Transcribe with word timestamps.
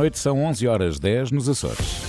noite, 0.00 0.18
são 0.18 0.42
11 0.44 0.66
horas 0.66 0.98
10 0.98 1.30
nos 1.30 1.46
Açores. 1.46 2.00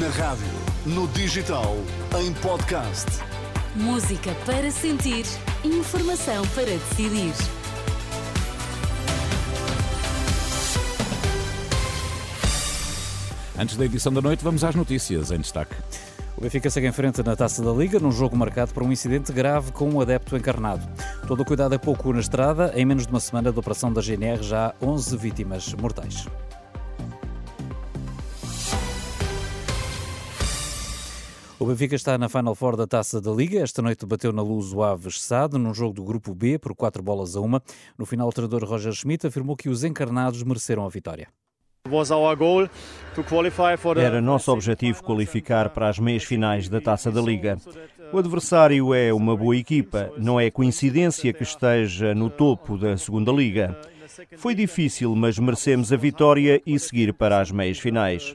Na 0.00 0.08
rádio, 0.08 0.46
no 0.86 1.06
digital, 1.08 1.76
em 2.18 2.32
podcast. 2.40 3.06
Música 3.76 4.34
para 4.46 4.70
sentir, 4.70 5.26
informação 5.62 6.46
para 6.54 6.64
decidir. 6.64 7.34
Antes 13.58 13.76
da 13.76 13.84
edição 13.84 14.10
da 14.10 14.22
noite, 14.22 14.42
vamos 14.42 14.64
às 14.64 14.74
notícias 14.74 15.30
em 15.30 15.40
destaque. 15.40 15.74
O 16.34 16.40
Benfica 16.40 16.70
segue 16.70 16.86
em 16.86 16.92
frente 16.92 17.22
na 17.22 17.36
Taça 17.36 17.62
da 17.62 17.72
Liga, 17.72 18.00
num 18.00 18.12
jogo 18.12 18.34
marcado 18.34 18.72
por 18.72 18.82
um 18.84 18.90
incidente 18.90 19.32
grave 19.32 19.70
com 19.70 19.90
um 19.90 20.00
adepto 20.00 20.34
encarnado. 20.34 20.88
Todo 21.28 21.42
o 21.42 21.44
cuidado 21.44 21.74
é 21.74 21.78
pouco 21.78 22.10
na 22.10 22.20
estrada. 22.20 22.72
Em 22.74 22.86
menos 22.86 23.06
de 23.06 23.12
uma 23.12 23.20
semana 23.20 23.52
de 23.52 23.58
operação 23.58 23.92
da 23.92 24.00
GNR, 24.00 24.42
já 24.42 24.68
há 24.68 24.74
11 24.82 25.14
vítimas 25.18 25.74
mortais. 25.74 26.26
O 31.58 31.66
Benfica 31.66 31.94
está 31.94 32.16
na 32.16 32.30
Final 32.30 32.54
Four 32.54 32.76
da 32.78 32.86
Taça 32.86 33.20
da 33.20 33.30
Liga. 33.30 33.60
Esta 33.60 33.82
noite 33.82 34.06
bateu 34.06 34.32
na 34.32 34.40
luz 34.40 34.72
o 34.72 34.82
Aves 34.82 35.20
Sade, 35.20 35.58
num 35.58 35.74
jogo 35.74 35.92
do 35.92 36.02
Grupo 36.02 36.34
B, 36.34 36.58
por 36.58 36.74
4 36.74 37.02
bolas 37.02 37.36
a 37.36 37.42
uma. 37.42 37.62
No 37.98 38.06
final, 38.06 38.26
o 38.26 38.32
treinador 38.32 38.64
Roger 38.64 38.94
Schmidt 38.94 39.26
afirmou 39.26 39.54
que 39.54 39.68
os 39.68 39.84
encarnados 39.84 40.42
mereceram 40.42 40.86
a 40.86 40.88
vitória. 40.88 41.28
Era 44.02 44.20
nosso 44.20 44.52
objetivo 44.52 45.02
qualificar 45.02 45.70
para 45.70 45.88
as 45.88 45.98
meias 45.98 46.24
finais 46.24 46.70
da 46.70 46.80
Taça 46.80 47.10
da 47.10 47.20
Liga. 47.20 47.58
O 48.10 48.18
adversário 48.18 48.94
é 48.94 49.12
uma 49.12 49.36
boa 49.36 49.56
equipa, 49.56 50.10
não 50.16 50.40
é 50.40 50.50
coincidência 50.50 51.32
que 51.32 51.42
esteja 51.42 52.14
no 52.14 52.30
topo 52.30 52.78
da 52.78 52.96
Segunda 52.96 53.30
Liga. 53.30 53.78
Foi 54.38 54.54
difícil, 54.54 55.14
mas 55.14 55.38
merecemos 55.38 55.92
a 55.92 55.96
vitória 55.96 56.60
e 56.66 56.78
seguir 56.78 57.12
para 57.12 57.38
as 57.38 57.50
meias 57.50 57.78
finais. 57.78 58.34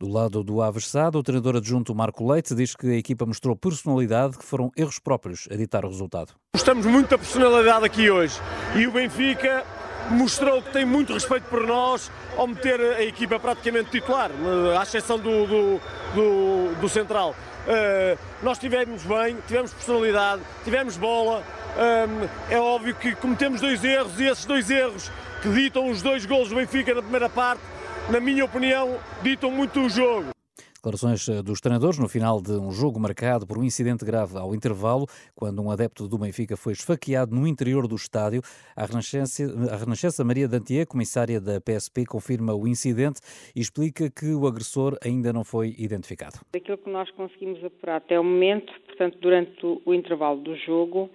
Do 0.00 0.08
lado 0.08 0.44
do 0.44 0.80
Sade, 0.80 1.16
o 1.16 1.22
treinador 1.22 1.56
adjunto 1.56 1.94
Marco 1.94 2.30
Leite 2.30 2.54
diz 2.54 2.74
que 2.74 2.86
a 2.86 2.96
equipa 2.96 3.26
mostrou 3.26 3.54
personalidade, 3.54 4.38
que 4.38 4.44
foram 4.44 4.70
erros 4.76 4.98
próprios 4.98 5.48
a 5.50 5.56
ditar 5.56 5.84
o 5.84 5.88
resultado. 5.88 6.32
Gostamos 6.54 6.86
muito 6.86 7.10
da 7.10 7.18
personalidade 7.18 7.84
aqui 7.84 8.10
hoje 8.10 8.40
e 8.76 8.86
o 8.86 8.92
Benfica 8.92 9.64
mostrou 10.10 10.62
que 10.62 10.72
tem 10.72 10.84
muito 10.84 11.12
respeito 11.12 11.44
por 11.44 11.66
nós 11.66 12.10
ao 12.36 12.46
meter 12.46 12.80
a 12.80 13.02
equipa 13.02 13.38
praticamente 13.38 13.90
titular, 13.90 14.30
à 14.78 14.82
exceção 14.82 15.18
do, 15.18 15.46
do, 15.46 15.80
do, 16.14 16.80
do 16.80 16.88
central. 16.88 17.34
Uh, 17.66 18.18
nós 18.42 18.56
estivemos 18.56 19.02
bem, 19.02 19.36
tivemos 19.46 19.72
personalidade, 19.72 20.42
tivemos 20.64 20.96
bola. 20.96 21.42
Um, 21.76 22.28
é 22.50 22.58
óbvio 22.58 22.94
que 22.94 23.14
cometemos 23.14 23.60
dois 23.60 23.84
erros 23.84 24.18
e 24.18 24.24
esses 24.24 24.44
dois 24.46 24.70
erros 24.70 25.10
que 25.42 25.48
ditam 25.50 25.90
os 25.90 26.00
dois 26.00 26.24
gols 26.24 26.48
do 26.48 26.56
Benfica 26.56 26.94
na 26.94 27.02
primeira 27.02 27.28
parte, 27.28 27.60
na 28.08 28.20
minha 28.20 28.44
opinião, 28.44 28.96
ditam 29.22 29.50
muito 29.50 29.80
o 29.80 29.90
jogo. 29.90 30.37
Declarações 30.78 31.28
eh, 31.28 31.42
dos 31.42 31.60
treinadores 31.60 31.98
no 31.98 32.08
final 32.08 32.40
de 32.40 32.52
um 32.52 32.70
jogo 32.70 33.00
marcado 33.00 33.44
por 33.44 33.58
um 33.58 33.64
incidente 33.64 34.04
grave 34.04 34.38
ao 34.38 34.54
intervalo, 34.54 35.06
quando 35.34 35.60
um 35.60 35.72
adepto 35.72 36.06
do 36.06 36.16
Benfica 36.16 36.56
foi 36.56 36.72
esfaqueado 36.72 37.34
no 37.34 37.48
interior 37.48 37.88
do 37.88 37.96
estádio. 37.96 38.42
A 38.76 38.86
Renascença, 38.86 39.42
a 39.72 39.76
Renascença 39.76 40.22
Maria 40.22 40.46
Dantier, 40.46 40.86
comissária 40.86 41.40
da 41.40 41.60
PSP, 41.60 42.06
confirma 42.06 42.54
o 42.54 42.68
incidente 42.68 43.20
e 43.56 43.60
explica 43.60 44.08
que 44.08 44.32
o 44.32 44.46
agressor 44.46 44.96
ainda 45.04 45.32
não 45.32 45.42
foi 45.42 45.74
identificado. 45.76 46.38
Aquilo 46.54 46.78
que 46.78 46.90
nós 46.90 47.10
conseguimos 47.10 47.62
apurar 47.64 47.96
até 47.96 48.18
o 48.20 48.22
momento, 48.22 48.72
portanto, 48.86 49.18
durante 49.20 49.58
o 49.84 49.92
intervalo 49.92 50.40
do 50.40 50.54
jogo, 50.58 51.10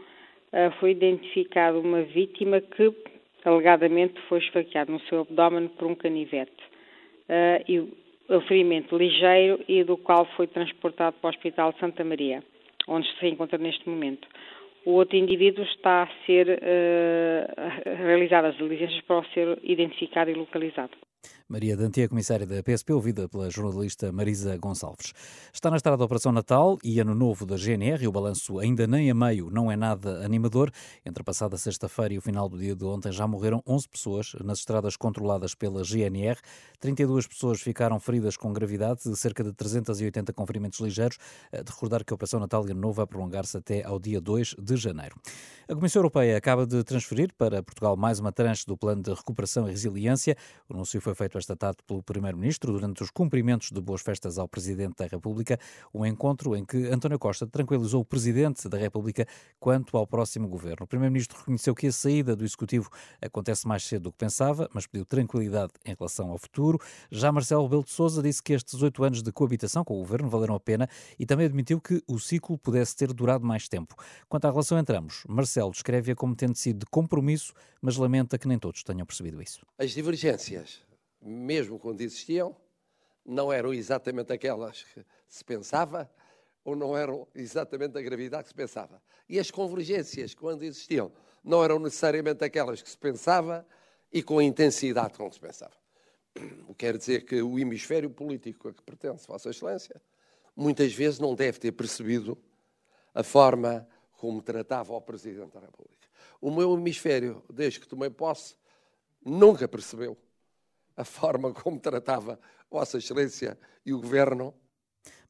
eh, 0.51 0.71
foi 0.81 0.91
identificada 0.91 1.79
uma 1.79 2.03
vítima 2.03 2.59
que 2.59 2.93
alegadamente 3.45 4.19
foi 4.27 4.39
esfaqueada 4.39 4.91
no 4.91 4.99
seu 5.07 5.21
abdômen 5.21 5.69
por 5.69 5.87
um 5.87 5.95
canivete. 5.95 6.51
Uh, 7.29 7.63
e 7.71 8.02
o 8.29 8.41
ferimento 8.41 8.97
ligeiro 8.97 9.63
e 9.67 9.83
do 9.83 9.97
qual 9.97 10.25
foi 10.35 10.47
transportado 10.47 11.15
para 11.19 11.27
o 11.27 11.31
Hospital 11.31 11.73
Santa 11.79 12.03
Maria, 12.03 12.43
onde 12.87 13.07
se 13.19 13.27
encontra 13.27 13.57
neste 13.57 13.87
momento. 13.87 14.27
O 14.85 14.91
outro 14.91 15.15
indivíduo 15.15 15.63
está 15.63 16.03
a 16.03 16.25
ser 16.25 16.47
uh, 16.49 17.95
realizadas 18.03 18.51
as 18.51 18.57
diligências 18.57 19.01
para 19.01 19.19
o 19.19 19.25
ser 19.27 19.57
identificado 19.63 20.29
e 20.29 20.33
localizado. 20.33 20.91
Maria 21.53 21.77
Dantia, 21.77 22.09
comissária 22.09 22.47
da 22.47 22.63
PSP, 22.63 22.93
ouvida 22.93 23.29
pela 23.29 23.47
jornalista 23.47 24.11
Marisa 24.11 24.57
Gonçalves. 24.57 25.13
Está 25.53 25.69
na 25.69 25.77
estrada 25.77 25.95
da 25.95 26.03
Operação 26.03 26.31
Natal 26.31 26.79
e 26.83 26.99
Ano 26.99 27.13
Novo 27.13 27.45
da 27.45 27.55
GNR 27.55 28.07
o 28.07 28.11
balanço 28.11 28.57
ainda 28.57 28.87
nem 28.87 29.11
a 29.11 29.13
meio 29.13 29.51
não 29.51 29.71
é 29.71 29.75
nada 29.75 30.25
animador. 30.25 30.71
Entre 31.05 31.21
a 31.21 31.23
passada 31.23 31.55
sexta-feira 31.55 32.15
e 32.15 32.17
o 32.17 32.23
final 32.23 32.49
do 32.49 32.57
dia 32.57 32.75
de 32.75 32.83
ontem 32.83 33.11
já 33.11 33.27
morreram 33.27 33.61
11 33.67 33.87
pessoas 33.87 34.33
nas 34.43 34.57
estradas 34.57 34.97
controladas 34.97 35.53
pela 35.53 35.83
GNR. 35.83 36.39
32 36.79 37.27
pessoas 37.27 37.61
ficaram 37.61 37.99
feridas 37.99 38.35
com 38.35 38.51
gravidade, 38.51 39.15
cerca 39.15 39.43
de 39.43 39.53
380 39.53 40.33
com 40.33 40.47
ferimentos 40.47 40.79
ligeiros. 40.79 41.19
De 41.51 41.71
recordar 41.71 42.03
que 42.03 42.11
a 42.11 42.15
Operação 42.15 42.39
Natal 42.39 42.67
e 42.67 42.71
Ano 42.71 42.81
Novo 42.81 42.95
vai 42.95 43.05
prolongar-se 43.05 43.55
até 43.57 43.83
ao 43.83 43.99
dia 43.99 44.19
2 44.19 44.55
de 44.57 44.75
janeiro. 44.75 45.15
A 45.69 45.75
Comissão 45.75 45.99
Europeia 45.99 46.35
acaba 46.35 46.65
de 46.65 46.83
transferir 46.83 47.31
para 47.37 47.61
Portugal 47.61 47.95
mais 47.95 48.19
uma 48.19 48.31
tranche 48.31 48.65
do 48.65 48.75
Plano 48.75 49.03
de 49.03 49.13
Recuperação 49.13 49.67
e 49.67 49.71
Resiliência. 49.71 50.35
O 50.67 50.73
anúncio 50.73 50.99
foi 50.99 51.13
feito 51.13 51.42
esta 51.43 51.55
tarde 51.55 51.79
pelo 51.85 52.01
Primeiro-Ministro 52.01 52.71
durante 52.71 53.03
os 53.03 53.11
cumprimentos 53.11 53.69
de 53.71 53.81
boas 53.81 54.01
festas 54.01 54.39
ao 54.39 54.47
Presidente 54.47 54.95
da 54.97 55.05
República, 55.05 55.59
um 55.93 56.05
encontro 56.05 56.55
em 56.55 56.65
que 56.65 56.87
António 56.87 57.19
Costa 57.19 57.45
tranquilizou 57.45 58.01
o 58.01 58.05
Presidente 58.05 58.67
da 58.69 58.77
República 58.77 59.27
quanto 59.59 59.97
ao 59.97 60.07
próximo 60.07 60.47
governo. 60.47 60.85
O 60.85 60.87
Primeiro-Ministro 60.87 61.37
reconheceu 61.37 61.75
que 61.75 61.87
a 61.87 61.91
saída 61.91 62.35
do 62.35 62.45
Executivo 62.45 62.89
acontece 63.21 63.67
mais 63.67 63.83
cedo 63.83 64.03
do 64.03 64.11
que 64.11 64.17
pensava, 64.17 64.69
mas 64.73 64.87
pediu 64.87 65.05
tranquilidade 65.05 65.73
em 65.85 65.93
relação 65.93 66.31
ao 66.31 66.37
futuro. 66.37 66.79
Já 67.11 67.31
Marcelo 67.31 67.63
Rebelo 67.63 67.83
de 67.83 67.91
Sousa 67.91 68.23
disse 68.23 68.41
que 68.41 68.53
estes 68.53 68.81
oito 68.81 69.03
anos 69.03 69.21
de 69.21 69.31
coabitação 69.31 69.83
com 69.83 69.95
o 69.95 69.99
governo 69.99 70.29
valeram 70.29 70.55
a 70.55 70.59
pena 70.59 70.89
e 71.19 71.25
também 71.25 71.45
admitiu 71.45 71.81
que 71.81 72.01
o 72.07 72.19
ciclo 72.19 72.57
pudesse 72.57 72.95
ter 72.95 73.11
durado 73.13 73.45
mais 73.45 73.67
tempo. 73.67 73.95
Quanto 74.29 74.45
à 74.45 74.49
relação 74.49 74.77
entre 74.77 74.95
ambos, 74.95 75.23
Marcelo 75.27 75.71
descreve-a 75.71 76.15
como 76.15 76.35
tendo 76.35 76.55
sido 76.55 76.79
de 76.79 76.85
compromisso, 76.85 77.53
mas 77.81 77.97
lamenta 77.97 78.37
que 78.37 78.47
nem 78.47 78.57
todos 78.57 78.83
tenham 78.83 79.05
percebido 79.05 79.41
isso. 79.41 79.65
As 79.77 79.91
divergências 79.91 80.81
mesmo 81.23 81.79
quando 81.79 82.01
existiam, 82.01 82.55
não 83.25 83.51
eram 83.51 83.73
exatamente 83.73 84.33
aquelas 84.33 84.83
que 84.83 85.05
se 85.27 85.43
pensava 85.43 86.09
ou 86.63 86.75
não 86.75 86.95
eram 86.95 87.27
exatamente 87.33 87.97
a 87.97 88.01
gravidade 88.01 88.43
que 88.43 88.49
se 88.49 88.55
pensava. 88.55 89.01
E 89.27 89.39
as 89.39 89.51
convergências, 89.51 90.33
quando 90.33 90.63
existiam, 90.63 91.11
não 91.43 91.63
eram 91.63 91.79
necessariamente 91.79 92.43
aquelas 92.43 92.81
que 92.81 92.89
se 92.89 92.97
pensava 92.97 93.65
e 94.11 94.21
com 94.21 94.39
a 94.39 94.43
intensidade 94.43 95.17
com 95.17 95.29
que 95.29 95.35
se 95.35 95.41
pensava. 95.41 95.73
O 96.67 96.73
que 96.73 96.85
quer 96.85 96.97
dizer 96.97 97.25
que 97.25 97.41
o 97.41 97.59
hemisfério 97.59 98.09
político 98.09 98.69
a 98.69 98.73
que 98.73 98.81
pertence 98.81 99.27
Vossa 99.27 99.49
Excelência 99.49 100.01
muitas 100.55 100.93
vezes 100.93 101.19
não 101.19 101.35
deve 101.35 101.59
ter 101.59 101.71
percebido 101.71 102.37
a 103.13 103.23
forma 103.23 103.87
como 104.13 104.41
tratava 104.41 104.93
o 104.93 105.01
Presidente 105.01 105.53
da 105.53 105.59
República. 105.59 106.07
O 106.39 106.49
meu 106.49 106.73
hemisfério, 106.73 107.43
desde 107.51 107.79
que 107.79 107.87
tomei 107.87 108.09
posse, 108.09 108.55
nunca 109.23 109.67
percebeu 109.67 110.17
a 110.95 111.03
forma 111.03 111.51
como 111.53 111.79
tratava 111.79 112.39
Vossa 112.69 112.97
Excelência 112.97 113.57
e 113.85 113.93
o 113.93 114.01
Governo. 114.01 114.53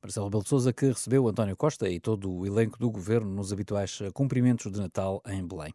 Marcelo 0.01 0.25
Rebelo 0.27 0.43
de 0.43 0.73
que 0.73 0.87
recebeu 0.87 1.27
António 1.27 1.55
Costa 1.55 1.89
e 1.89 1.99
todo 1.99 2.29
o 2.29 2.45
elenco 2.45 2.77
do 2.77 2.91
Governo 2.91 3.33
nos 3.33 3.53
habituais 3.53 3.99
cumprimentos 4.13 4.69
de 4.69 4.77
Natal 4.77 5.21
em 5.25 5.47
Belém. 5.47 5.73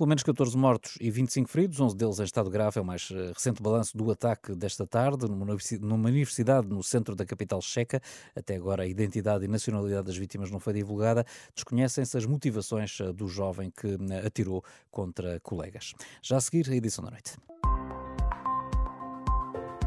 Pelo 0.00 0.08
menos 0.08 0.22
14 0.22 0.56
mortos 0.56 0.96
e 0.98 1.10
25 1.10 1.48
feridos, 1.48 1.78
11 1.78 1.94
deles 1.94 2.18
em 2.20 2.24
estado 2.24 2.48
grave. 2.48 2.78
É 2.78 2.82
o 2.82 2.84
mais 2.84 3.10
eh, 3.12 3.32
recente 3.34 3.62
balanço 3.62 3.94
do 3.96 4.10
ataque 4.10 4.54
desta 4.54 4.86
tarde 4.86 5.26
numa 5.28 6.08
universidade 6.08 6.66
no 6.66 6.82
centro 6.82 7.14
da 7.14 7.26
capital 7.26 7.60
checa. 7.60 8.00
Até 8.34 8.56
agora 8.56 8.84
a 8.84 8.86
identidade 8.86 9.44
e 9.44 9.48
nacionalidade 9.48 10.06
das 10.06 10.16
vítimas 10.16 10.50
não 10.50 10.58
foi 10.58 10.72
divulgada. 10.72 11.24
Desconhecem-se 11.54 12.16
as 12.16 12.24
motivações 12.24 12.98
eh, 12.98 13.12
do 13.12 13.28
jovem 13.28 13.70
que 13.70 13.88
eh, 13.88 14.26
atirou 14.26 14.64
contra 14.90 15.38
colegas. 15.40 15.92
Já 16.22 16.38
a 16.38 16.40
seguir, 16.40 16.70
a 16.70 16.74
edição 16.74 17.04
da 17.04 17.10
noite. 17.10 17.36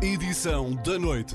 Edição 0.04 0.74
da 0.84 1.00
noite. 1.00 1.34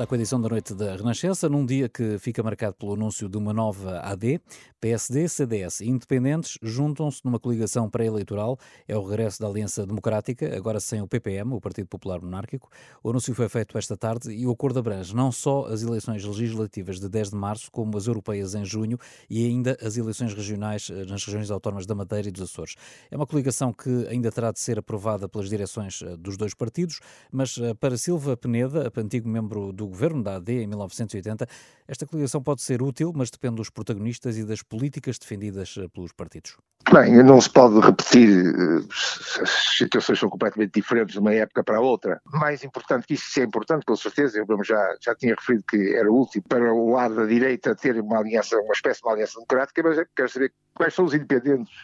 Está 0.00 0.06
com 0.06 0.14
a 0.14 0.16
edição 0.16 0.40
da 0.40 0.48
noite 0.48 0.72
da 0.72 0.96
Renascença, 0.96 1.46
num 1.46 1.66
dia 1.66 1.86
que 1.86 2.18
fica 2.18 2.42
marcado 2.42 2.74
pelo 2.74 2.94
anúncio 2.94 3.28
de 3.28 3.36
uma 3.36 3.52
nova 3.52 3.98
AD. 3.98 4.40
PSD, 4.80 5.28
CDS 5.28 5.80
e 5.80 5.90
independentes 5.90 6.56
juntam-se 6.62 7.20
numa 7.22 7.38
coligação 7.38 7.90
pré-eleitoral. 7.90 8.58
É 8.88 8.96
o 8.96 9.04
regresso 9.04 9.38
da 9.42 9.46
Aliança 9.46 9.86
Democrática, 9.86 10.56
agora 10.56 10.80
sem 10.80 11.02
o 11.02 11.06
PPM, 11.06 11.52
o 11.52 11.60
Partido 11.60 11.86
Popular 11.86 12.18
Monárquico. 12.18 12.70
O 13.02 13.10
anúncio 13.10 13.34
foi 13.34 13.46
feito 13.50 13.76
esta 13.76 13.94
tarde 13.94 14.32
e 14.32 14.46
o 14.46 14.50
acordo 14.50 14.78
abrange 14.78 15.14
não 15.14 15.30
só 15.30 15.66
as 15.66 15.82
eleições 15.82 16.24
legislativas 16.24 16.98
de 16.98 17.06
10 17.06 17.28
de 17.28 17.36
março, 17.36 17.70
como 17.70 17.98
as 17.98 18.06
europeias 18.06 18.54
em 18.54 18.64
junho 18.64 18.98
e 19.28 19.46
ainda 19.46 19.76
as 19.82 19.98
eleições 19.98 20.32
regionais 20.32 20.88
eh, 20.88 21.04
nas 21.04 21.22
regiões 21.26 21.50
autónomas 21.50 21.84
da 21.84 21.94
Madeira 21.94 22.28
e 22.28 22.30
dos 22.30 22.40
Açores. 22.40 22.74
É 23.10 23.16
uma 23.18 23.26
coligação 23.26 23.70
que 23.70 24.06
ainda 24.08 24.32
terá 24.32 24.50
de 24.50 24.60
ser 24.60 24.78
aprovada 24.78 25.28
pelas 25.28 25.50
direções 25.50 26.00
eh, 26.00 26.16
dos 26.16 26.38
dois 26.38 26.54
partidos, 26.54 27.00
mas 27.30 27.58
eh, 27.58 27.74
para 27.74 27.98
Silva 27.98 28.34
Peneda, 28.34 28.90
antigo 28.96 29.28
membro 29.28 29.74
do 29.74 29.89
governo 29.90 30.22
da 30.22 30.36
AD 30.36 30.62
em 30.62 30.66
1980, 30.66 31.46
esta 31.86 32.06
coligação 32.06 32.42
pode 32.42 32.62
ser 32.62 32.82
útil, 32.82 33.12
mas 33.14 33.30
depende 33.30 33.56
dos 33.56 33.70
protagonistas 33.70 34.38
e 34.38 34.44
das 34.44 34.62
políticas 34.62 35.18
defendidas 35.18 35.76
eh, 35.78 35.88
pelos 35.88 36.12
partidos. 36.12 36.56
Bem, 36.92 37.22
não 37.22 37.40
se 37.40 37.50
pode 37.50 37.78
repetir, 37.80 38.46
eh, 38.46 39.42
as 39.42 39.76
situações 39.76 40.18
são 40.18 40.30
completamente 40.30 40.72
diferentes 40.72 41.12
de 41.12 41.18
uma 41.18 41.34
época 41.34 41.62
para 41.62 41.76
a 41.76 41.80
outra. 41.80 42.20
Mais 42.24 42.64
importante 42.64 43.06
que 43.06 43.14
isso, 43.14 43.40
é 43.40 43.44
importante, 43.44 43.84
com 43.84 43.96
certeza, 43.96 44.38
eu 44.38 44.64
já, 44.64 44.96
já 45.00 45.14
tinha 45.14 45.34
referido 45.34 45.64
que 45.68 45.94
era 45.94 46.10
útil 46.10 46.42
para 46.48 46.72
o 46.72 46.92
lado 46.94 47.16
da 47.16 47.26
direita 47.26 47.74
ter 47.74 48.00
uma 48.00 48.18
aliança, 48.18 48.56
uma 48.58 48.72
espécie 48.72 49.00
de 49.00 49.06
uma 49.06 49.14
aliança 49.14 49.34
democrática, 49.34 49.82
mas 49.82 50.06
quero 50.16 50.28
saber 50.28 50.52
quais 50.74 50.94
são 50.94 51.04
os 51.04 51.14
independentes 51.14 51.74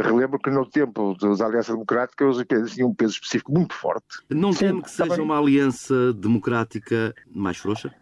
relembro 0.00 0.38
que 0.38 0.50
no 0.50 0.64
tempo 0.64 1.14
da 1.14 1.46
Aliança 1.46 1.72
Democrática 1.72 2.26
os 2.26 2.36
independentes 2.36 2.74
tinham 2.74 2.88
um 2.88 2.94
peso 2.94 3.14
específico 3.14 3.52
muito 3.52 3.74
forte. 3.74 4.18
Não 4.30 4.52
teme 4.52 4.82
que 4.82 4.90
seja 4.90 5.22
uma 5.22 5.38
aliança 5.38 6.12
democrática 6.14 7.14
mais 7.30 7.58
frouxa? 7.58 7.94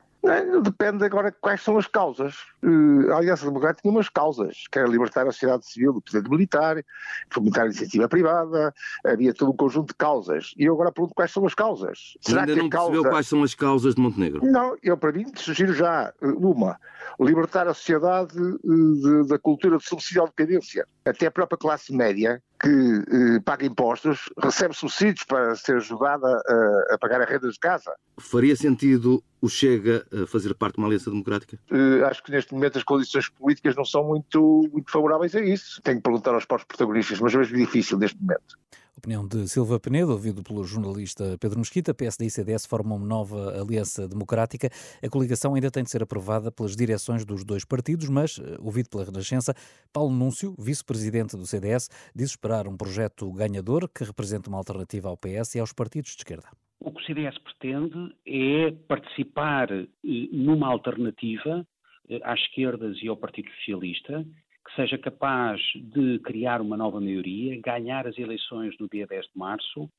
Depende 0.63 1.05
agora 1.05 1.31
de 1.31 1.37
quais 1.41 1.63
são 1.63 1.79
as 1.79 1.87
causas. 1.87 2.35
Uh, 2.63 3.11
a 3.13 3.17
Aliança 3.17 3.47
Democrática 3.47 3.83
tinha 3.83 3.93
umas 3.93 4.09
causas, 4.09 4.65
que 4.71 4.79
era 4.79 4.87
libertar 4.87 5.27
a 5.27 5.33
sociedade 5.33 5.67
civil 5.67 5.95
do 5.95 6.03
poder 6.03 6.29
militar, 6.29 6.85
fomentar 7.31 7.63
a 7.63 7.67
iniciativa 7.67 8.07
privada, 8.09 8.75
havia 9.05 9.33
todo 9.33 9.51
um 9.53 9.57
conjunto 9.57 9.89
de 9.89 9.95
causas. 9.95 10.53
E 10.59 10.65
eu 10.65 10.75
agora 10.75 10.93
pergunto 10.93 11.15
quais 11.15 11.33
são 11.33 11.47
as 11.47 11.55
causas. 11.55 12.19
Será 12.21 12.43
Ainda 12.43 12.53
que 12.53 12.59
não 12.61 12.69
causa... 12.69 12.91
percebeu 12.91 13.11
quais 13.11 13.29
são 13.29 13.43
as 13.43 13.55
causas 13.55 13.95
de 13.95 14.03
Montenegro? 14.03 14.45
Não, 14.45 14.77
eu 14.83 14.97
para 14.97 15.13
mim 15.13 15.25
sugiro 15.35 15.73
já 15.73 16.13
eh, 16.21 16.27
uma, 16.27 16.79
libertar 17.19 17.67
a 17.67 17.73
sociedade 17.75 18.35
de, 18.35 19.27
da 19.27 19.39
cultura 19.39 19.79
de 19.79 19.85
subsídio 19.85 20.23
à 20.23 20.27
dependência. 20.27 20.87
Até 21.05 21.27
a 21.27 21.31
própria 21.31 21.57
classe 21.57 21.95
média, 21.95 22.43
que 22.61 22.69
uh, 22.69 23.43
paga 23.43 23.65
impostos, 23.65 24.29
recebe 24.39 24.75
subsídios 24.75 25.25
para 25.25 25.55
ser 25.57 25.77
ajudada 25.77 26.27
a, 26.27 26.95
a 26.95 26.99
pagar 26.99 27.23
a 27.23 27.25
renda 27.25 27.49
de 27.49 27.59
casa. 27.59 27.93
Faria 28.19 28.55
sentido 28.55 29.23
o 29.41 29.49
Chega 29.49 30.05
fazer 30.29 30.55
parte 30.55 30.75
de 30.75 30.81
uma 30.81 30.89
aliança 30.89 31.11
democrática? 31.11 31.59
Uh, 31.71 32.05
acho 32.05 32.23
que 32.23 32.31
neste 32.31 32.53
momento 32.53 32.77
as 32.77 32.85
condições 32.85 33.29
políticas 33.31 33.75
não 33.75 33.85
são 33.85 34.05
muito, 34.05 34.69
muito 34.73 34.91
favoráveis 34.91 35.35
a 35.35 35.41
isso. 35.41 35.81
Tenho 35.83 35.97
que 35.97 36.03
perguntar 36.03 36.35
aos 36.35 36.45
próprios 36.45 36.67
protagonistas, 36.67 37.19
mas 37.21 37.35
é 37.35 37.39
mesmo 37.39 37.57
difícil 37.57 37.99
neste 37.99 38.21
momento. 38.21 38.59
Opinião 39.01 39.27
de 39.27 39.49
Silva 39.49 39.81
Penedo, 39.81 40.13
ouvido 40.13 40.43
pelo 40.43 40.63
jornalista 40.63 41.39
Pedro 41.41 41.59
Mesquita. 41.59 41.95
PSD 41.95 42.27
e 42.27 42.31
CDS 42.31 42.67
formam 42.67 42.99
uma 42.99 43.07
nova 43.07 43.59
aliança 43.59 44.07
democrática. 44.07 44.69
A 45.03 45.09
coligação 45.09 45.55
ainda 45.55 45.71
tem 45.71 45.83
de 45.83 45.91
ser 45.91 46.03
aprovada 46.03 46.53
pelas 46.53 46.77
direções 46.77 47.25
dos 47.25 47.43
dois 47.43 47.65
partidos, 47.65 48.11
mas, 48.11 48.39
eh, 48.39 48.59
ouvido 48.61 48.91
pela 48.91 49.07
Renascença, 49.07 49.55
Paulo 49.91 50.13
Núncio, 50.13 50.55
vice-presidente 50.59 51.35
do 51.35 51.47
CDS, 51.47 51.89
diz 52.15 52.29
esperar 52.29 52.69
um 52.69 52.77
projeto 52.77 53.33
ganhador 53.33 53.89
que 53.89 54.05
represente 54.05 54.51
uma 54.51 54.59
alternativa 54.59 55.09
ao 55.09 55.17
PS 55.17 55.55
e 55.55 55.61
aos 55.61 55.73
partidos 55.73 56.11
de 56.11 56.19
esquerda. 56.19 56.51
O 56.79 56.93
que 56.93 57.01
o 57.01 57.07
CDS 57.07 57.39
pretende 57.39 58.15
é 58.27 58.71
participar 58.87 59.73
eh, 59.73 59.87
numa 60.31 60.69
alternativa 60.69 61.67
eh, 62.11 62.21
às 62.23 62.39
esquerdas 62.41 62.99
e 63.03 63.09
ao 63.09 63.17
Partido 63.17 63.49
Socialista 63.61 64.27
que 64.71 64.77
seja 64.77 64.99
capaz 64.99 65.61
de 65.75 66.19
criar 66.21 66.61
uma 66.61 66.77
nova 66.77 67.01
maioria, 67.01 67.61
ganhar 67.61 68.07
as 68.07 68.17
eleições 68.19 68.77
no 68.79 68.89
dia 68.89 69.07
10 69.07 69.27
de 69.27 69.39
março 69.39 69.91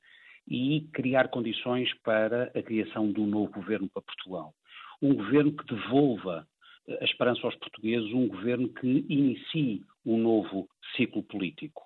e 0.48 0.88
criar 0.92 1.28
condições 1.28 1.92
para 2.02 2.50
a 2.54 2.62
criação 2.62 3.12
de 3.12 3.20
um 3.20 3.26
novo 3.26 3.52
governo 3.52 3.88
para 3.88 4.02
Portugal. 4.02 4.54
Um 5.00 5.14
governo 5.14 5.52
que 5.52 5.66
devolva 5.66 6.46
eh, 6.88 6.98
a 7.00 7.04
esperança 7.04 7.40
aos 7.44 7.54
portugueses, 7.56 8.12
um 8.12 8.26
governo 8.28 8.68
que 8.68 9.04
inicie 9.08 9.82
um 10.04 10.16
novo 10.16 10.68
ciclo 10.96 11.22
político. 11.22 11.82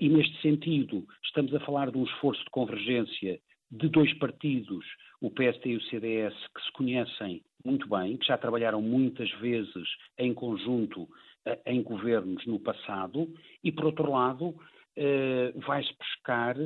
E 0.00 0.08
neste 0.08 0.40
sentido, 0.40 1.06
estamos 1.22 1.54
a 1.54 1.60
falar 1.60 1.90
de 1.90 1.98
um 1.98 2.04
esforço 2.04 2.42
de 2.42 2.50
convergência 2.50 3.38
de 3.70 3.88
dois 3.88 4.12
partidos, 4.14 4.86
o 5.20 5.30
PSD 5.30 5.70
e 5.70 5.76
o 5.76 5.82
CDS, 5.82 6.34
que 6.54 6.62
se 6.64 6.72
conhecem 6.72 7.42
muito 7.64 7.88
bem, 7.88 8.16
que 8.16 8.26
já 8.26 8.38
trabalharam 8.38 8.80
muitas 8.80 9.30
vezes 9.32 9.88
em 10.18 10.32
conjunto 10.32 11.02
eh, 11.02 11.35
em 11.64 11.82
governos 11.82 12.44
no 12.46 12.58
passado, 12.58 13.32
e 13.62 13.70
por 13.70 13.86
outro 13.86 14.10
lado, 14.10 14.54
eh, 14.96 15.52
vai-se 15.66 15.92
buscar 15.98 16.56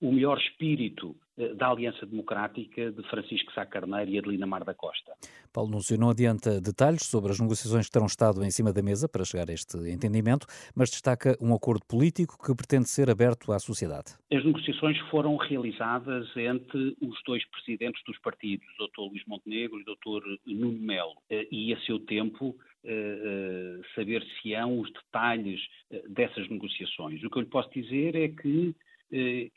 o 0.00 0.12
melhor 0.12 0.38
espírito 0.38 1.16
eh, 1.29 1.29
da 1.56 1.68
Aliança 1.68 2.06
Democrática 2.06 2.90
de 2.90 3.02
Francisco 3.08 3.52
Sá 3.52 3.64
Carneiro 3.64 4.10
e 4.10 4.18
Adelina 4.18 4.46
Mar 4.46 4.64
da 4.64 4.74
Costa. 4.74 5.12
Paulo 5.52 5.70
Núncio 5.70 5.98
não 5.98 6.10
adianta 6.10 6.60
detalhes 6.60 7.04
sobre 7.04 7.32
as 7.32 7.40
negociações 7.40 7.86
que 7.86 7.92
terão 7.92 8.06
estado 8.06 8.42
em 8.44 8.50
cima 8.50 8.72
da 8.72 8.82
mesa 8.82 9.08
para 9.08 9.24
chegar 9.24 9.50
a 9.50 9.52
este 9.52 9.76
entendimento, 9.90 10.46
mas 10.74 10.90
destaca 10.90 11.36
um 11.40 11.54
acordo 11.54 11.84
político 11.86 12.36
que 12.38 12.54
pretende 12.54 12.88
ser 12.88 13.10
aberto 13.10 13.52
à 13.52 13.58
sociedade. 13.58 14.16
As 14.32 14.44
negociações 14.44 14.98
foram 15.10 15.36
realizadas 15.36 16.28
entre 16.36 16.96
os 17.00 17.20
dois 17.24 17.44
presidentes 17.50 18.02
dos 18.04 18.18
partidos, 18.18 18.66
o 18.78 18.86
Dr. 18.86 19.10
Luís 19.10 19.22
Montenegro 19.26 19.78
e 19.78 19.82
o 19.82 19.84
Dr. 19.84 20.24
Nuno 20.46 20.78
Melo, 20.78 21.16
eh, 21.28 21.48
e 21.50 21.72
a 21.74 21.80
seu 21.80 21.98
tempo 21.98 22.56
eh, 22.84 23.80
saber-se-ão 23.94 24.80
os 24.80 24.90
detalhes 24.92 25.60
dessas 26.08 26.48
negociações. 26.48 27.22
O 27.22 27.28
que 27.28 27.38
eu 27.38 27.42
lhe 27.42 27.48
posso 27.48 27.70
dizer 27.70 28.14
é 28.14 28.28
que 28.28 28.68
eh, 28.68 28.89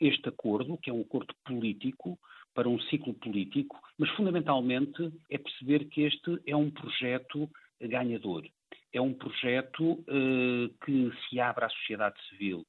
este 0.00 0.28
acordo, 0.28 0.78
que 0.78 0.90
é 0.90 0.92
um 0.92 1.02
acordo 1.02 1.34
político, 1.44 2.18
para 2.54 2.68
um 2.68 2.80
ciclo 2.82 3.12
político, 3.14 3.78
mas 3.98 4.08
fundamentalmente 4.10 5.12
é 5.28 5.36
perceber 5.36 5.86
que 5.86 6.02
este 6.02 6.38
é 6.46 6.54
um 6.54 6.70
projeto 6.70 7.50
ganhador. 7.80 8.44
É 8.92 9.00
um 9.00 9.12
projeto 9.12 10.04
eh, 10.06 10.70
que 10.84 11.12
se 11.28 11.40
abre 11.40 11.64
à 11.64 11.68
sociedade 11.68 12.16
civil, 12.28 12.64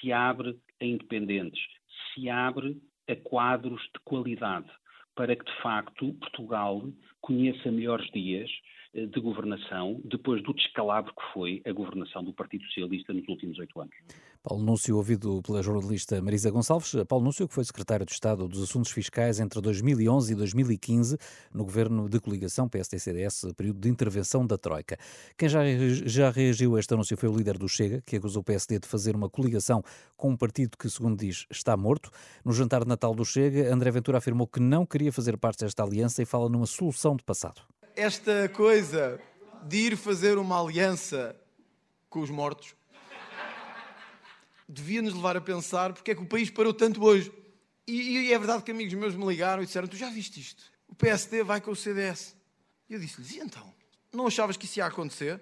se 0.00 0.10
abre 0.10 0.58
a 0.80 0.84
independentes, 0.84 1.60
se 2.14 2.30
abre 2.30 2.80
a 3.08 3.14
quadros 3.16 3.82
de 3.82 4.00
qualidade, 4.04 4.70
para 5.14 5.36
que 5.36 5.44
de 5.44 5.62
facto 5.62 6.14
Portugal 6.14 6.82
conheça 7.20 7.70
melhores 7.70 8.10
dias, 8.10 8.50
eh, 8.50 8.75
de 9.04 9.20
governação 9.20 10.00
depois 10.04 10.42
do 10.42 10.54
descalabro 10.54 11.12
que 11.12 11.32
foi 11.34 11.62
a 11.66 11.72
governação 11.72 12.24
do 12.24 12.32
Partido 12.32 12.64
Socialista 12.64 13.12
nos 13.12 13.28
últimos 13.28 13.58
oito 13.58 13.78
anos. 13.78 13.94
Paulo 14.42 14.64
Núncio, 14.64 14.96
ouvido 14.96 15.42
pela 15.42 15.62
jornalista 15.62 16.22
Marisa 16.22 16.50
Gonçalves. 16.50 16.94
Paulo 17.06 17.24
Núncio, 17.24 17.46
que 17.46 17.52
foi 17.52 17.64
secretário 17.64 18.06
de 18.06 18.12
Estado 18.12 18.48
dos 18.48 18.62
Assuntos 18.62 18.90
Fiscais 18.92 19.38
entre 19.40 19.60
2011 19.60 20.32
e 20.32 20.36
2015 20.36 21.18
no 21.52 21.64
governo 21.64 22.08
de 22.08 22.20
coligação 22.20 22.68
PSD-CDS, 22.68 23.52
período 23.56 23.80
de 23.80 23.88
intervenção 23.88 24.46
da 24.46 24.56
Troika. 24.56 24.96
Quem 25.36 25.48
já, 25.48 25.60
já 26.06 26.30
reagiu 26.30 26.76
a 26.76 26.80
este 26.80 26.94
anúncio 26.94 27.16
foi 27.16 27.28
o 27.28 27.36
líder 27.36 27.58
do 27.58 27.68
Chega, 27.68 28.00
que 28.06 28.16
acusou 28.16 28.40
o 28.40 28.44
PSD 28.44 28.78
de 28.78 28.86
fazer 28.86 29.14
uma 29.14 29.28
coligação 29.28 29.82
com 30.16 30.30
um 30.30 30.36
partido 30.36 30.78
que, 30.78 30.88
segundo 30.88 31.18
diz, 31.18 31.44
está 31.50 31.76
morto. 31.76 32.10
No 32.44 32.52
jantar 32.52 32.82
de 32.82 32.88
Natal 32.88 33.14
do 33.14 33.24
Chega, 33.24 33.74
André 33.74 33.90
Ventura 33.90 34.18
afirmou 34.18 34.46
que 34.46 34.60
não 34.60 34.86
queria 34.86 35.12
fazer 35.12 35.36
parte 35.36 35.64
desta 35.64 35.82
aliança 35.82 36.22
e 36.22 36.24
fala 36.24 36.48
numa 36.48 36.66
solução 36.66 37.16
de 37.16 37.24
passado 37.24 37.62
esta 37.96 38.48
coisa 38.50 39.18
de 39.62 39.78
ir 39.78 39.96
fazer 39.96 40.36
uma 40.36 40.60
aliança 40.60 41.34
com 42.10 42.20
os 42.20 42.30
mortos 42.30 42.76
devia 44.68 45.00
nos 45.00 45.14
levar 45.14 45.36
a 45.36 45.40
pensar 45.40 45.92
porque 45.92 46.10
é 46.10 46.14
que 46.14 46.22
o 46.22 46.26
país 46.26 46.50
parou 46.50 46.74
tanto 46.74 47.02
hoje. 47.02 47.32
E, 47.86 48.28
e 48.28 48.32
é 48.32 48.38
verdade 48.38 48.62
que 48.62 48.70
amigos 48.70 48.92
meus 48.94 49.14
me 49.14 49.26
ligaram 49.26 49.62
e 49.62 49.66
disseram: 49.66 49.86
Tu 49.88 49.96
já 49.96 50.10
viste 50.10 50.40
isto? 50.40 50.62
O 50.88 50.94
PSD 50.94 51.42
vai 51.42 51.60
com 51.60 51.70
o 51.70 51.76
CDS. 51.76 52.36
E 52.88 52.94
eu 52.94 53.00
disse-lhes: 53.00 53.32
E 53.32 53.38
então? 53.38 53.74
Não 54.12 54.26
achavas 54.26 54.56
que 54.56 54.66
isso 54.66 54.78
ia 54.78 54.86
acontecer? 54.86 55.40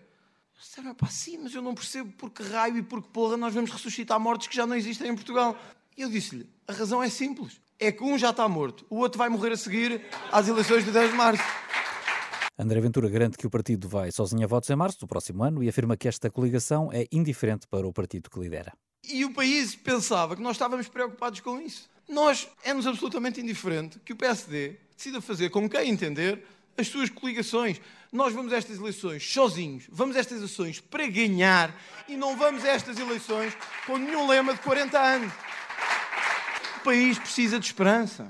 Disseram: 0.59 0.95
Pá, 0.95 1.09
sim, 1.09 1.39
mas 1.39 1.55
eu 1.55 1.63
não 1.63 1.75
percebo 1.75 2.13
por 2.13 2.31
que 2.31 2.43
raio 2.43 2.77
e 2.77 2.83
por 2.83 3.03
que 3.03 3.09
porra 3.09 3.37
nós 3.37 3.55
vamos 3.55 3.71
ressuscitar 3.71 4.21
mortes 4.21 4.47
que 4.47 4.57
já 4.57 4.67
não 4.67 4.77
existem 4.77 5.11
em 5.11 5.15
Portugal. 5.15 5.59
E 5.97 6.03
eu 6.03 6.11
disse-lhe: 6.11 6.49
A 6.69 6.73
razão 6.73 7.03
é 7.03 7.09
simples. 7.09 7.61
É 7.79 7.91
que 7.91 8.05
um 8.05 8.17
já 8.17 8.31
está 8.31 8.49
morto, 8.49 8.87
o 8.89 8.99
outro 8.99 9.19
vai 9.19 9.29
morrer 9.29 9.53
a 9.53 9.57
seguir 9.57 10.07
às 10.31 10.47
eleições 10.47 10.85
de 10.85 10.93
10 10.93 11.11
de 11.11 11.17
março. 11.17 11.43
André 12.57 12.81
Ventura 12.81 13.09
garante 13.09 13.37
que 13.37 13.49
o 13.49 13.51
partido 13.51 13.89
vai 13.89 14.13
sozinho 14.13 14.45
a 14.45 14.47
votos 14.47 14.71
em 14.71 14.77
março 14.77 15.01
do 15.01 15.09
próximo 15.09 15.43
ano 15.43 15.61
e 15.61 15.69
afirma 15.69 15.97
que 15.97 16.07
esta 16.07 16.31
coligação 16.31 16.89
é 16.93 17.05
indiferente 17.11 17.67
para 17.67 17.85
o 17.85 17.93
partido 17.93 18.31
que 18.31 18.39
lidera. 18.39 18.73
E 19.09 19.25
o 19.25 19.35
país 19.35 19.75
pensava 19.75 20.37
que 20.37 20.43
nós 20.43 20.55
estávamos 20.55 20.87
preocupados 20.87 21.41
com 21.41 21.61
isso. 21.61 21.91
Nós 22.09 22.49
é-nos 22.63 22.87
absolutamente 22.87 23.41
indiferente 23.41 23.99
que 24.05 24.13
o 24.13 24.17
PSD 24.17 24.77
decida 24.97 25.21
fazer 25.21 25.51
com 25.51 25.69
quem 25.69 25.91
entender 25.91 26.47
as 26.79 26.87
suas 26.87 27.11
coligações. 27.11 27.81
Nós 28.13 28.33
vamos 28.33 28.53
a 28.53 28.57
estas 28.57 28.79
eleições 28.79 29.29
sozinhos, 29.33 29.87
vamos 29.91 30.15
a 30.15 30.21
estas 30.21 30.39
eleições 30.39 30.79
para 30.79 31.09
ganhar 31.09 31.75
e 32.09 32.17
não 32.17 32.37
vamos 32.37 32.65
a 32.65 32.69
estas 32.69 33.01
eleições 33.01 33.53
com 33.85 33.99
nenhum 33.99 34.29
lema 34.29 34.55
de 34.55 34.61
40 34.61 34.97
anos. 34.97 35.33
O 36.77 36.81
país 36.85 37.19
precisa 37.19 37.59
de 37.59 37.67
esperança, 37.67 38.29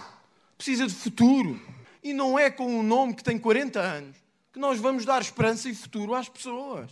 precisa 0.56 0.86
de 0.86 0.94
futuro. 0.94 1.60
E 2.04 2.12
não 2.12 2.38
é 2.38 2.50
com 2.50 2.66
um 2.66 2.82
nome 2.82 3.14
que 3.14 3.24
tem 3.24 3.38
40 3.38 3.80
anos 3.80 4.24
que 4.54 4.60
nós 4.60 4.78
vamos 4.78 5.04
dar 5.04 5.20
esperança 5.20 5.68
e 5.68 5.74
futuro 5.74 6.14
às 6.14 6.28
pessoas. 6.28 6.88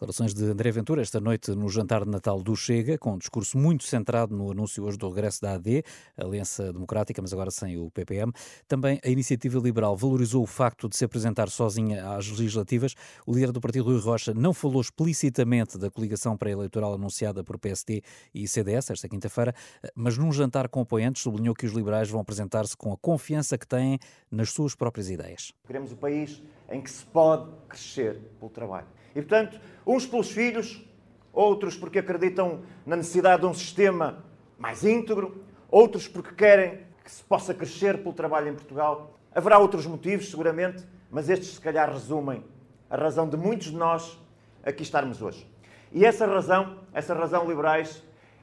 Declarações 0.00 0.32
de 0.32 0.42
André 0.44 0.70
Ventura 0.70 1.02
esta 1.02 1.20
noite 1.20 1.50
no 1.50 1.68
jantar 1.68 2.06
de 2.06 2.10
Natal 2.10 2.42
do 2.42 2.56
Chega, 2.56 2.96
com 2.96 3.12
um 3.12 3.18
discurso 3.18 3.58
muito 3.58 3.84
centrado 3.84 4.34
no 4.34 4.50
anúncio 4.50 4.82
hoje 4.82 4.96
do 4.96 5.06
regresso 5.10 5.42
da 5.42 5.52
AD, 5.56 5.84
Aliança 6.16 6.72
Democrática, 6.72 7.20
mas 7.20 7.34
agora 7.34 7.50
sem 7.50 7.76
o 7.76 7.90
PPM. 7.90 8.32
Também 8.66 8.98
a 9.04 9.10
Iniciativa 9.10 9.58
Liberal 9.58 9.94
valorizou 9.94 10.42
o 10.42 10.46
facto 10.46 10.88
de 10.88 10.96
se 10.96 11.04
apresentar 11.04 11.50
sozinha 11.50 12.16
às 12.16 12.26
legislativas. 12.30 12.94
O 13.26 13.34
líder 13.34 13.52
do 13.52 13.60
partido, 13.60 13.84
Rui 13.84 14.00
Rocha, 14.00 14.32
não 14.32 14.54
falou 14.54 14.80
explicitamente 14.80 15.76
da 15.76 15.90
coligação 15.90 16.34
pré-eleitoral 16.34 16.94
anunciada 16.94 17.44
por 17.44 17.58
PSD 17.58 18.02
e 18.34 18.48
CDS 18.48 18.88
esta 18.88 19.06
quinta-feira, 19.06 19.54
mas 19.94 20.16
num 20.16 20.32
jantar 20.32 20.70
com 20.70 20.80
apoiantes 20.80 21.20
sublinhou 21.20 21.54
que 21.54 21.66
os 21.66 21.74
liberais 21.74 22.08
vão 22.08 22.22
apresentar-se 22.22 22.74
com 22.74 22.90
a 22.90 22.96
confiança 22.96 23.58
que 23.58 23.66
têm 23.66 23.98
nas 24.30 24.48
suas 24.48 24.74
próprias 24.74 25.10
ideias. 25.10 25.52
Queremos 25.66 25.92
um 25.92 25.96
país 25.96 26.42
em 26.70 26.80
que 26.80 26.90
se 26.90 27.04
pode 27.04 27.50
crescer 27.68 28.18
pelo 28.38 28.50
trabalho 28.50 28.86
e, 29.14 29.20
portanto, 29.20 29.60
uns 29.86 30.06
pelos 30.06 30.30
filhos, 30.30 30.84
outros 31.32 31.76
porque 31.76 31.98
acreditam 31.98 32.60
na 32.84 32.96
necessidade 32.96 33.42
de 33.42 33.48
um 33.48 33.54
sistema 33.54 34.24
mais 34.58 34.84
íntegro, 34.84 35.44
outros 35.70 36.06
porque 36.08 36.34
querem 36.34 36.80
que 37.04 37.10
se 37.10 37.22
possa 37.24 37.54
crescer 37.54 37.98
pelo 37.98 38.12
trabalho 38.12 38.48
em 38.48 38.54
Portugal. 38.54 39.18
Haverá 39.34 39.58
outros 39.58 39.86
motivos, 39.86 40.30
seguramente, 40.30 40.84
mas 41.10 41.28
estes, 41.28 41.54
se 41.54 41.60
calhar, 41.60 41.90
resumem 41.90 42.44
a 42.88 42.96
razão 42.96 43.28
de 43.28 43.36
muitos 43.36 43.68
de 43.68 43.76
nós 43.76 44.18
aqui 44.64 44.82
estarmos 44.82 45.22
hoje. 45.22 45.46
E 45.92 46.04
essa 46.04 46.26
razão, 46.26 46.78
essa 46.92 47.14
razão, 47.14 47.48
liberais, 47.48 48.02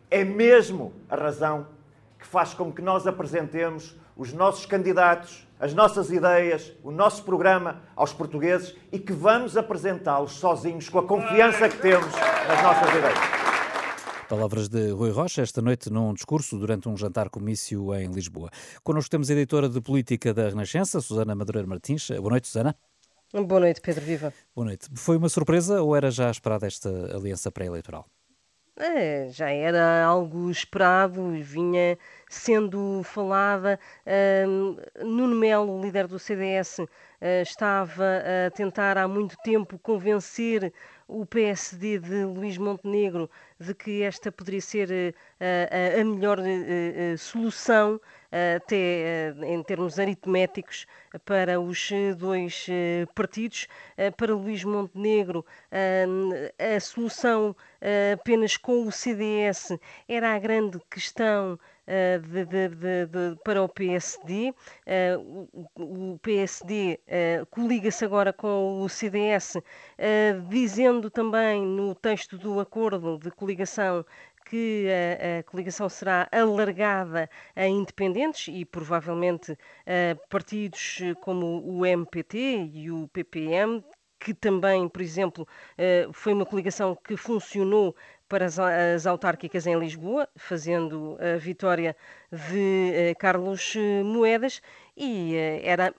é 0.10 0.24
mesmo 0.24 0.94
a 1.10 1.16
razão 1.16 1.68
que 2.20 2.26
faz 2.26 2.54
com 2.54 2.72
que 2.72 2.82
nós 2.82 3.06
apresentemos 3.08 3.96
os 4.16 4.34
nossos 4.34 4.66
candidatos 4.66 5.47
as 5.60 5.74
nossas 5.74 6.10
ideias, 6.12 6.72
o 6.84 6.92
nosso 6.92 7.24
programa 7.24 7.82
aos 7.96 8.14
portugueses 8.14 8.76
e 8.92 9.00
que 9.00 9.14
vamos 9.14 9.58
apresentá-los 9.58 10.34
sozinhos 10.34 10.90
com 10.90 11.00
a 11.00 11.08
confiança 11.08 11.68
que 11.70 11.78
temos 11.78 12.14
nas 12.48 12.64
nossas 12.64 12.90
ideias. 12.90 13.38
Palavras 14.30 14.68
de 14.68 14.92
Rui 14.92 15.10
Rocha 15.10 15.42
esta 15.42 15.62
noite 15.62 15.90
num 15.90 16.14
discurso 16.14 16.58
durante 16.58 16.90
um 16.90 16.98
jantar 16.98 17.30
comício 17.30 17.96
em 17.96 18.12
Lisboa. 18.12 18.50
Connosco 18.84 19.10
temos 19.10 19.30
a 19.30 19.34
editora 19.34 19.70
de 19.70 19.80
política 19.80 20.34
da 20.34 20.50
Renascença, 20.50 21.00
Susana 21.00 21.34
Madureira 21.34 21.68
Martins. 21.68 22.10
Boa 22.10 22.32
noite, 22.32 22.48
Susana. 22.48 22.76
Boa 23.34 23.60
noite, 23.62 23.80
Pedro 23.82 24.04
Viva. 24.04 24.34
Boa 24.54 24.66
noite. 24.66 24.88
Foi 24.96 25.18
uma 25.18 25.30
surpresa 25.30 25.82
ou 25.82 25.96
era 25.96 26.12
já 26.12 26.30
esperada 26.30 26.68
esta 26.68 26.90
aliança 27.16 27.50
pré-eleitoral? 27.50 28.06
É, 28.80 29.28
já 29.30 29.50
era 29.50 30.04
algo 30.06 30.52
esperado 30.52 31.32
vinha 31.42 31.98
sendo 32.30 33.02
falada. 33.04 33.80
Uh, 34.06 35.04
Nuno 35.04 35.36
Melo, 35.36 35.82
líder 35.82 36.08
do 36.08 36.20
CDS, 36.20 36.80
uh, 36.80 36.88
estava 37.42 38.06
a 38.46 38.52
tentar 38.52 38.96
há 39.00 39.08
muito 39.08 39.36
tempo 39.38 39.80
convencer 39.80 40.72
o 41.08 41.26
PSD 41.26 41.98
de 41.98 42.24
Luís 42.26 42.60
Montenegro 42.60 43.28
de 43.60 43.74
que 43.74 44.04
esta 44.04 44.32
poderia 44.32 44.62
ser 44.62 45.16
uh, 45.42 46.00
a 46.00 46.04
melhor 46.04 46.38
solução 47.18 48.00
até 48.32 49.34
em 49.46 49.62
termos 49.64 50.00
aritméticos 50.00 50.86
para 51.26 51.60
os 51.60 51.90
dois 52.18 52.68
partidos. 53.16 53.68
Para 54.18 54.36
Luís 54.36 54.64
Montenegro, 54.64 55.46
a 55.72 56.80
solução 56.80 57.56
apenas 58.14 58.58
com 58.58 58.86
o 58.86 58.92
CDS 58.92 59.78
era 60.08 60.34
a 60.34 60.40
grande 60.40 60.80
questão 60.90 61.58
de, 61.88 62.46
de, 62.46 62.68
de, 62.76 63.36
para 63.44 63.64
o 63.64 63.70
PSD. 63.70 64.54
o, 65.76 66.20
PSD 66.22 67.00
coliga-se 67.50 68.04
agora 68.04 68.34
com 68.34 68.82
o 68.82 68.90
CDS, 68.90 69.56
dizendo 70.50 71.10
também 71.10 71.62
no 71.62 71.96
texto 71.96 72.38
do 72.38 72.60
acordo 72.60 73.18
de 73.18 73.32
coligação 73.32 74.06
que 74.50 74.88
a, 74.90 75.40
a, 75.40 75.44
coligação 75.44 75.90
será 75.90 76.28
alargada 76.32 77.30
a 77.56 77.68
independentes 77.68 78.48
e 78.54 78.64
provavelmente 78.64 79.58
a 79.86 80.16
partidos 80.30 81.00
como 81.22 81.62
o 81.66 81.86
MPT 81.86 82.72
e 82.74 82.92
o 82.92 83.08
PPM, 83.10 83.84
que 84.20 84.34
também, 84.34 84.90
por 84.90 85.02
exemplo, 85.02 85.48
foi 86.12 86.34
uma 86.34 86.46
coligação 86.46 86.96
que 86.96 87.16
funcionou 87.16 87.96
para 88.28 88.46
as, 88.46 89.06
autárquicas 89.06 89.68
em 89.68 89.78
Lisboa, 89.78 90.28
fazendo 90.36 91.18
a 91.22 91.38
vitória 91.38 91.96
de 92.32 93.14
Carlos 93.20 93.76
Moedas, 94.04 94.62
e 94.96 95.36
era 95.64 95.94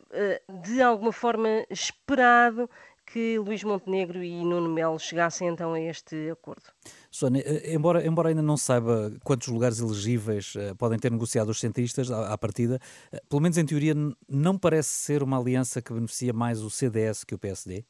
de 0.62 0.82
alguma 0.82 1.12
forma 1.12 1.64
esperado 1.70 2.68
que 3.06 3.38
Luís 3.38 3.64
Montenegro 3.64 4.22
e 4.22 4.44
Nuno 4.44 4.68
Melo 4.68 4.98
chegassem 4.98 5.48
então 5.48 5.72
a 5.72 5.80
este 5.80 6.30
acordo. 6.30 6.64
Sónia, 7.10 7.42
eh, 7.44 7.74
embora, 7.74 8.06
embora 8.06 8.28
ainda 8.28 8.42
não 8.42 8.56
saiba 8.56 9.12
quantos 9.24 9.48
lugares 9.48 9.80
elegíveis 9.80 10.54
uh, 10.54 10.76
podem 10.76 10.98
ter 10.98 11.10
negociado 11.10 11.48
os 11.48 11.58
centristas 11.58 12.10
à, 12.10 12.36
partida, 12.36 12.78
uh, 13.12 13.18
pelo 13.28 13.40
menos 13.40 13.56
em 13.56 13.64
teoria 13.64 13.94
não 14.28 14.58
parece 14.58 14.90
ser 14.90 15.22
uma 15.22 15.38
aliança 15.38 15.80
que 15.80 15.92
beneficia 15.92 16.32
mais 16.32 16.62
o 16.62 16.68
CDS 16.68 17.24
que 17.24 17.34
o 17.34 17.38
PSD? 17.38 17.84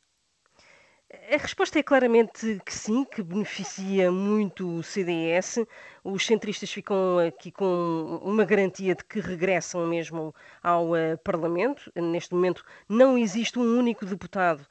A 1.32 1.38
resposta 1.38 1.78
é 1.78 1.82
claramente 1.82 2.60
que 2.64 2.72
sim, 2.72 3.02
que 3.02 3.22
beneficia 3.22 4.12
muito 4.12 4.68
o 4.76 4.82
CDS. 4.82 5.64
Os 6.04 6.26
centristas 6.26 6.70
ficam 6.70 7.18
aqui 7.18 7.50
com 7.50 8.20
uma 8.22 8.44
garantia 8.44 8.94
de 8.94 9.02
que 9.04 9.18
regressam 9.18 9.86
mesmo 9.86 10.34
ao 10.62 10.90
Parlamento. 11.24 11.90
Neste 11.96 12.34
momento 12.34 12.62
não 12.86 13.16
existe 13.16 13.58
um 13.58 13.78
único 13.78 14.04
deputado 14.04 14.66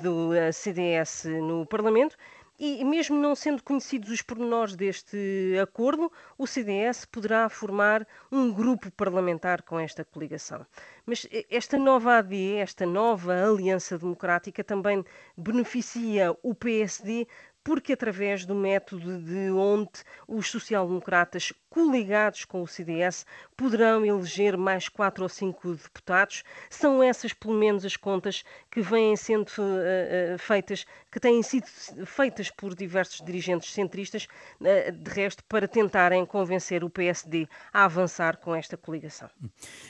do 0.00 0.30
CDS 0.54 1.26
no 1.26 1.66
Parlamento 1.66 2.16
e 2.58 2.84
mesmo 2.84 3.18
não 3.18 3.34
sendo 3.34 3.62
conhecidos 3.62 4.10
os 4.10 4.22
pormenores 4.22 4.76
deste 4.76 5.58
acordo, 5.60 6.10
o 6.38 6.46
CDS 6.46 7.04
poderá 7.04 7.48
formar 7.48 8.06
um 8.30 8.52
grupo 8.52 8.90
parlamentar 8.92 9.62
com 9.62 9.78
esta 9.78 10.04
coligação. 10.04 10.64
Mas 11.04 11.26
esta 11.50 11.76
nova 11.76 12.18
AD, 12.18 12.56
esta 12.56 12.86
nova 12.86 13.34
Aliança 13.34 13.98
Democrática, 13.98 14.62
também 14.62 15.04
beneficia 15.36 16.36
o 16.42 16.54
PSD 16.54 17.26
porque 17.64 17.94
através 17.94 18.44
do 18.44 18.54
método 18.54 19.18
de 19.18 19.50
onde 19.50 19.90
os 20.28 20.50
social-democratas 20.50 21.50
coligados 21.70 22.44
com 22.44 22.62
o 22.62 22.68
CDS 22.68 23.24
poderão 23.56 24.04
eleger 24.04 24.56
mais 24.56 24.88
quatro 24.88 25.22
ou 25.22 25.28
cinco 25.30 25.72
deputados. 25.72 26.44
São 26.68 27.02
essas, 27.02 27.32
pelo 27.32 27.54
menos, 27.54 27.84
as 27.84 27.96
contas 27.96 28.44
que 28.70 28.82
vêm 28.82 29.16
sendo 29.16 29.48
uh, 29.48 30.34
uh, 30.34 30.38
feitas, 30.38 30.84
que 31.14 31.20
têm 31.20 31.40
sido 31.44 31.64
feitas 32.04 32.50
por 32.50 32.74
diversos 32.74 33.24
dirigentes 33.24 33.72
centristas, 33.72 34.26
uh, 34.60 34.90
de 34.90 35.10
resto, 35.12 35.44
para 35.48 35.68
tentarem 35.68 36.26
convencer 36.26 36.82
o 36.82 36.90
PSD 36.90 37.46
a 37.72 37.84
avançar 37.84 38.38
com 38.38 38.52
esta 38.52 38.76
coligação. 38.76 39.30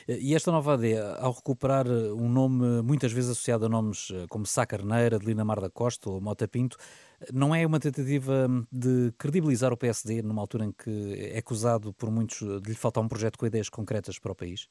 E 0.07 0.35
esta 0.35 0.51
nova 0.51 0.75
AD, 0.75 0.95
ao 1.17 1.31
recuperar 1.31 1.87
um 1.87 2.29
nome 2.29 2.83
muitas 2.83 3.11
vezes 3.11 3.31
associado 3.31 3.65
a 3.65 3.69
nomes 3.69 4.09
como 4.29 4.45
Sá 4.45 4.67
Carneira, 4.67 5.15
Adelina 5.15 5.43
Mar 5.43 5.59
da 5.59 5.69
Costa 5.69 6.11
ou 6.11 6.21
Mota 6.21 6.47
Pinto, 6.47 6.77
não 7.33 7.55
é 7.55 7.65
uma 7.65 7.79
tentativa 7.79 8.47
de 8.71 9.11
credibilizar 9.17 9.73
o 9.73 9.77
PSD 9.77 10.21
numa 10.21 10.43
altura 10.43 10.65
em 10.65 10.71
que 10.71 11.31
é 11.33 11.39
acusado 11.39 11.91
por 11.93 12.11
muitos 12.11 12.37
de 12.61 12.69
lhe 12.69 12.75
faltar 12.75 13.03
um 13.03 13.07
projeto 13.07 13.39
com 13.39 13.47
ideias 13.47 13.67
concretas 13.67 14.19
para 14.19 14.31
o 14.31 14.35
país? 14.35 14.67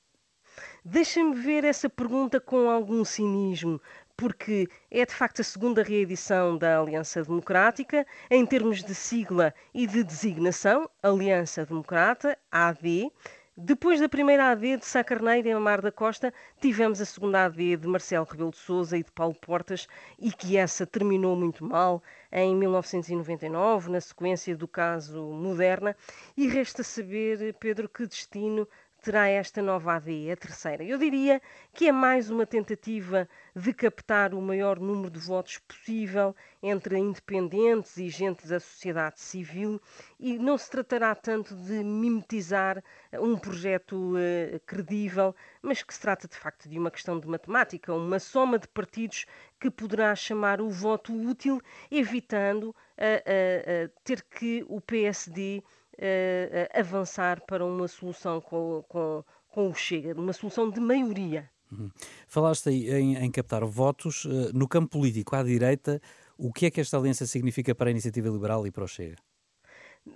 Deixa-me 0.84 1.34
ver 1.34 1.64
essa 1.64 1.88
pergunta 1.88 2.40
com 2.40 2.68
algum 2.68 3.04
cinismo, 3.04 3.80
porque 4.16 4.68
é 4.90 5.04
de 5.04 5.14
facto 5.14 5.40
a 5.40 5.44
segunda 5.44 5.82
reedição 5.82 6.56
da 6.56 6.78
Aliança 6.78 7.23
Democrática, 7.23 8.06
em 8.30 8.44
termos 8.46 8.82
de 8.82 8.94
sigla 8.94 9.54
e 9.73 9.87
de 9.87 10.04
designação, 10.04 10.88
Aliança 11.02 11.64
Democrata, 11.64 12.38
AD. 12.50 13.11
Depois 13.56 14.00
da 14.00 14.08
primeira 14.08 14.50
AD 14.50 14.78
de 14.78 14.84
Sá 14.84 15.04
Carneiro 15.04 15.46
e 15.46 15.52
Amar 15.52 15.80
da 15.80 15.92
Costa, 15.92 16.34
tivemos 16.61 17.00
a 17.00 17.04
segunda 17.04 17.44
AD 17.44 17.76
de 17.76 17.87
Marcelo 17.87 18.26
Rebelo 18.28 18.50
de 18.50 18.56
Sousa 18.56 18.99
e 18.99 19.04
de 19.04 19.12
Paulo 19.12 19.34
Portas, 19.34 19.87
e 20.18 20.32
que 20.32 20.56
essa 20.56 20.84
terminou 20.84 21.37
muito 21.37 21.64
mal 21.64 22.02
em 22.32 22.54
1999, 22.56 23.92
na 23.92 24.00
sequência 24.00 24.56
do 24.56 24.66
caso 24.66 25.23
Moderna. 25.23 25.96
E 26.37 26.49
resta 26.49 26.82
saber, 26.82 27.54
Pedro, 27.61 27.88
que 27.88 28.06
destino 28.08 28.68
terá 29.04 29.28
esta 29.28 29.61
nova 29.61 29.96
AD, 29.96 30.30
a 30.30 30.37
terceira. 30.37 30.82
Eu 30.82 30.96
diria 30.96 31.40
que 31.75 31.87
é 31.87 31.92
mais 31.92 32.30
uma 32.30 32.46
tentativa 32.46 33.28
de 33.54 33.70
captar 33.75 34.32
o 34.32 34.40
maior 34.40 34.80
número 34.80 35.11
de 35.11 35.18
votos 35.18 35.58
possível 35.58 36.34
entre 36.62 36.96
independentes 36.96 37.99
e 37.99 38.08
gente 38.08 38.49
da 38.49 38.58
sociedade 38.58 39.20
civil 39.20 39.78
e 40.18 40.38
não 40.38 40.56
se 40.56 40.70
tratará 40.70 41.14
tanto 41.14 41.54
de 41.54 41.84
mimetizar 41.84 42.82
um 43.12 43.38
projeto 43.38 44.14
uh, 44.14 44.58
credível, 44.64 45.37
mas 45.61 45.82
que 45.82 45.92
se 45.92 46.00
trata 46.00 46.26
de 46.26 46.34
facto 46.34 46.66
de 46.66 46.78
uma 46.78 46.90
questão 46.90 47.20
de 47.20 47.28
matemática, 47.28 47.92
uma 47.92 48.18
soma 48.18 48.58
de 48.58 48.68
partidos 48.68 49.26
que 49.61 49.70
poderá 49.70 50.16
chamar 50.16 50.62
o 50.62 50.70
voto 50.70 51.12
útil, 51.12 51.61
evitando 51.90 52.70
uh, 52.70 53.92
ter 54.02 54.23
que 54.23 54.64
o 54.66 54.80
PSD 54.80 55.62
uh, 55.98 56.78
avançar 56.78 57.40
para 57.46 57.64
uma 57.64 57.88
solução 57.88 58.40
com, 58.40 58.84
com, 58.88 59.24
com 59.48 59.68
o 59.68 59.74
Chega, 59.74 60.18
uma 60.18 60.32
solução 60.32 60.70
de 60.70 60.80
maioria. 60.80 61.50
Uhum. 61.70 61.90
Falaste 62.28 62.68
aí 62.68 62.90
em, 62.90 63.16
em 63.16 63.30
captar 63.30 63.64
votos. 63.64 64.24
Uh, 64.24 64.50
no 64.52 64.68
campo 64.68 64.98
político, 64.98 65.34
à 65.34 65.42
direita, 65.42 66.00
o 66.38 66.52
que 66.52 66.66
é 66.66 66.70
que 66.70 66.80
esta 66.80 66.96
aliança 66.96 67.26
significa 67.26 67.74
para 67.74 67.88
a 67.88 67.92
Iniciativa 67.92 68.28
Liberal 68.28 68.66
e 68.66 68.70
para 68.70 68.84
o 68.84 68.88
Chega? 68.88 69.16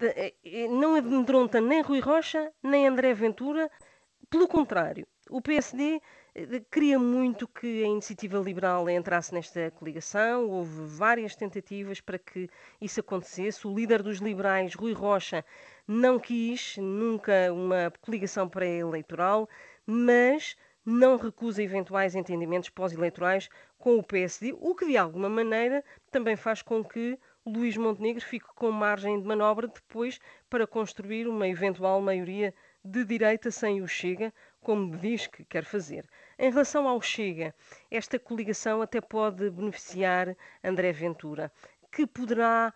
Eh, 0.00 0.34
eh, 0.44 0.68
não 0.68 0.94
amedronta 0.94 1.60
nem 1.60 1.80
Rui 1.80 2.00
Rocha, 2.00 2.52
nem 2.62 2.86
André 2.86 3.14
Ventura. 3.14 3.70
Pelo 4.28 4.46
contrário, 4.46 5.06
o 5.30 5.40
PSD 5.40 6.00
queria 6.70 6.98
muito 6.98 7.48
que 7.48 7.82
a 7.82 7.86
iniciativa 7.86 8.38
liberal 8.38 8.88
entrasse 8.88 9.32
nesta 9.34 9.70
coligação. 9.72 10.48
Houve 10.48 10.84
várias 10.86 11.34
tentativas 11.34 12.00
para 12.00 12.18
que 12.18 12.48
isso 12.80 13.00
acontecesse. 13.00 13.66
O 13.66 13.74
líder 13.74 14.02
dos 14.02 14.18
liberais, 14.18 14.74
Rui 14.74 14.92
Rocha, 14.92 15.44
não 15.86 16.18
quis 16.18 16.76
nunca 16.76 17.52
uma 17.52 17.92
coligação 18.00 18.48
pré-eleitoral, 18.48 19.48
mas 19.86 20.56
não 20.84 21.16
recusa 21.16 21.62
eventuais 21.62 22.14
entendimentos 22.14 22.70
pós-eleitorais 22.70 23.48
com 23.78 23.98
o 23.98 24.02
PSD, 24.02 24.54
o 24.58 24.74
que 24.74 24.86
de 24.86 24.96
alguma 24.96 25.28
maneira 25.28 25.84
também 26.10 26.36
faz 26.36 26.62
com 26.62 26.82
que 26.82 27.18
Luís 27.46 27.76
Montenegro 27.76 28.24
fique 28.24 28.46
com 28.54 28.70
margem 28.70 29.20
de 29.20 29.26
manobra 29.26 29.68
depois 29.68 30.18
para 30.50 30.66
construir 30.66 31.26
uma 31.26 31.48
eventual 31.48 32.00
maioria 32.00 32.54
de 32.84 33.04
direita 33.04 33.50
sem 33.50 33.80
o 33.82 33.88
Chega, 33.88 34.32
como 34.68 34.94
diz 34.98 35.26
que 35.26 35.46
quer 35.46 35.64
fazer. 35.64 36.06
Em 36.38 36.50
relação 36.50 36.86
ao 36.86 37.00
Chega, 37.00 37.54
esta 37.90 38.18
coligação 38.18 38.82
até 38.82 39.00
pode 39.00 39.48
beneficiar 39.48 40.36
André 40.62 40.92
Ventura, 40.92 41.50
que 41.90 42.06
poderá 42.06 42.74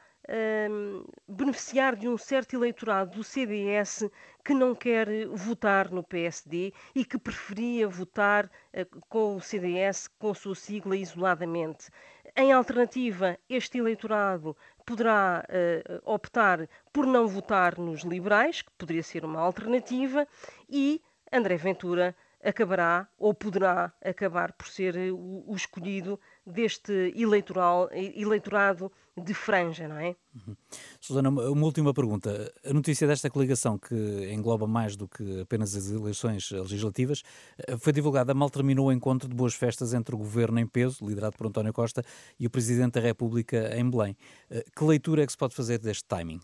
hum, 0.71 1.05
beneficiar 1.29 1.95
de 1.95 2.09
um 2.09 2.17
certo 2.17 2.57
eleitorado 2.57 3.17
do 3.17 3.23
CDS 3.23 4.09
que 4.43 4.55
não 4.55 4.75
quer 4.75 5.07
votar 5.35 5.91
no 5.91 6.03
PSD 6.03 6.73
e 6.95 7.05
que 7.05 7.19
preferia 7.19 7.87
votar 7.87 8.47
uh, 8.47 9.01
com 9.11 9.37
o 9.37 9.41
CDS, 9.43 10.09
com 10.19 10.31
a 10.31 10.35
sua 10.35 10.55
sigla, 10.55 10.97
isoladamente. 10.97 11.91
Em 12.35 12.53
alternativa, 12.53 13.39
este 13.51 13.77
eleitorado 13.77 14.57
poderá 14.87 15.45
uh, 15.47 16.11
optar 16.11 16.67
por 16.91 17.05
não 17.05 17.29
votar 17.29 17.79
nos 17.79 18.01
liberais, 18.01 18.63
que 18.63 18.73
poderia 18.79 19.03
ser 19.03 19.27
uma 19.27 19.41
alternativa, 19.41 20.27
e 20.71 21.03
André 21.33 21.57
Ventura 21.57 22.15
acabará 22.43 23.09
ou 23.19 23.33
poderá 23.33 23.93
acabar 24.05 24.53
por 24.53 24.67
ser 24.67 24.97
eh, 24.97 25.13
o, 25.13 25.55
escolhido 25.55 26.19
deste 26.45 27.15
eleitoral, 27.17 27.89
eleitorado 27.93 28.91
de 29.17 29.35
franja, 29.35 29.87
não 29.87 29.97
é? 29.97 30.17
Uhum. 30.35 30.57
Susana, 30.99 31.29
uma 31.29 31.65
última 31.65 31.93
pergunta. 31.93 32.53
A 32.65 32.73
notícia 32.73 33.07
desta 33.07 33.31
coligação, 33.31 33.79
que 33.79 33.95
engloba 34.33 34.67
mais 34.67 34.97
do 34.97 35.07
que 35.07 35.43
apenas 35.43 35.77
as 35.77 35.91
eleições 35.91 36.51
legislativas, 36.51 37.23
eh, 37.59 37.77
foi 37.77 37.93
divulgada 37.93 38.35
mal 38.35 38.51
terminou 38.51 38.89
o 38.89 38.93
encontro 38.93 39.29
de 39.29 39.35
boas 39.35 39.55
festas 39.55 39.95
entre 39.95 40.15
o 40.15 40.19
governo 40.19 40.59
em 40.59 40.67
peso, 40.67 41.07
liderado 41.07 41.37
por 41.37 41.47
António 41.47 41.73
Costa, 41.73 42.05
e 42.41 42.47
o 42.47 42.51
Presidente 42.51 42.95
da 42.95 43.01
República 43.01 43.77
em 43.77 43.89
Belém. 43.89 44.17
Eh, 44.51 44.65
que 44.75 44.85
leitura 44.85 45.23
é 45.23 45.27
que 45.27 45.33
se 45.33 45.39
pode 45.39 45.55
fazer 45.55 45.79
deste 45.79 46.05
timing? 46.05 46.41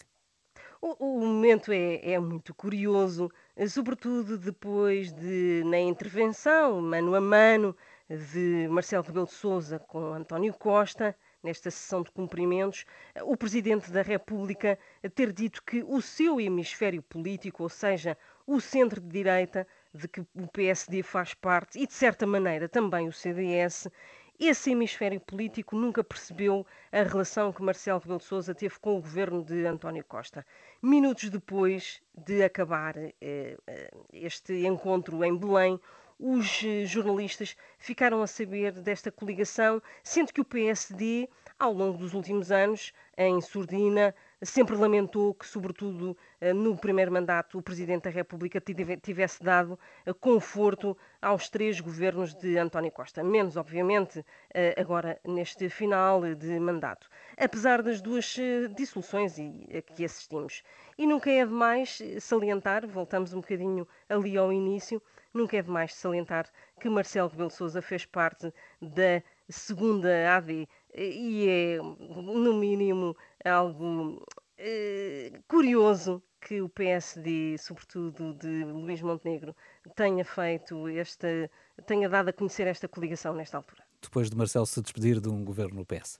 O, 0.81 1.17
o 1.17 1.27
momento 1.27 1.73
é, 1.73 2.13
é, 2.13 2.19
muito 2.21 2.55
curioso, 2.55 3.31
sobretudo 3.69 4.39
depois 4.39 5.13
de, 5.13 5.63
na 5.67 5.79
intervenção, 5.79 6.81
mano 6.81 7.15
a 7.17 7.21
mano, 7.21 7.77
de 8.09 8.69
Marcelo 8.71 9.03
Rebelo 9.03 9.27
de 9.27 9.33
Sousa 9.33 9.81
com 9.81 10.13
António 10.15 10.55
Costa, 10.55 11.17
nesta 11.43 11.71
sessão 11.71 12.03
de 12.03 12.13
cumprimentos, 12.13 12.85
o 13.23 13.37
Presidente 13.37 13.91
da 13.91 14.03
República 14.03 14.79
ter 15.15 15.33
dito 15.33 15.63
que 15.65 15.83
o 15.83 16.01
seu 16.01 16.41
hemisfério 16.41 17.03
político, 17.03 17.65
ou 17.65 17.69
seja, 17.69 18.17
o 18.47 18.61
centro-direita, 18.61 19.67
de 19.93 20.07
que 20.07 20.21
o 20.21 20.47
PSD 20.53 21.03
faz 21.03 21.35
parte, 21.35 21.79
e 21.79 21.87
de 21.87 21.93
certa 21.93 22.27
maneira 22.27 22.69
também 22.69 23.09
o 23.09 23.13
CDS, 23.13 23.89
esse 24.38 24.71
hemisfério 24.71 25.21
político 25.21 25.76
nunca 25.76 26.04
percebeu 26.04 26.64
a 26.92 27.02
relação 27.02 27.52
que 27.52 27.62
Marcelo 27.62 27.99
Rebelo 27.99 28.18
de 28.18 28.25
Sousa 28.25 28.54
teve 28.54 28.78
com 28.78 28.97
o 28.97 29.00
governo 29.00 29.42
de 29.42 29.66
António 29.66 30.04
Costa. 30.04 30.47
Minutos 30.80 31.28
depois 31.28 32.00
de 32.16 32.45
acabar 32.45 32.97
eh, 32.97 33.12
eh, 33.21 33.90
este 34.12 34.64
encontro 34.64 35.25
em 35.25 35.37
Belém, 35.37 35.80
os 36.21 36.62
eh, 36.64 36.85
jornalistas 36.85 37.57
ficaram 37.78 38.23
a 38.23 38.26
saber 38.28 38.73
desta 38.73 39.11
coligação, 39.11 39.83
sendo 40.04 40.33
que 40.33 40.40
o 40.40 40.45
PSD, 40.45 41.28
ao 41.59 41.73
longo 41.73 41.99
dos 41.99 42.14
últimos 42.14 42.52
anos, 42.52 42.92
em 43.16 43.40
surdina, 43.40 44.14
sempre 44.42 44.76
lamentou 44.76 45.35
que, 45.35 45.47
sobretudo 45.47 46.16
eh, 46.40 46.52
no 46.52 46.76
primeiro 46.76 47.12
mandato, 47.12 47.59
o 47.59 47.62
Presidente 47.62 48.04
da 48.04 48.11
República 48.11 48.61
tivesse 49.02 49.42
dado 49.42 49.78
eh, 50.07 50.12
conforto 50.12 50.97
aos 51.21 51.49
três 51.49 51.80
governos 51.80 52.35
de 52.35 52.57
António 52.59 52.92
Costa. 52.92 53.25
Menos, 53.25 53.57
obviamente, 53.57 54.25
eh, 54.54 54.75
agora 54.78 55.21
neste 55.25 55.68
final 55.68 56.23
de 56.35 56.59
mandato. 56.61 57.09
Apesar 57.37 57.83
das 57.83 58.01
duas 58.01 58.37
dissoluções 58.77 59.37
a 59.38 59.83
que 59.83 60.05
assistimos. 60.05 60.62
E 60.96 61.07
nunca 61.07 61.31
é 61.31 61.44
demais 61.44 62.01
salientar, 62.20 62.87
voltamos 62.87 63.33
um 63.33 63.40
bocadinho 63.40 63.87
ali 64.09 64.37
ao 64.37 64.53
início, 64.53 65.03
nunca 65.33 65.57
é 65.57 65.62
demais 65.62 65.94
salientar 65.94 66.48
que 66.81 66.88
Marcelo 66.88 67.29
Rebelo 67.29 67.51
Sousa 67.51 67.83
fez 67.83 68.05
parte 68.05 68.53
da 68.81 69.22
segunda 69.48 70.37
AD 70.37 70.68
e 70.99 71.49
é, 71.49 71.79
no 71.79 72.55
mínimo, 72.55 73.17
algo 73.45 74.25
eh, 74.57 75.33
curioso 75.47 76.23
que 76.41 76.61
o 76.61 76.69
PSD, 76.69 77.57
sobretudo 77.59 78.35
de 78.35 78.65
Luís 78.65 79.03
Montenegro, 79.03 79.55
tenha 79.95 80.25
feito 80.25 80.89
esta, 80.89 81.51
tenha 81.87 82.09
dado 82.09 82.29
a 82.29 82.33
conhecer 82.33 82.67
esta 82.67 82.89
coligação 82.89 83.35
nesta 83.35 83.57
altura. 83.57 83.85
Depois 84.01 84.31
de 84.31 84.37
Marcelo 84.37 84.67
se 84.67 84.81
despedir 84.81 85.21
de 85.21 85.29
um 85.29 85.45
governo 85.45 85.77
no 85.77 85.87
PS. 85.87 86.19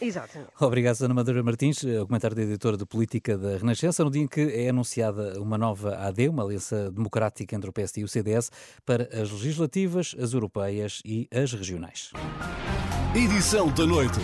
Exatamente. 0.00 0.50
Obrigado, 0.60 1.02
Ana 1.02 1.14
Madeira 1.14 1.42
Martins, 1.42 1.82
o 1.82 2.06
comentário 2.06 2.34
da 2.34 2.42
editora 2.42 2.76
de 2.76 2.86
política 2.86 3.36
da 3.36 3.56
Renascença, 3.58 4.02
no 4.02 4.10
dia 4.10 4.22
em 4.22 4.26
que 4.26 4.40
é 4.40 4.68
anunciada 4.68 5.40
uma 5.40 5.58
nova 5.58 5.96
AD, 5.96 6.28
uma 6.28 6.42
aliança 6.42 6.90
democrática 6.90 7.54
entre 7.54 7.70
o 7.70 7.72
PSD 7.72 8.00
e 8.00 8.04
o 8.04 8.08
CDS, 8.08 8.50
para 8.84 9.04
as 9.04 9.30
legislativas, 9.30 10.14
as 10.18 10.32
europeias 10.32 11.00
e 11.04 11.28
as 11.32 11.52
regionais. 11.52 12.10
Edição 13.14 13.68
da 13.68 13.86
noite. 13.86 14.18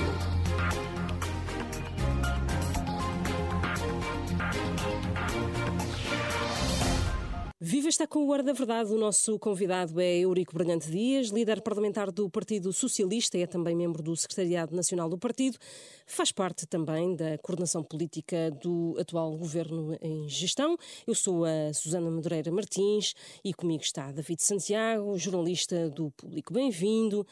Viva 7.71 7.89
está 7.89 8.05
com 8.05 8.25
o 8.25 8.31
Hora 8.31 8.43
da 8.43 8.53
Verdade. 8.53 8.93
O 8.93 8.99
nosso 8.99 9.39
convidado 9.39 10.01
é 10.01 10.19
Eurico 10.19 10.53
Brilhante 10.53 10.91
Dias, 10.91 11.29
líder 11.29 11.63
parlamentar 11.63 12.11
do 12.11 12.29
Partido 12.29 12.73
Socialista, 12.73 13.39
é 13.39 13.47
também 13.47 13.77
membro 13.77 14.03
do 14.03 14.17
Secretariado 14.17 14.75
Nacional 14.75 15.09
do 15.09 15.17
Partido, 15.17 15.57
faz 16.05 16.33
parte 16.33 16.67
também 16.67 17.15
da 17.15 17.39
coordenação 17.39 17.85
política 17.85 18.51
do 18.61 18.97
atual 18.99 19.37
governo 19.39 19.97
em 20.03 20.29
gestão. 20.29 20.77
Eu 21.07 21.15
sou 21.15 21.45
a 21.45 21.73
Susana 21.73 22.11
Madureira 22.11 22.51
Martins 22.51 23.15
e 23.45 23.55
comigo 23.55 23.85
está 23.85 24.11
David 24.11 24.43
Santiago, 24.43 25.17
jornalista 25.17 25.89
do 25.91 26.11
Público. 26.11 26.53
Bem-vindo. 26.53 27.25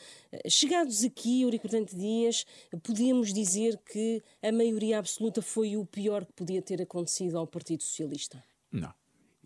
Chegados 0.47 1.03
aqui, 1.03 1.43
Eurico 1.43 1.67
Brilhante 1.67 1.97
Dias, 1.97 2.45
podíamos 2.85 3.35
dizer 3.35 3.77
que 3.79 4.23
a 4.41 4.53
maioria 4.53 5.01
absoluta 5.01 5.43
foi 5.43 5.77
o 5.77 5.85
pior 5.85 6.25
que 6.25 6.33
podia 6.33 6.63
ter 6.63 6.81
acontecido 6.81 7.37
ao 7.37 7.47
Partido 7.49 7.83
Socialista? 7.83 8.41
Não. 8.71 8.98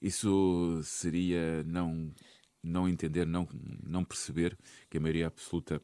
Isso 0.02 0.80
seria 0.82 1.62
não, 1.62 2.12
não 2.60 2.88
entender, 2.88 3.24
não, 3.24 3.48
não 3.86 4.04
perceber 4.04 4.58
que 4.90 4.98
a 4.98 5.00
maioria 5.00 5.28
absoluta 5.28 5.80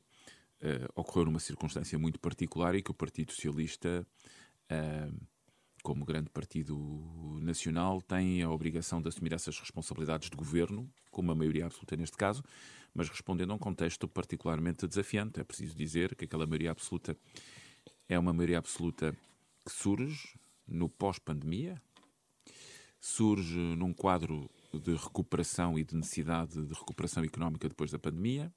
uh, 0.61 0.93
ocorreu 0.97 1.27
numa 1.27 1.39
circunstância 1.39 1.97
muito 1.97 2.19
particular 2.19 2.75
e 2.75 2.83
que 2.83 2.91
o 2.91 2.95
Partido 2.95 3.31
Socialista, 3.31 4.05
uh, 4.73 5.27
como 5.85 6.05
grande 6.05 6.31
partido 6.31 6.77
nacional, 7.41 8.03
tem 8.03 8.43
a 8.43 8.51
obrigação 8.51 9.01
de 9.01 9.07
assumir 9.07 9.33
essas 9.33 9.57
responsabilidades 9.61 10.29
de 10.29 10.37
governo, 10.37 10.91
com 11.13 11.23
uma 11.23 11.35
maioria 11.35 11.67
absoluta 11.67 11.97
neste 11.97 12.17
caso, 12.17 12.43
mas 12.93 13.09
respondendo 13.09 13.53
a 13.53 13.55
um 13.55 13.59
contexto 13.59 14.09
particularmente 14.09 14.85
desafiante. 14.85 15.39
É 15.39 15.45
preciso 15.45 15.77
dizer 15.77 16.17
que 16.17 16.25
aquela 16.25 16.45
maioria 16.45 16.73
absoluta 16.73 17.17
é 18.09 18.19
uma 18.19 18.33
maioria 18.33 18.59
absoluta 18.59 19.17
que 19.65 19.71
surge 19.71 20.37
no 20.67 20.89
pós-pandemia, 20.89 21.81
surge 23.01 23.57
num 23.57 23.93
quadro 23.93 24.51
de 24.73 24.95
recuperação 24.95 25.79
e 25.79 25.85
de 25.85 25.97
necessidade 25.97 26.67
de 26.67 26.75
recuperação 26.75 27.25
económica 27.25 27.69
depois 27.69 27.91
da 27.91 27.99
pandemia, 27.99 28.53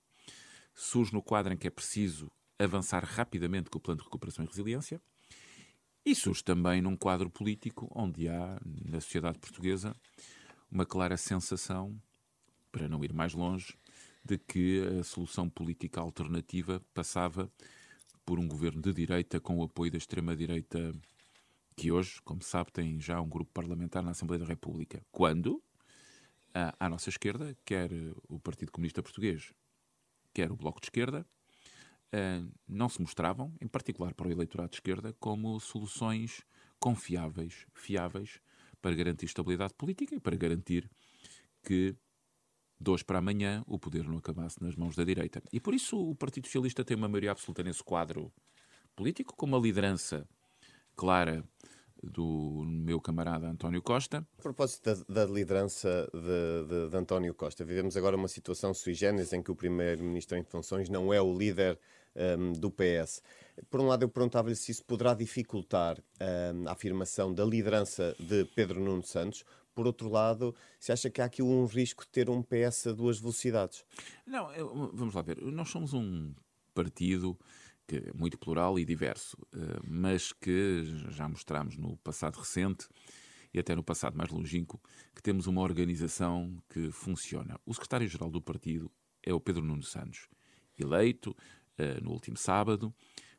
surge 0.74 1.14
no 1.14 1.22
quadro 1.22 1.54
em 1.54 1.58
que 1.58 1.68
é 1.68 1.70
preciso 1.70 2.32
avançar 2.58 3.04
rapidamente 3.04 3.70
com 3.70 3.78
o 3.78 3.82
plano 3.82 4.00
de 4.00 4.06
recuperação 4.06 4.46
e 4.46 4.48
resiliência, 4.48 5.02
e 6.06 6.16
surge 6.16 6.44
também 6.44 6.82
num 6.82 6.96
quadro 6.96 7.30
político 7.30 7.88
onde 7.94 8.28
há, 8.28 8.60
na 8.86 9.00
sociedade 9.00 9.38
portuguesa, 9.40 9.96
uma 10.72 10.86
clara 10.86 11.18
sensação, 11.18 12.02
para 12.72 12.88
não 12.88 13.04
ir 13.04 13.14
mais 13.14 13.34
longe, 13.34 13.78
de 14.24 14.38
que 14.38 14.82
a 15.00 15.04
solução 15.04 15.50
política 15.50 16.00
alternativa 16.00 16.82
passava 16.94 17.52
por 18.26 18.40
um 18.40 18.48
governo 18.48 18.82
de 18.82 18.94
direita 18.94 19.40
com 19.40 19.58
o 19.58 19.64
apoio 19.64 19.92
da 19.92 19.98
extrema-direita 19.98 20.94
que 21.82 21.92
hoje, 21.92 22.22
como 22.22 22.44
sabe, 22.44 22.72
tem 22.72 23.00
já 23.00 23.20
um 23.20 23.28
grupo 23.28 23.52
parlamentar 23.52 24.04
na 24.04 24.12
Assembleia 24.12 24.40
da 24.40 24.46
República. 24.46 25.04
Quando, 25.12 25.64
à 26.80 26.88
nossa 26.88 27.10
esquerda, 27.10 27.58
quer 27.66 27.90
o 28.30 28.40
Partido 28.40 28.72
Comunista 28.72 29.02
Português, 29.02 29.52
quer 30.32 30.52
o 30.52 30.56
Bloco 30.56 30.80
de 30.80 30.86
Esquerda, 30.86 31.26
uh, 32.14 32.52
não 32.68 32.88
se 32.88 33.02
mostravam, 33.02 33.52
em 33.60 33.68
particular 33.68 34.14
para 34.14 34.28
o 34.28 34.32
eleitorado 34.32 34.70
de 34.70 34.76
esquerda, 34.76 35.12
como 35.20 35.60
soluções 35.60 36.44
confiáveis, 36.80 37.66
fiáveis, 37.74 38.40
para 38.80 38.94
garantir 38.94 39.26
estabilidade 39.26 39.74
política 39.74 40.14
e 40.14 40.20
para 40.20 40.36
garantir 40.36 40.88
que 41.64 41.96
de 42.80 42.92
hoje 42.92 43.04
para 43.04 43.18
amanhã 43.18 43.64
o 43.66 43.80
poder 43.80 44.04
não 44.08 44.20
acabasse 44.20 44.62
nas 44.62 44.76
mãos 44.76 44.96
da 44.96 45.04
direita. 45.04 45.42
E 45.52 45.60
por 45.60 45.74
isso 45.74 45.98
o 45.98 46.14
Partido 46.14 46.46
Socialista 46.46 46.86
tem 46.86 46.96
uma 46.96 47.10
maioria 47.10 47.32
absoluta 47.32 47.64
nesse 47.64 47.84
quadro 47.84 48.32
político, 48.96 49.36
com 49.36 49.48
uma 49.48 49.58
liderança 49.58 50.30
clara 50.96 51.44
do 52.04 52.64
meu 52.66 53.00
camarada 53.00 53.48
António 53.48 53.82
Costa. 53.82 54.26
A 54.40 54.42
propósito 54.42 55.06
da, 55.08 55.26
da 55.26 55.32
liderança 55.32 56.10
de, 56.14 56.68
de, 56.68 56.90
de, 56.90 56.98
António 56.98 57.34
Costa, 57.34 57.64
vivemos 57.64 57.96
agora 57.96 58.16
uma 58.16 58.28
situação 58.28 58.74
sui 58.74 58.94
generis 58.94 59.34
em 59.34 59.42
que 59.42 59.52
o 59.52 59.56
primeiro-ministro 59.56 60.38
em 60.38 60.44
funções 60.44 60.90
não 60.90 61.14
é 61.14 61.22
o 61.22 61.38
líder 61.38 61.78
um, 62.16 62.54
do 62.54 62.72
PS. 62.72 63.22
Por 63.70 63.80
um 63.80 63.88
lado, 63.88 64.04
eu 64.04 64.10
perguntava-lhe 64.10 64.56
se 64.56 64.72
isso 64.72 64.84
poderá 64.84 65.14
dificultar 65.14 65.98
um, 66.54 66.68
a 66.68 66.72
afirmação 66.72 67.34
da 67.34 67.46
liderança 67.46 68.16
de 68.20 68.46
Pedro 68.56 68.80
Nuno 68.80 69.04
Santos. 69.04 69.44
Por 69.74 69.86
outro 69.86 70.10
lado, 70.10 70.54
se 70.80 70.92
acha 70.92 71.10
que 71.10 71.22
há 71.22 71.26
aqui 71.26 71.42
um 71.42 71.66
risco 71.66 72.04
de 72.04 72.10
ter 72.10 72.30
um 72.30 72.42
PS 72.42 72.88
a 72.88 72.92
duas 72.92 73.20
velocidades? 73.20 73.86
Não, 74.26 74.52
eu, 74.54 74.92
vamos 74.94 75.14
lá 75.14 75.22
ver. 75.22 75.38
Nós 75.42 75.70
somos 75.70 75.94
um 75.94 76.34
partido 76.74 77.38
que 77.88 77.98
é 77.98 78.14
muito 78.14 78.38
plural 78.38 78.80
e 78.80 78.86
diverso, 78.86 79.38
eh, 79.54 79.80
mas 79.84 80.32
que 80.32 80.84
já 81.10 81.28
mostramos 81.28 81.78
no 81.78 81.98
passado 81.98 82.38
recente 82.38 82.88
e 83.54 83.60
até 83.60 83.76
no 83.76 83.84
passado 83.84 84.18
mais 84.18 84.30
longínquo 84.30 84.82
que 85.16 85.22
temos 85.22 85.48
uma 85.48 85.62
organização 85.62 86.58
que 86.70 86.92
funciona. 86.92 87.60
O 87.66 87.74
secretário-geral 87.74 88.30
do 88.30 88.42
partido 88.42 88.92
é 89.24 89.34
o 89.34 89.40
Pedro 89.40 89.64
Nuno 89.64 89.84
Santos, 89.84 90.28
eleito 90.78 91.32
uh, 91.32 92.04
no 92.04 92.12
último 92.12 92.38
sábado. 92.38 92.94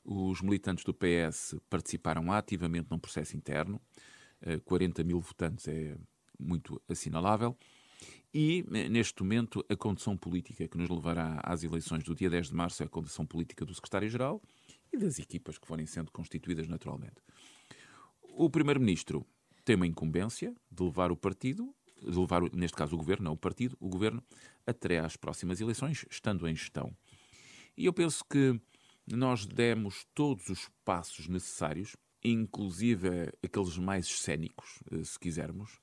Os 0.04 0.42
militantes 0.42 0.84
do 0.84 0.92
PS 0.92 1.56
participaram 1.70 2.30
ativamente 2.32 2.88
num 2.90 2.98
processo 2.98 3.36
interno. 3.36 3.80
Uh, 4.42 4.60
40 4.62 5.02
mil 5.04 5.20
votantes 5.20 5.66
é 5.68 5.96
muito 6.38 6.80
assinalável. 6.88 7.56
E, 8.34 8.64
neste 8.90 9.22
momento, 9.22 9.64
a 9.68 9.76
condição 9.76 10.16
política 10.16 10.66
que 10.66 10.78
nos 10.78 10.88
levará 10.88 11.40
às 11.42 11.62
eleições 11.62 12.02
do 12.02 12.14
dia 12.14 12.30
10 12.30 12.48
de 12.48 12.54
março 12.54 12.82
é 12.82 12.86
a 12.86 12.88
condição 12.88 13.26
política 13.26 13.64
do 13.64 13.74
secretário-geral 13.74 14.40
e 14.92 14.96
das 14.96 15.18
equipas 15.18 15.58
que 15.58 15.66
forem 15.66 15.86
sendo 15.86 16.10
constituídas 16.10 16.66
naturalmente. 16.66 17.16
O 18.34 18.48
primeiro-ministro 18.48 19.26
tem 19.64 19.76
uma 19.76 19.86
incumbência 19.86 20.54
de 20.70 20.82
levar 20.82 21.12
o 21.12 21.16
partido, 21.16 21.74
de 22.02 22.18
levar, 22.18 22.42
neste 22.54 22.76
caso, 22.76 22.94
o 22.94 22.98
governo, 22.98 23.24
não 23.24 23.32
o 23.32 23.36
partido, 23.36 23.76
o 23.78 23.88
governo, 23.88 24.22
até 24.66 24.98
às 24.98 25.16
próximas 25.16 25.60
eleições, 25.60 26.04
estando 26.10 26.48
em 26.48 26.54
gestão. 26.54 26.96
E 27.76 27.84
eu 27.84 27.92
penso 27.92 28.24
que 28.24 28.60
nós 29.06 29.46
demos 29.46 30.06
todos 30.14 30.48
os 30.48 30.70
passos 30.84 31.28
necessários, 31.28 31.96
inclusive 32.24 33.32
aqueles 33.42 33.76
mais 33.76 34.06
cénicos, 34.06 34.80
eh, 34.90 35.04
se 35.04 35.18
quisermos, 35.18 35.80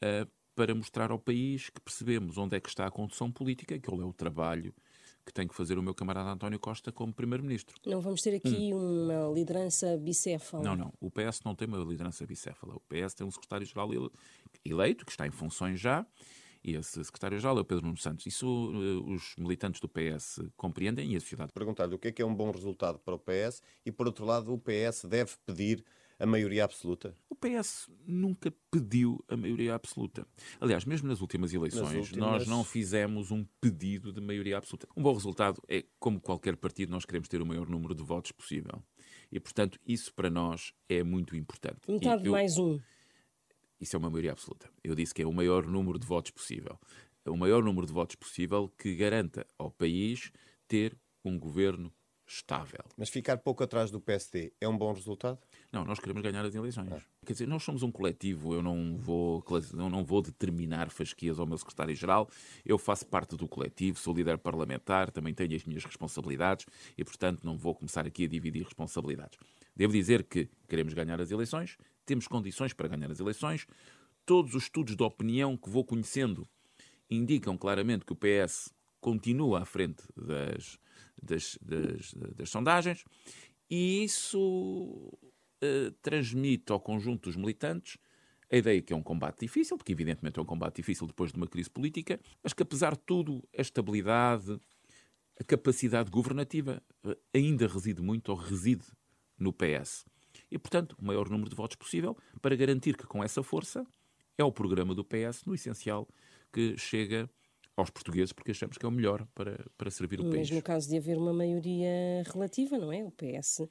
eh, 0.00 0.26
para 0.54 0.74
mostrar 0.74 1.10
ao 1.10 1.18
país 1.18 1.70
que 1.70 1.80
percebemos 1.80 2.38
onde 2.38 2.56
é 2.56 2.60
que 2.60 2.68
está 2.68 2.86
a 2.86 2.90
condução 2.90 3.30
política, 3.30 3.78
que 3.78 3.90
é 3.90 3.92
o 3.92 4.12
trabalho 4.12 4.74
que 5.24 5.32
tem 5.32 5.46
que 5.46 5.54
fazer 5.54 5.78
o 5.78 5.82
meu 5.82 5.94
camarada 5.94 6.30
António 6.30 6.58
Costa 6.58 6.90
como 6.90 7.12
Primeiro-Ministro. 7.12 7.76
Não 7.86 8.00
vamos 8.00 8.20
ter 8.22 8.34
aqui 8.34 8.72
hum. 8.74 9.04
uma 9.04 9.32
liderança 9.32 9.96
bicéfala? 9.96 10.64
Não, 10.64 10.76
não. 10.76 10.92
O 11.00 11.10
PS 11.10 11.42
não 11.44 11.54
tem 11.54 11.68
uma 11.68 11.78
liderança 11.78 12.26
bicéfala. 12.26 12.74
O 12.74 12.80
PS 12.80 13.14
tem 13.14 13.26
um 13.26 13.30
secretário-geral 13.30 13.88
eleito, 14.64 15.04
que 15.06 15.12
está 15.12 15.26
em 15.26 15.30
funções 15.30 15.78
já, 15.78 16.04
e 16.64 16.74
esse 16.76 17.04
secretário-geral 17.04 17.58
é 17.58 17.60
o 17.60 17.64
Pedro 17.64 17.86
Nuno 17.86 17.98
Santos. 17.98 18.26
Isso 18.26 18.46
uh, 18.46 19.12
os 19.12 19.34
militantes 19.36 19.80
do 19.80 19.88
PS 19.88 20.40
compreendem 20.56 21.12
e 21.12 21.16
a 21.16 21.20
sociedade. 21.20 21.52
Perguntar-lhe 21.52 21.94
o 21.94 21.98
que 21.98 22.08
é 22.08 22.12
que 22.12 22.22
é 22.22 22.26
um 22.26 22.34
bom 22.34 22.50
resultado 22.50 22.98
para 22.98 23.14
o 23.14 23.18
PS 23.18 23.62
e, 23.84 23.90
por 23.90 24.06
outro 24.06 24.24
lado, 24.24 24.52
o 24.52 24.58
PS 24.58 25.04
deve 25.04 25.32
pedir 25.44 25.84
a 26.22 26.26
maioria 26.26 26.64
absoluta? 26.64 27.16
O 27.28 27.34
PS 27.34 27.90
nunca 28.06 28.54
pediu 28.70 29.22
a 29.28 29.36
maioria 29.36 29.74
absoluta. 29.74 30.24
Aliás, 30.60 30.84
mesmo 30.84 31.08
nas 31.08 31.20
últimas 31.20 31.52
eleições, 31.52 31.82
nas 31.82 32.10
últimas... 32.10 32.30
nós 32.30 32.46
não 32.46 32.62
fizemos 32.62 33.32
um 33.32 33.44
pedido 33.60 34.12
de 34.12 34.20
maioria 34.20 34.56
absoluta. 34.56 34.86
Um 34.96 35.02
bom 35.02 35.12
resultado 35.12 35.60
é, 35.66 35.84
como 35.98 36.20
qualquer 36.20 36.56
partido, 36.56 36.92
nós 36.92 37.04
queremos 37.04 37.26
ter 37.26 37.42
o 37.42 37.46
maior 37.46 37.68
número 37.68 37.92
de 37.92 38.04
votos 38.04 38.30
possível. 38.30 38.80
E, 39.32 39.40
portanto, 39.40 39.80
isso 39.84 40.14
para 40.14 40.30
nós 40.30 40.72
é 40.88 41.02
muito 41.02 41.34
importante. 41.34 41.90
Metade 41.90 42.26
eu... 42.26 42.30
mais 42.30 42.56
um. 42.56 42.78
Isso 43.80 43.96
é 43.96 43.98
uma 43.98 44.08
maioria 44.08 44.30
absoluta. 44.30 44.70
Eu 44.84 44.94
disse 44.94 45.12
que 45.12 45.22
é 45.22 45.26
o 45.26 45.32
maior 45.32 45.66
número 45.66 45.98
de 45.98 46.06
votos 46.06 46.30
possível. 46.30 46.78
O 47.26 47.36
maior 47.36 47.64
número 47.64 47.84
de 47.84 47.92
votos 47.92 48.14
possível 48.14 48.68
que 48.78 48.94
garanta 48.94 49.44
ao 49.58 49.72
país 49.72 50.30
ter 50.68 50.96
um 51.24 51.36
governo 51.36 51.92
estável. 52.26 52.84
Mas 52.96 53.10
ficar 53.10 53.38
pouco 53.38 53.62
atrás 53.62 53.90
do 53.90 54.00
PSD 54.00 54.52
é 54.60 54.68
um 54.68 54.76
bom 54.76 54.92
resultado? 54.92 55.38
Não, 55.72 55.86
nós 55.86 55.98
queremos 55.98 56.20
ganhar 56.20 56.44
as 56.44 56.54
eleições. 56.54 56.92
Ah. 56.92 57.00
Quer 57.24 57.32
dizer, 57.32 57.48
nós 57.48 57.62
somos 57.62 57.82
um 57.82 57.90
coletivo, 57.90 58.52
eu 58.52 58.62
não 58.62 58.98
vou, 58.98 59.42
eu 59.72 59.88
não 59.88 60.04
vou 60.04 60.20
determinar 60.20 60.90
fasquias 60.90 61.38
ao 61.38 61.46
meu 61.46 61.56
secretário-geral, 61.56 62.28
eu 62.64 62.76
faço 62.76 63.06
parte 63.06 63.36
do 63.36 63.48
coletivo, 63.48 63.98
sou 63.98 64.14
líder 64.14 64.36
parlamentar, 64.36 65.10
também 65.10 65.32
tenho 65.32 65.56
as 65.56 65.64
minhas 65.64 65.82
responsabilidades 65.82 66.66
e, 66.96 67.02
portanto, 67.02 67.42
não 67.44 67.56
vou 67.56 67.74
começar 67.74 68.06
aqui 68.06 68.26
a 68.26 68.28
dividir 68.28 68.62
responsabilidades. 68.64 69.38
Devo 69.74 69.94
dizer 69.94 70.24
que 70.24 70.50
queremos 70.68 70.92
ganhar 70.92 71.18
as 71.22 71.30
eleições, 71.30 71.78
temos 72.04 72.28
condições 72.28 72.74
para 72.74 72.88
ganhar 72.88 73.10
as 73.10 73.18
eleições, 73.18 73.66
todos 74.26 74.54
os 74.54 74.64
estudos 74.64 74.94
de 74.94 75.02
opinião 75.02 75.56
que 75.56 75.70
vou 75.70 75.84
conhecendo 75.84 76.46
indicam 77.08 77.56
claramente 77.56 78.04
que 78.04 78.12
o 78.12 78.16
PS 78.16 78.74
continua 79.00 79.62
à 79.62 79.64
frente 79.64 80.02
das, 80.14 80.78
das, 81.20 81.58
das, 81.62 82.14
das 82.36 82.50
sondagens 82.50 83.04
e 83.70 84.04
isso 84.04 85.18
uh, 85.62 85.90
transmite 86.02 86.72
ao 86.72 86.80
conjunto 86.80 87.28
dos 87.28 87.36
militantes 87.36 87.96
a 88.50 88.56
ideia 88.56 88.82
que 88.82 88.92
é 88.92 88.96
um 88.96 89.02
combate 89.02 89.40
difícil, 89.40 89.78
porque 89.78 89.92
evidentemente 89.92 90.38
é 90.38 90.42
um 90.42 90.44
combate 90.44 90.76
difícil 90.76 91.06
depois 91.06 91.32
de 91.32 91.38
uma 91.38 91.46
crise 91.46 91.70
política, 91.70 92.20
mas 92.42 92.52
que 92.52 92.62
apesar 92.62 92.92
de 92.92 93.00
tudo, 93.00 93.42
a 93.56 93.62
estabilidade, 93.62 94.60
a 95.40 95.44
capacidade 95.44 96.10
governativa 96.10 96.82
uh, 97.04 97.16
ainda 97.34 97.66
reside 97.66 98.02
muito 98.02 98.28
ou 98.28 98.36
reside 98.36 98.84
no 99.38 99.52
PS. 99.52 100.04
E, 100.50 100.58
portanto, 100.58 100.96
o 101.00 101.04
maior 101.04 101.30
número 101.30 101.48
de 101.48 101.56
votos 101.56 101.76
possível 101.76 102.16
para 102.42 102.54
garantir 102.54 102.96
que 102.96 103.06
com 103.06 103.24
essa 103.24 103.42
força 103.42 103.86
é 104.36 104.44
o 104.44 104.52
programa 104.52 104.94
do 104.94 105.04
PS, 105.04 105.44
no 105.46 105.54
essencial, 105.54 106.06
que 106.52 106.76
chega 106.76 107.28
aos 107.74 107.88
portugueses, 107.88 108.32
porque 108.32 108.50
achamos 108.50 108.76
que 108.76 108.84
é 108.84 108.88
o 108.88 108.92
melhor 108.92 109.26
para, 109.34 109.64
para 109.78 109.90
servir 109.90 110.20
o 110.20 110.24
Mas 110.24 110.32
país. 110.34 110.50
Mas 110.50 110.56
no 110.56 110.62
caso 110.62 110.88
de 110.88 110.98
haver 110.98 111.16
uma 111.16 111.32
maioria 111.32 112.22
relativa, 112.26 112.76
não 112.76 112.92
é? 112.92 113.02
O 113.02 113.10
PS 113.10 113.62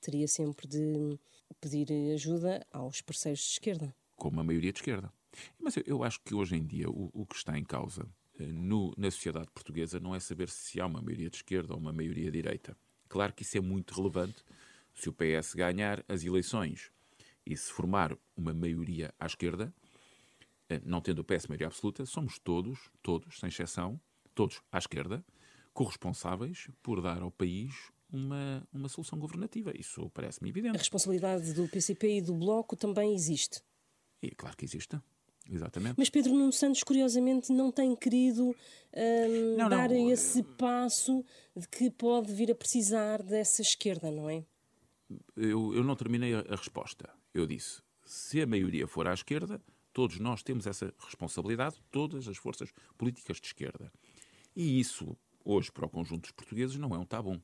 teria 0.00 0.26
sempre 0.26 0.66
de 0.66 1.18
pedir 1.60 1.90
ajuda 2.12 2.66
aos 2.72 3.00
parceiros 3.00 3.40
de 3.40 3.52
esquerda. 3.52 3.94
Com 4.16 4.28
uma 4.28 4.44
maioria 4.44 4.72
de 4.72 4.78
esquerda. 4.78 5.12
Mas 5.58 5.76
eu, 5.76 5.82
eu 5.86 6.04
acho 6.04 6.20
que 6.20 6.34
hoje 6.34 6.56
em 6.56 6.64
dia 6.64 6.88
o, 6.88 7.10
o 7.12 7.26
que 7.26 7.36
está 7.36 7.58
em 7.58 7.64
causa 7.64 8.08
eh, 8.38 8.46
no, 8.46 8.92
na 8.96 9.10
sociedade 9.10 9.50
portuguesa 9.52 10.00
não 10.00 10.14
é 10.14 10.20
saber 10.20 10.48
se 10.48 10.80
há 10.80 10.86
uma 10.86 11.00
maioria 11.00 11.30
de 11.30 11.36
esquerda 11.36 11.74
ou 11.74 11.80
uma 11.80 11.92
maioria 11.92 12.30
de 12.30 12.42
direita. 12.42 12.76
Claro 13.08 13.32
que 13.32 13.42
isso 13.42 13.56
é 13.58 13.60
muito 13.60 13.94
relevante 13.94 14.44
se 14.92 15.08
o 15.08 15.12
PS 15.12 15.54
ganhar 15.54 16.04
as 16.08 16.24
eleições 16.24 16.90
e 17.44 17.56
se 17.56 17.70
formar 17.72 18.16
uma 18.36 18.54
maioria 18.54 19.12
à 19.18 19.26
esquerda, 19.26 19.74
eh, 20.68 20.80
não 20.84 21.00
tendo 21.00 21.20
o 21.20 21.24
PS 21.24 21.46
maioria 21.46 21.66
absoluta, 21.66 22.06
somos 22.06 22.38
todos, 22.38 22.90
todos, 23.02 23.38
sem 23.38 23.48
exceção, 23.48 24.00
todos 24.34 24.60
à 24.70 24.78
esquerda, 24.78 25.24
corresponsáveis 25.72 26.68
por 26.82 27.02
dar 27.02 27.22
ao 27.22 27.30
país 27.30 27.92
uma, 28.14 28.66
uma 28.72 28.88
solução 28.88 29.18
governativa. 29.18 29.72
Isso 29.78 30.10
parece-me 30.10 30.48
evidente. 30.48 30.76
A 30.76 30.78
responsabilidade 30.78 31.52
do 31.52 31.68
PCP 31.68 32.18
e 32.18 32.20
do 32.22 32.34
Bloco 32.34 32.76
também 32.76 33.14
existe. 33.14 33.62
E 34.22 34.30
claro 34.30 34.56
que 34.56 34.64
existe. 34.64 34.98
Exatamente. 35.50 35.96
Mas 35.98 36.08
Pedro 36.08 36.32
Nuno 36.32 36.52
Santos, 36.52 36.82
curiosamente, 36.82 37.52
não 37.52 37.70
tem 37.70 37.94
querido 37.94 38.44
hum, 38.46 39.56
não, 39.58 39.68
dar 39.68 39.90
não. 39.90 40.10
esse 40.10 40.42
passo 40.42 41.24
de 41.54 41.68
que 41.68 41.90
pode 41.90 42.32
vir 42.32 42.50
a 42.50 42.54
precisar 42.54 43.22
dessa 43.22 43.60
esquerda, 43.60 44.10
não 44.10 44.30
é? 44.30 44.44
Eu, 45.36 45.74
eu 45.74 45.84
não 45.84 45.94
terminei 45.94 46.34
a, 46.34 46.40
a 46.48 46.56
resposta. 46.56 47.10
Eu 47.34 47.46
disse: 47.46 47.82
se 48.06 48.40
a 48.40 48.46
maioria 48.46 48.88
for 48.88 49.06
à 49.06 49.12
esquerda, 49.12 49.60
Todos 49.94 50.18
nós 50.18 50.42
temos 50.42 50.66
essa 50.66 50.92
responsabilidade, 50.98 51.76
todas 51.88 52.26
as 52.26 52.36
forças 52.36 52.68
políticas 52.98 53.40
de 53.40 53.46
esquerda. 53.46 53.92
E 54.54 54.80
isso, 54.80 55.16
hoje, 55.44 55.70
para 55.70 55.86
o 55.86 55.88
conjunto 55.88 56.22
dos 56.22 56.32
portugueses, 56.32 56.76
não 56.76 56.92
é 56.92 56.98
um 56.98 57.06
tabu. 57.06 57.40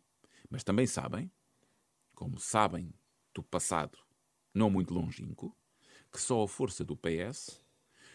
Mas 0.51 0.65
também 0.65 0.87
sabem, 0.87 1.31
como 2.15 2.39
sabem 2.39 2.93
do 3.33 3.43
passado 3.43 3.97
não 4.53 4.69
muito 4.69 4.93
longínquo, 4.93 5.57
que 6.13 6.21
só 6.21 6.43
a 6.43 6.49
força 6.49 6.85
do 6.85 6.97
PS 6.97 7.63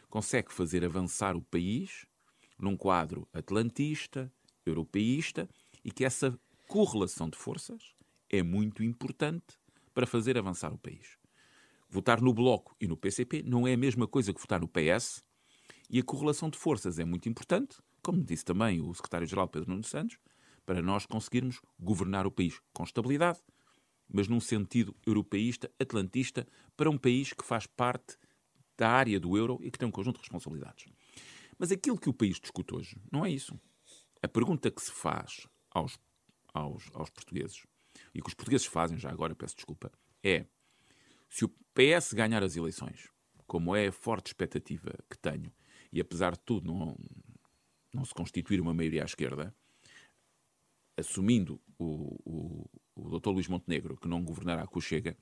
consegue 0.09 0.53
fazer 0.53 0.83
avançar 0.83 1.35
o 1.35 1.41
país 1.41 2.05
num 2.59 2.75
quadro 2.75 3.27
atlantista, 3.33 4.31
europeísta, 4.65 5.49
e 5.83 5.91
que 5.91 6.03
essa 6.03 6.37
correlação 6.67 7.29
de 7.29 7.37
forças 7.37 7.95
é 8.29 8.43
muito 8.43 8.83
importante 8.83 9.57
para 9.93 10.05
fazer 10.05 10.37
avançar 10.37 10.73
o 10.73 10.77
país. 10.77 11.17
Votar 11.89 12.21
no 12.21 12.33
Bloco 12.33 12.75
e 12.81 12.87
no 12.87 12.97
PCP 12.97 13.43
não 13.43 13.67
é 13.67 13.73
a 13.73 13.77
mesma 13.77 14.07
coisa 14.07 14.33
que 14.33 14.41
votar 14.41 14.59
no 14.59 14.67
PS 14.67 15.23
e 15.89 15.99
a 15.99 16.03
correlação 16.03 16.49
de 16.49 16.57
forças 16.57 16.99
é 16.99 17.05
muito 17.05 17.29
importante, 17.29 17.77
como 18.01 18.23
disse 18.23 18.43
também 18.43 18.81
o 18.81 18.93
secretário-geral 18.93 19.47
Pedro 19.47 19.69
Nuno 19.69 19.83
Santos, 19.83 20.17
para 20.65 20.81
nós 20.81 21.05
conseguirmos 21.05 21.61
governar 21.79 22.25
o 22.25 22.31
país 22.31 22.59
com 22.73 22.83
estabilidade, 22.83 23.39
mas 24.07 24.27
num 24.27 24.39
sentido 24.39 24.95
europeísta, 25.05 25.71
atlantista, 25.79 26.47
para 26.75 26.89
um 26.89 26.97
país 26.97 27.33
que 27.33 27.43
faz 27.43 27.65
parte 27.67 28.17
da 28.77 28.89
área 28.89 29.19
do 29.19 29.37
euro 29.37 29.59
e 29.61 29.71
que 29.71 29.79
tem 29.79 29.87
um 29.87 29.91
conjunto 29.91 30.15
de 30.15 30.21
responsabilidades. 30.21 30.85
Mas 31.57 31.71
aquilo 31.71 31.97
que 31.97 32.09
o 32.09 32.13
país 32.13 32.39
discute 32.39 32.75
hoje 32.75 32.97
não 33.11 33.25
é 33.25 33.29
isso. 33.29 33.59
A 34.21 34.27
pergunta 34.27 34.69
que 34.69 34.81
se 34.81 34.91
faz 34.91 35.47
aos, 35.71 35.97
aos, 36.53 36.89
aos 36.93 37.09
portugueses, 37.09 37.63
e 38.13 38.21
que 38.21 38.27
os 38.27 38.33
portugueses 38.33 38.65
fazem 38.67 38.97
já 38.97 39.09
agora, 39.09 39.35
peço 39.35 39.55
desculpa, 39.55 39.91
é 40.23 40.45
se 41.29 41.45
o 41.45 41.49
PS 41.73 42.13
ganhar 42.13 42.43
as 42.43 42.55
eleições, 42.55 43.09
como 43.45 43.75
é 43.75 43.87
a 43.87 43.91
forte 43.91 44.27
expectativa 44.27 44.93
que 45.09 45.17
tenho, 45.17 45.51
e 45.91 46.01
apesar 46.01 46.33
de 46.33 46.39
tudo 46.39 46.73
não, 46.73 46.97
não 47.93 48.03
se 48.03 48.13
constituir 48.13 48.59
uma 48.59 48.73
maioria 48.73 49.03
à 49.03 49.05
esquerda, 49.05 49.55
assumindo 50.97 51.59
o, 51.77 52.15
o, 52.25 52.69
o 52.95 53.19
Dr. 53.19 53.29
Luís 53.29 53.47
Montenegro 53.47 53.97
que 53.97 54.07
não 54.07 54.23
governará 54.23 54.65
com 54.65 54.79
o 54.79 54.81
Chega, 54.81 55.17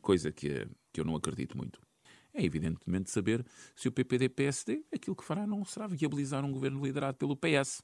coisa 0.00 0.32
que, 0.32 0.66
que 0.92 1.00
eu 1.00 1.04
não 1.04 1.16
acredito 1.16 1.56
muito, 1.56 1.80
é 2.32 2.44
evidentemente 2.44 3.10
saber 3.10 3.44
se 3.74 3.88
o 3.88 3.92
PPD-PSD 3.92 4.84
aquilo 4.92 5.16
que 5.16 5.24
fará 5.24 5.46
não 5.46 5.64
será 5.64 5.86
viabilizar 5.86 6.44
um 6.44 6.52
governo 6.52 6.84
liderado 6.84 7.16
pelo 7.16 7.36
PS. 7.36 7.82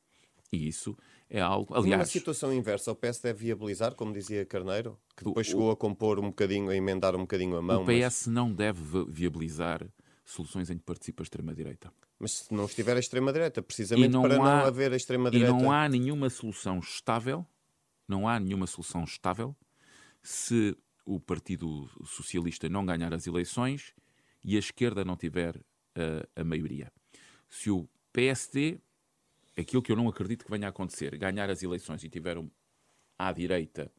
E 0.53 0.68
isso 0.68 0.96
é 1.29 1.40
algo. 1.40 1.74
Aliás. 1.74 1.98
Numa 1.98 2.05
situação 2.05 2.53
inversa, 2.53 2.92
o 2.92 2.94
PS 2.94 3.20
deve 3.20 3.46
viabilizar, 3.46 3.94
como 3.94 4.12
dizia 4.12 4.44
Carneiro, 4.46 4.98
que 5.16 5.24
depois 5.24 5.46
o, 5.48 5.50
chegou 5.50 5.70
a 5.70 5.77
compor 5.77 6.20
um 6.20 6.29
bocadinho, 6.29 6.70
a 6.70 6.77
emendar 6.77 7.16
um 7.16 7.20
bocadinho 7.20 7.57
a 7.57 7.62
mão. 7.62 7.83
O 7.83 7.87
PS 7.87 8.27
mas... 8.27 8.27
não 8.29 8.53
deve 8.53 8.81
viabilizar 9.09 9.85
soluções 10.24 10.70
em 10.70 10.78
que 10.78 10.84
participa 10.84 11.22
a 11.22 11.24
extrema-direita. 11.24 11.92
Mas 12.18 12.32
se 12.32 12.54
não 12.54 12.64
estiver 12.64 12.96
a 12.96 13.00
extrema-direita, 13.00 13.62
precisamente 13.62 14.10
não 14.10 14.22
para 14.22 14.34
há, 14.34 14.38
não 14.38 14.66
haver 14.66 14.92
a 14.92 14.96
extrema-direita. 14.96 15.54
E 15.54 15.62
não 15.62 15.70
há 15.70 15.88
nenhuma 15.88 16.30
solução 16.30 16.78
estável, 16.78 17.46
não 18.08 18.26
há 18.26 18.40
nenhuma 18.40 18.66
solução 18.66 19.04
estável 19.04 19.54
se 20.22 20.76
o 21.04 21.20
Partido 21.20 21.88
Socialista 22.06 22.68
não 22.68 22.84
ganhar 22.84 23.12
as 23.12 23.26
eleições 23.26 23.94
e 24.42 24.56
a 24.56 24.58
esquerda 24.58 25.04
não 25.04 25.16
tiver 25.16 25.56
uh, 25.56 26.26
a 26.34 26.42
maioria. 26.42 26.90
Se 27.48 27.70
o 27.70 27.88
PSD, 28.12 28.80
aquilo 29.56 29.82
que 29.82 29.92
eu 29.92 29.96
não 29.96 30.08
acredito 30.08 30.44
que 30.44 30.50
venha 30.50 30.66
a 30.66 30.70
acontecer, 30.70 31.16
ganhar 31.18 31.50
as 31.50 31.62
eleições 31.62 32.02
e 32.02 32.08
tiver 32.08 32.38
um, 32.38 32.48
à 33.18 33.32
direita 33.32 33.92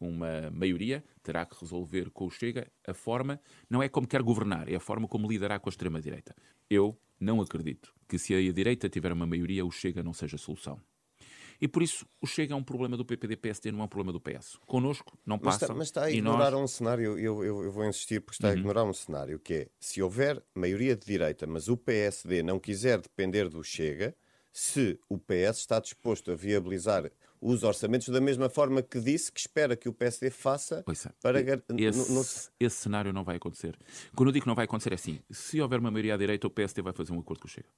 uma 0.00 0.50
maioria, 0.50 1.04
terá 1.22 1.44
que 1.44 1.58
resolver 1.60 2.10
com 2.10 2.26
o 2.26 2.30
Chega 2.30 2.70
a 2.86 2.94
forma, 2.94 3.40
não 3.68 3.82
é 3.82 3.88
como 3.88 4.06
quer 4.06 4.22
governar, 4.22 4.68
é 4.68 4.76
a 4.76 4.80
forma 4.80 5.08
como 5.08 5.28
lidará 5.28 5.58
com 5.58 5.68
a 5.68 5.72
extrema-direita. 5.72 6.34
Eu 6.70 6.96
não 7.20 7.40
acredito 7.40 7.92
que 8.06 8.18
se 8.18 8.34
a 8.34 8.52
direita 8.52 8.88
tiver 8.88 9.12
uma 9.12 9.26
maioria, 9.26 9.64
o 9.64 9.70
Chega 9.70 10.02
não 10.02 10.12
seja 10.12 10.36
a 10.36 10.38
solução. 10.38 10.80
E 11.60 11.66
por 11.66 11.82
isso 11.82 12.06
o 12.20 12.26
Chega 12.26 12.54
é 12.54 12.56
um 12.56 12.62
problema 12.62 12.96
do 12.96 13.04
PPD-PSD, 13.04 13.72
não 13.72 13.80
é 13.80 13.84
um 13.84 13.88
problema 13.88 14.12
do 14.12 14.20
PS. 14.20 14.58
Connosco 14.64 15.18
não 15.26 15.38
passa. 15.38 15.50
Mas 15.50 15.62
está, 15.62 15.74
mas 15.74 15.86
está 15.88 16.04
a 16.04 16.10
ignorar 16.10 16.52
nós... 16.52 16.62
um 16.62 16.66
cenário, 16.68 17.18
eu, 17.18 17.42
eu, 17.42 17.64
eu, 17.64 17.72
vou 17.72 17.84
insistir 17.84 18.20
porque 18.20 18.36
está 18.36 18.48
uhum. 18.48 18.54
a 18.54 18.56
ignorar 18.56 18.84
um 18.84 18.92
cenário, 18.92 19.38
que 19.40 19.54
é, 19.54 19.68
se 19.80 20.00
houver 20.00 20.42
maioria 20.54 20.96
de 20.96 21.04
direita, 21.04 21.46
mas 21.46 21.68
o 21.68 21.76
PSD 21.76 22.42
não 22.42 22.60
quiser 22.60 23.00
depender 23.00 23.48
do 23.48 23.62
Chega, 23.64 24.14
se 24.52 24.98
o 25.08 25.18
PS 25.18 25.58
está 25.58 25.80
disposto 25.80 26.30
a 26.30 26.34
viabilizar 26.36 27.10
os 27.40 27.62
orçamentos 27.62 28.08
da 28.08 28.20
mesma 28.20 28.48
forma 28.48 28.82
que 28.82 29.00
disse 29.00 29.30
que 29.30 29.40
espera 29.40 29.76
que 29.76 29.88
o 29.88 29.92
PSD 29.92 30.30
faça 30.30 30.84
é. 30.86 31.12
para... 31.22 31.40
Esse, 31.76 32.12
no... 32.12 32.20
esse 32.20 32.76
cenário 32.76 33.12
não 33.12 33.24
vai 33.24 33.36
acontecer. 33.36 33.78
Quando 34.14 34.28
eu 34.28 34.32
digo 34.32 34.44
que 34.44 34.48
não 34.48 34.54
vai 34.54 34.64
acontecer 34.64 34.92
é 34.92 34.94
assim, 34.94 35.20
se 35.30 35.60
houver 35.60 35.78
uma 35.78 35.90
maioria 35.90 36.14
à 36.14 36.16
direita, 36.16 36.46
o 36.46 36.50
PSD 36.50 36.82
vai 36.82 36.92
fazer 36.92 37.12
um 37.12 37.20
acordo 37.20 37.40
com 37.40 37.48
o 37.48 37.50
Chega. 37.50 37.68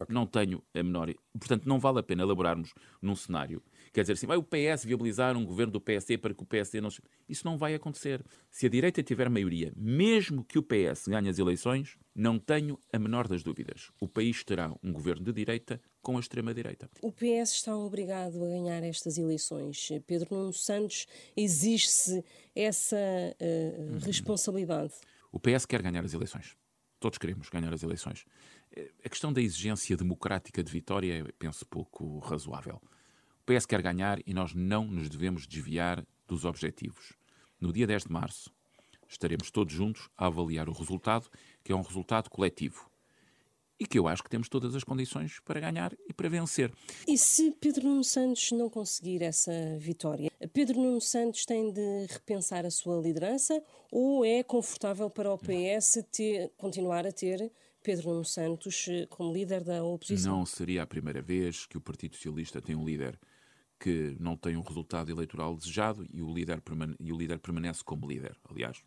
Okay. 0.00 0.12
Não 0.12 0.26
tenho 0.26 0.62
a 0.74 0.82
menor. 0.82 1.12
Portanto, 1.38 1.68
não 1.68 1.78
vale 1.78 2.00
a 2.00 2.02
pena 2.02 2.22
elaborarmos 2.22 2.74
num 3.00 3.14
cenário. 3.14 3.62
Quer 3.94 4.00
dizer 4.00 4.14
assim, 4.14 4.26
vai 4.26 4.36
o 4.36 4.42
PS 4.42 4.84
viabilizar 4.84 5.36
um 5.36 5.46
governo 5.46 5.72
do 5.72 5.80
PSD 5.80 6.18
para 6.18 6.34
que 6.34 6.42
o 6.42 6.46
PSD 6.46 6.80
não. 6.80 6.88
Isso 7.28 7.46
não 7.46 7.56
vai 7.56 7.76
acontecer. 7.76 8.24
Se 8.50 8.66
a 8.66 8.68
direita 8.68 9.04
tiver 9.04 9.30
maioria, 9.30 9.72
mesmo 9.76 10.42
que 10.42 10.58
o 10.58 10.64
PS 10.64 11.06
ganhe 11.06 11.28
as 11.28 11.38
eleições, 11.38 11.96
não 12.12 12.36
tenho 12.36 12.76
a 12.92 12.98
menor 12.98 13.28
das 13.28 13.44
dúvidas. 13.44 13.92
O 14.00 14.08
país 14.08 14.42
terá 14.42 14.74
um 14.82 14.92
governo 14.92 15.24
de 15.24 15.32
direita 15.32 15.80
com 16.02 16.16
a 16.16 16.20
extrema-direita. 16.20 16.90
O 17.02 17.12
PS 17.12 17.52
está 17.52 17.76
obrigado 17.76 18.44
a 18.44 18.48
ganhar 18.48 18.82
estas 18.82 19.16
eleições. 19.16 19.88
Pedro 20.08 20.34
Nuno 20.34 20.52
Santos 20.52 21.06
exige-se 21.36 22.24
essa 22.52 22.96
uh, 22.96 23.98
responsabilidade. 24.04 24.92
O 25.30 25.38
PS 25.38 25.66
quer 25.66 25.80
ganhar 25.80 26.04
as 26.04 26.12
eleições. 26.12 26.56
Todos 26.98 27.16
queremos 27.16 27.48
ganhar 27.48 27.72
as 27.72 27.84
eleições. 27.84 28.24
A 29.04 29.08
questão 29.08 29.32
da 29.32 29.40
exigência 29.40 29.96
democrática 29.96 30.64
de 30.64 30.72
vitória 30.72 31.20
é, 31.20 31.32
penso, 31.38 31.64
pouco 31.64 32.18
razoável. 32.18 32.82
O 33.46 33.52
PS 33.52 33.66
quer 33.66 33.82
ganhar 33.82 34.18
e 34.26 34.32
nós 34.32 34.54
não 34.54 34.86
nos 34.86 35.10
devemos 35.10 35.46
desviar 35.46 36.02
dos 36.26 36.46
objetivos. 36.46 37.12
No 37.60 37.74
dia 37.74 37.86
10 37.86 38.04
de 38.04 38.10
março, 38.10 38.50
estaremos 39.06 39.50
todos 39.50 39.74
juntos 39.74 40.08
a 40.16 40.28
avaliar 40.28 40.66
o 40.66 40.72
resultado, 40.72 41.28
que 41.62 41.70
é 41.70 41.76
um 41.76 41.82
resultado 41.82 42.30
coletivo. 42.30 42.90
E 43.78 43.84
que 43.84 43.98
eu 43.98 44.08
acho 44.08 44.22
que 44.22 44.30
temos 44.30 44.48
todas 44.48 44.74
as 44.74 44.82
condições 44.82 45.40
para 45.40 45.60
ganhar 45.60 45.92
e 46.08 46.14
para 46.14 46.30
vencer. 46.30 46.72
E 47.06 47.18
se 47.18 47.50
Pedro 47.50 47.86
Nuno 47.86 48.02
Santos 48.02 48.50
não 48.52 48.70
conseguir 48.70 49.22
essa 49.22 49.52
vitória, 49.78 50.32
Pedro 50.54 50.80
Nuno 50.80 51.02
Santos 51.02 51.44
tem 51.44 51.70
de 51.70 52.06
repensar 52.08 52.64
a 52.64 52.70
sua 52.70 52.98
liderança 52.98 53.62
ou 53.92 54.24
é 54.24 54.42
confortável 54.42 55.10
para 55.10 55.30
o 55.30 55.36
PS 55.36 56.02
ter, 56.10 56.50
continuar 56.56 57.06
a 57.06 57.12
ter 57.12 57.52
Pedro 57.82 58.08
Nuno 58.08 58.24
Santos 58.24 58.86
eh, 58.88 59.06
como 59.10 59.34
líder 59.34 59.62
da 59.62 59.84
oposição. 59.84 60.38
Não 60.38 60.46
seria 60.46 60.82
a 60.82 60.86
primeira 60.86 61.20
vez 61.20 61.66
que 61.66 61.76
o 61.76 61.80
Partido 61.82 62.16
Socialista 62.16 62.62
tem 62.62 62.74
um 62.74 62.86
líder 62.86 63.18
que 63.78 64.16
não 64.18 64.36
tem 64.36 64.56
um 64.56 64.62
resultado 64.62 65.10
eleitoral 65.10 65.56
desejado 65.56 66.06
e 66.12 66.22
o 66.22 66.32
líder, 66.32 66.60
permane 66.60 66.94
e 66.98 67.12
o 67.12 67.16
líder 67.16 67.38
permanece 67.38 67.82
como 67.84 68.08
líder. 68.08 68.36
Aliás, 68.48 68.82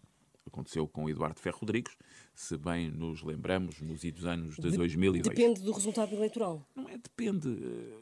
aconteceu 0.48 0.88
com 0.88 1.10
Eduardo 1.10 1.40
Ferro 1.40 1.60
Rodrigues, 1.60 1.96
se 2.34 2.58
bem 2.58 2.90
nos 2.90 3.22
lembramos, 3.22 3.80
nos 3.82 4.04
idos 4.04 4.26
anos 4.26 4.56
de, 4.56 4.72
de 4.72 4.78
2002. 4.78 5.36
Depende 5.36 5.62
do 5.62 5.72
resultado 5.72 6.16
eleitoral. 6.16 6.66
Não 6.76 6.90
é, 6.90 6.98
depende. 6.98 7.48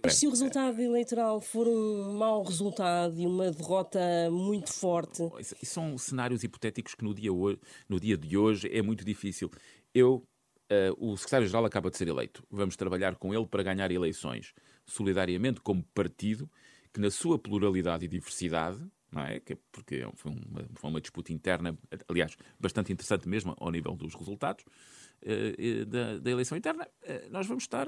Mas 0.04 0.16
se 0.16 0.28
o 0.28 0.30
resultado 0.30 0.80
eleitoral 0.80 1.42
for 1.42 1.68
um 1.68 2.18
mau 2.18 2.44
resultado 2.44 3.20
e 3.20 3.26
uma 3.26 3.52
derrota 3.52 4.00
muito 4.32 4.72
forte... 4.72 5.24
São 5.64 5.98
cenários 5.98 6.44
hipotéticos 6.44 6.96
que 6.96 7.04
no 7.04 7.14
dia, 7.14 7.32
no 7.90 8.00
dia 8.00 8.18
de 8.18 8.38
hoje 8.38 8.70
é 8.72 8.82
muito 8.82 9.04
difícil. 9.04 9.50
Eu 9.94 10.24
Uh, 10.66 11.12
o 11.12 11.16
secretário-geral 11.16 11.64
acaba 11.64 11.92
de 11.92 11.98
ser 11.98 12.08
eleito. 12.08 12.44
Vamos 12.50 12.76
trabalhar 12.76 13.16
com 13.18 13.32
ele 13.32 13.46
para 13.46 13.62
ganhar 13.62 13.92
eleições, 13.92 14.52
solidariamente 14.84 15.62
como 15.62 15.84
partido, 15.94 16.50
que 16.96 17.02
na 17.02 17.12
sua 17.12 17.38
pluralidade 17.38 18.06
e 18.06 18.08
diversidade, 18.08 18.80
não 19.12 19.22
é? 19.22 19.42
Que, 19.42 19.58
porque 19.70 19.96
é 19.96 20.10
foi 20.16 20.32
uma, 20.32 20.66
foi 20.76 20.90
uma, 20.90 21.02
disputa 21.02 21.34
interna, 21.34 21.78
aliás, 22.08 22.38
bastante 22.58 22.94
interessante 22.94 23.28
mesmo 23.28 23.54
ao 23.60 23.70
nível 23.70 23.98
dos 23.98 24.16
resultados 24.16 24.64
uh, 24.64 25.86
da, 25.88 26.20
da, 26.20 26.32
eleição 26.32 26.58
interna, 26.58 26.88
uh, 27.04 27.30
nós 27.30 27.46
vamos 27.48 27.66
estar 27.66 27.86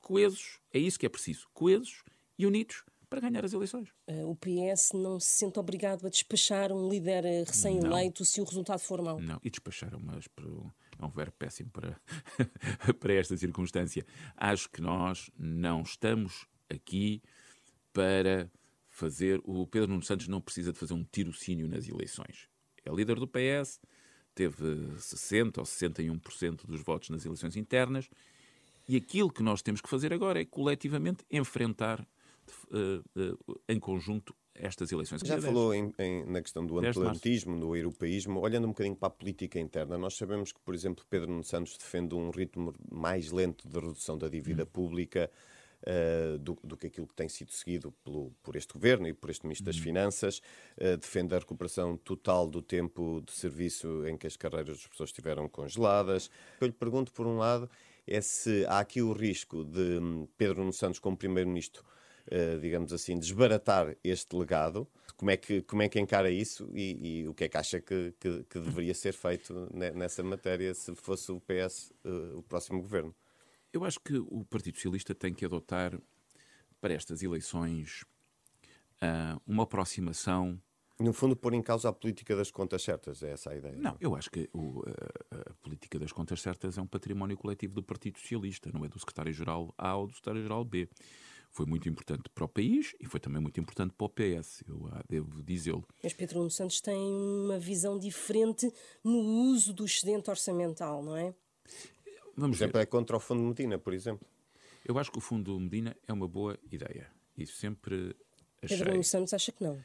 coesos, 0.00 0.58
é 0.72 0.78
isso 0.78 0.98
que 0.98 1.04
é 1.04 1.08
preciso, 1.10 1.48
coesos 1.52 2.02
e 2.38 2.46
unidos 2.46 2.82
para 3.10 3.20
ganhar 3.20 3.44
as 3.44 3.52
eleições. 3.52 3.92
O 4.06 4.34
PS 4.36 4.92
não 4.94 5.20
se 5.20 5.36
sente 5.36 5.58
obrigado 5.58 6.06
a 6.06 6.08
despachar 6.08 6.72
um 6.72 6.88
líder 6.88 7.24
recém-eleito 7.44 8.24
se 8.24 8.40
o 8.40 8.44
resultado 8.44 8.78
for 8.78 9.02
mau? 9.02 9.20
Não, 9.20 9.38
e 9.44 9.50
despachar 9.50 9.92
é 9.92 9.96
uma, 9.96 10.14
é 10.16 11.04
um 11.04 11.10
verbo 11.10 11.32
péssimo 11.36 11.70
para, 11.70 12.00
para 13.00 13.12
esta 13.12 13.36
circunstância. 13.36 14.06
Acho 14.36 14.70
que 14.70 14.80
nós 14.80 15.28
não 15.36 15.82
estamos 15.82 16.46
aqui 16.70 17.20
para 17.92 18.50
fazer. 18.88 19.40
O 19.44 19.66
Pedro 19.66 19.88
Nuno 19.88 20.02
Santos 20.02 20.28
não 20.28 20.40
precisa 20.40 20.72
de 20.72 20.78
fazer 20.78 20.94
um 20.94 21.04
tirocínio 21.04 21.68
nas 21.68 21.88
eleições. 21.88 22.48
É 22.84 22.90
líder 22.90 23.18
do 23.18 23.28
PS, 23.28 23.80
teve 24.34 24.64
60% 24.96 25.58
ou 25.58 25.64
61% 25.64 26.66
dos 26.66 26.82
votos 26.82 27.10
nas 27.10 27.24
eleições 27.24 27.56
internas, 27.56 28.08
e 28.88 28.96
aquilo 28.96 29.30
que 29.30 29.42
nós 29.42 29.62
temos 29.62 29.80
que 29.80 29.88
fazer 29.88 30.12
agora 30.12 30.40
é 30.40 30.44
coletivamente 30.44 31.24
enfrentar 31.30 32.00
uh, 32.00 33.20
uh, 33.20 33.60
em 33.68 33.78
conjunto 33.78 34.34
estas 34.54 34.92
eleições. 34.92 35.22
Já 35.22 35.40
falou 35.40 35.72
em, 35.72 35.92
em, 35.98 36.24
na 36.26 36.42
questão 36.42 36.66
do 36.66 36.78
atlantismo, 36.78 37.58
do 37.58 37.74
europeísmo. 37.76 38.40
Olhando 38.40 38.64
um 38.64 38.70
bocadinho 38.70 38.96
para 38.96 39.08
a 39.08 39.10
política 39.10 39.58
interna, 39.58 39.96
nós 39.96 40.16
sabemos 40.16 40.52
que, 40.52 40.60
por 40.60 40.74
exemplo, 40.74 41.04
Pedro 41.08 41.30
Nuno 41.30 41.44
Santos 41.44 41.76
defende 41.78 42.14
um 42.14 42.30
ritmo 42.30 42.74
mais 42.90 43.30
lento 43.30 43.68
de 43.68 43.78
redução 43.78 44.18
da 44.18 44.28
dívida 44.28 44.64
hum. 44.64 44.66
pública. 44.66 45.30
Uh, 45.80 46.38
do, 46.38 46.58
do, 46.62 46.76
que 46.76 46.88
aquilo 46.88 47.06
que 47.06 47.14
tem 47.14 47.26
sido 47.26 47.52
seguido 47.52 47.90
pelo, 48.04 48.30
por 48.42 48.54
este 48.54 48.74
governo 48.74 49.08
e 49.08 49.14
por 49.14 49.30
este 49.30 49.44
Ministro 49.46 49.64
das 49.64 49.76
hum. 49.76 49.82
Finanças, 49.82 50.42
uh, 50.76 50.96
defende 50.98 51.34
a 51.34 51.38
recuperação 51.38 51.96
total 51.96 52.46
do 52.46 52.60
tempo 52.60 53.22
de 53.24 53.32
serviço 53.32 54.06
em 54.06 54.14
que 54.14 54.26
as 54.26 54.36
carreiras 54.36 54.76
das 54.76 54.86
pessoas 54.86 55.08
estiveram 55.08 55.48
congeladas. 55.48 56.30
Eu 56.60 56.66
lhe 56.66 56.72
pergunto, 56.74 57.12
por 57.14 57.26
um 57.26 57.38
lado, 57.38 57.70
é 58.06 58.20
se 58.20 58.66
há 58.66 58.80
aqui 58.80 59.00
o 59.00 59.12
risco 59.12 59.64
de 59.64 59.98
hum, 59.98 60.28
Pedro 60.36 60.58
Nuno 60.58 60.72
Santos, 60.72 60.98
como 60.98 61.16
Primeiro-Ministro, 61.16 61.82
eh, 62.30 62.58
digamos 62.60 62.92
assim, 62.92 63.18
desbaratar 63.18 63.96
este 64.04 64.36
legado. 64.36 64.86
Como 65.16 65.30
é 65.30 65.36
que, 65.36 65.62
como 65.62 65.82
é 65.82 65.88
que 65.88 65.98
encara 65.98 66.30
isso 66.30 66.68
e, 66.72 67.22
e 67.22 67.28
o 67.28 67.34
que 67.34 67.44
é 67.44 67.48
que 67.48 67.56
acha 67.56 67.80
que, 67.80 68.14
que, 68.18 68.44
que, 68.44 68.58
deveria 68.58 68.94
ser 68.94 69.12
feito 69.12 69.68
nessa 69.72 70.22
matéria 70.22 70.72
se 70.72 70.94
fosse 70.94 71.30
o 71.30 71.40
PS 71.40 71.92
uh, 72.04 72.38
o 72.38 72.42
próximo 72.42 72.80
governo? 72.80 73.14
Eu 73.72 73.84
acho 73.84 74.00
que 74.00 74.16
o 74.18 74.44
Partido 74.44 74.74
Socialista 74.74 75.14
tem 75.14 75.32
que 75.32 75.44
adotar 75.44 76.00
para 76.80 76.94
estas 76.94 77.22
eleições 77.22 78.04
uh, 79.02 79.40
uma 79.46 79.62
aproximação. 79.62 80.60
No 80.98 81.12
fundo, 81.12 81.36
pôr 81.36 81.54
em 81.54 81.62
causa 81.62 81.88
a 81.88 81.92
política 81.92 82.36
das 82.36 82.50
contas 82.50 82.82
certas, 82.82 83.22
é 83.22 83.30
essa 83.30 83.50
a 83.50 83.56
ideia? 83.56 83.76
Não, 83.76 83.96
eu 84.00 84.14
acho 84.14 84.30
que 84.30 84.50
o, 84.52 84.82
a, 85.30 85.36
a, 85.36 85.54
política 85.62 85.98
das 85.98 86.12
contas 86.12 86.42
certas 86.42 86.76
é 86.76 86.82
um 86.82 86.86
património 86.86 87.36
coletivo 87.38 87.74
do 87.74 87.82
Partido 87.82 88.18
Socialista, 88.18 88.70
não 88.72 88.84
é 88.84 88.88
do 88.88 88.98
secretário-geral 88.98 89.72
A 89.78 89.96
ou 89.96 90.06
do 90.06 90.12
secretário-geral 90.12 90.64
B. 90.64 90.88
Foi 91.52 91.66
muito 91.66 91.88
importante 91.88 92.28
para 92.34 92.44
o 92.44 92.48
país 92.48 92.94
e 93.00 93.06
foi 93.06 93.18
também 93.18 93.40
muito 93.40 93.58
importante 93.58 93.92
para 93.96 94.04
o 94.04 94.08
PS, 94.08 94.62
eu 94.68 94.88
devo 95.08 95.42
dizê-lo. 95.42 95.84
Mas 96.02 96.12
Pedro 96.12 96.38
Nuno 96.38 96.50
Santos 96.50 96.80
tem 96.80 96.96
uma 96.96 97.58
visão 97.58 97.98
diferente 97.98 98.72
no 99.02 99.18
uso 99.18 99.72
do 99.72 99.84
excedente 99.84 100.30
orçamental, 100.30 101.02
não 101.02 101.16
é? 101.16 101.34
Vamos 102.36 102.56
por 102.56 102.64
exemplo, 102.64 102.78
ver. 102.78 102.82
é 102.82 102.86
contra 102.86 103.16
o 103.16 103.20
Fundo 103.20 103.42
Medina, 103.42 103.78
por 103.78 103.92
exemplo. 103.92 104.26
Eu 104.84 104.98
acho 104.98 105.10
que 105.10 105.18
o 105.18 105.20
Fundo 105.20 105.58
Medina 105.58 105.96
é 106.06 106.12
uma 106.12 106.26
boa 106.26 106.58
ideia. 106.70 107.10
E 107.36 107.46
sempre 107.46 108.16
achei... 108.62 108.76
Pedro 108.76 108.92
Nuno 108.92 109.04
Santos 109.04 109.34
acha 109.34 109.52
que 109.52 109.62
não. 109.62 109.80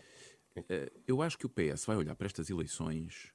Eh, 0.69 0.91
eu 1.07 1.21
acho 1.21 1.37
que 1.37 1.45
o 1.45 1.49
PS 1.49 1.85
vai 1.85 1.97
olhar 1.97 2.15
para 2.15 2.27
estas 2.27 2.49
eleições 2.49 3.33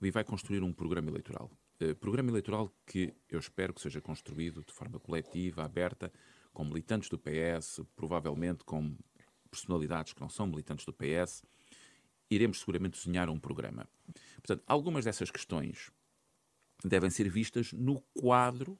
e 0.00 0.10
vai 0.10 0.24
construir 0.24 0.62
um 0.62 0.72
programa 0.72 1.10
eleitoral. 1.10 1.50
Uh, 1.80 1.94
programa 1.96 2.30
eleitoral 2.30 2.72
que 2.86 3.14
eu 3.28 3.38
espero 3.38 3.72
que 3.72 3.80
seja 3.80 4.00
construído 4.00 4.64
de 4.64 4.72
forma 4.72 4.98
coletiva, 4.98 5.64
aberta, 5.64 6.12
com 6.52 6.64
militantes 6.64 7.08
do 7.08 7.18
PS, 7.18 7.80
provavelmente 7.96 8.64
com 8.64 8.96
personalidades 9.50 10.12
que 10.12 10.20
não 10.20 10.28
são 10.28 10.46
militantes 10.46 10.84
do 10.84 10.92
PS. 10.92 11.44
Iremos 12.30 12.60
seguramente 12.60 12.98
desenhar 12.98 13.28
um 13.28 13.38
programa. 13.38 13.88
Portanto, 14.36 14.62
algumas 14.66 15.04
dessas 15.04 15.30
questões 15.30 15.90
devem 16.88 17.10
ser 17.10 17.28
vistas 17.28 17.72
no 17.72 18.00
quadro 18.14 18.78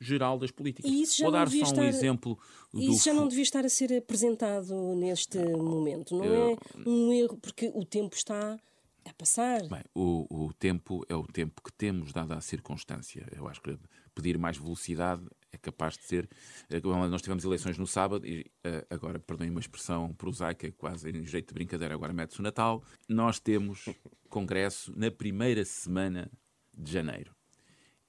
geral 0.00 0.38
das 0.38 0.50
políticas. 0.50 0.90
Vou 1.18 1.30
dar 1.30 1.48
só 1.48 1.56
um 1.56 1.62
estar... 1.62 1.84
exemplo. 1.84 2.38
Do... 2.72 2.80
Isso 2.80 3.04
já 3.04 3.14
não 3.14 3.28
devia 3.28 3.42
estar 3.42 3.64
a 3.64 3.68
ser 3.68 3.96
apresentado 3.96 4.94
neste 4.94 5.38
não, 5.38 5.62
momento, 5.62 6.16
não 6.16 6.24
eu... 6.24 6.52
é 6.52 6.88
um 6.88 7.12
erro, 7.12 7.38
porque 7.38 7.70
o 7.74 7.84
tempo 7.84 8.14
está 8.14 8.58
a 9.04 9.12
passar. 9.14 9.66
Bem, 9.68 9.82
o, 9.94 10.46
o 10.46 10.52
tempo 10.52 11.04
é 11.08 11.14
o 11.14 11.26
tempo 11.26 11.62
que 11.62 11.72
temos, 11.72 12.12
dada 12.12 12.36
a 12.36 12.40
circunstância. 12.40 13.26
Eu 13.34 13.48
acho 13.48 13.60
que 13.60 13.76
pedir 14.14 14.38
mais 14.38 14.56
velocidade 14.56 15.22
é 15.52 15.58
capaz 15.58 15.96
de 15.96 16.04
ser. 16.04 16.28
Eh, 16.70 16.80
nós 16.82 17.22
tivemos 17.22 17.44
eleições 17.44 17.78
no 17.78 17.86
sábado 17.86 18.26
e 18.26 18.50
eh, 18.64 18.86
agora, 18.90 19.18
perdoem 19.18 19.50
uma 19.50 19.60
expressão 19.60 20.12
prosaica, 20.14 20.70
quase 20.72 21.10
em 21.10 21.26
jeito 21.26 21.48
de 21.48 21.54
brincadeira, 21.54 21.94
agora 21.94 22.12
mete-se 22.12 22.40
o 22.40 22.42
Natal. 22.42 22.82
Nós 23.08 23.38
temos 23.38 23.88
congresso 24.28 24.92
na 24.96 25.10
primeira 25.10 25.64
semana 25.64 26.30
de 26.72 26.90
janeiro. 26.90 27.34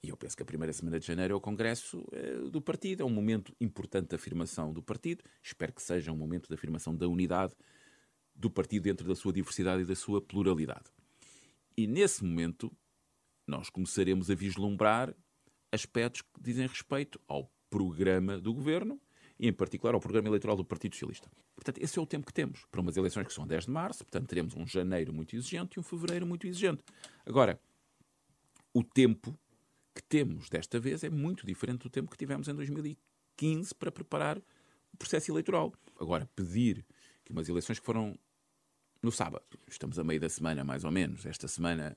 E 0.06 0.08
eu 0.08 0.16
penso 0.16 0.36
que 0.36 0.42
a 0.44 0.46
primeira 0.46 0.72
semana 0.72 1.00
de 1.00 1.06
janeiro 1.06 1.34
é 1.34 1.36
o 1.36 1.40
congresso 1.40 2.06
eh, 2.12 2.48
do 2.48 2.62
partido, 2.62 3.02
é 3.02 3.04
um 3.04 3.10
momento 3.10 3.52
importante 3.60 4.10
de 4.10 4.14
afirmação 4.14 4.72
do 4.72 4.80
partido. 4.80 5.24
Espero 5.42 5.72
que 5.72 5.82
seja 5.82 6.12
um 6.12 6.16
momento 6.16 6.46
de 6.46 6.54
afirmação 6.54 6.94
da 6.94 7.08
unidade 7.08 7.54
do 8.32 8.48
partido 8.48 8.84
dentro 8.84 9.08
da 9.08 9.16
sua 9.16 9.32
diversidade 9.32 9.82
e 9.82 9.84
da 9.84 9.96
sua 9.96 10.22
pluralidade. 10.22 10.84
E 11.76 11.88
nesse 11.88 12.24
momento 12.24 12.70
nós 13.48 13.68
começaremos 13.68 14.30
a 14.30 14.36
vislumbrar 14.36 15.12
aspectos 15.72 16.22
que 16.22 16.40
dizem 16.40 16.68
respeito 16.68 17.20
ao 17.26 17.50
programa 17.68 18.38
do 18.38 18.54
governo 18.54 19.00
e, 19.40 19.48
em 19.48 19.52
particular, 19.52 19.94
ao 19.94 20.00
programa 20.00 20.28
eleitoral 20.28 20.56
do 20.56 20.64
Partido 20.64 20.94
Socialista. 20.94 21.28
Portanto, 21.56 21.78
esse 21.82 21.98
é 21.98 22.02
o 22.02 22.06
tempo 22.06 22.26
que 22.26 22.32
temos 22.32 22.64
para 22.70 22.80
umas 22.80 22.96
eleições 22.96 23.26
que 23.26 23.32
são 23.32 23.44
10 23.44 23.64
de 23.64 23.70
março, 23.72 24.04
portanto, 24.04 24.28
teremos 24.28 24.54
um 24.54 24.64
janeiro 24.64 25.12
muito 25.12 25.34
exigente 25.34 25.76
e 25.76 25.80
um 25.80 25.82
fevereiro 25.82 26.24
muito 26.24 26.46
exigente. 26.46 26.84
Agora, 27.24 27.60
o 28.72 28.84
tempo 28.84 29.36
que 29.96 30.02
temos 30.02 30.50
desta 30.50 30.78
vez 30.78 31.02
é 31.02 31.08
muito 31.08 31.46
diferente 31.46 31.80
do 31.80 31.90
tempo 31.90 32.10
que 32.10 32.18
tivemos 32.18 32.46
em 32.48 32.54
2015 32.54 33.74
para 33.74 33.90
preparar 33.90 34.38
o 34.92 34.96
processo 34.98 35.30
eleitoral. 35.32 35.72
Agora, 35.98 36.28
pedir 36.36 36.84
que 37.24 37.32
umas 37.32 37.48
eleições 37.48 37.78
que 37.78 37.86
foram 37.86 38.14
no 39.02 39.10
sábado, 39.10 39.44
estamos 39.66 39.98
a 39.98 40.04
meio 40.04 40.20
da 40.20 40.28
semana 40.28 40.62
mais 40.62 40.84
ou 40.84 40.90
menos, 40.90 41.24
esta 41.24 41.48
semana 41.48 41.96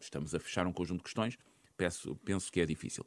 estamos 0.00 0.34
a 0.34 0.40
fechar 0.40 0.66
um 0.66 0.72
conjunto 0.72 0.98
de 0.98 1.04
questões, 1.04 1.38
peço, 1.76 2.16
penso 2.24 2.50
que 2.50 2.60
é 2.60 2.66
difícil. 2.66 3.06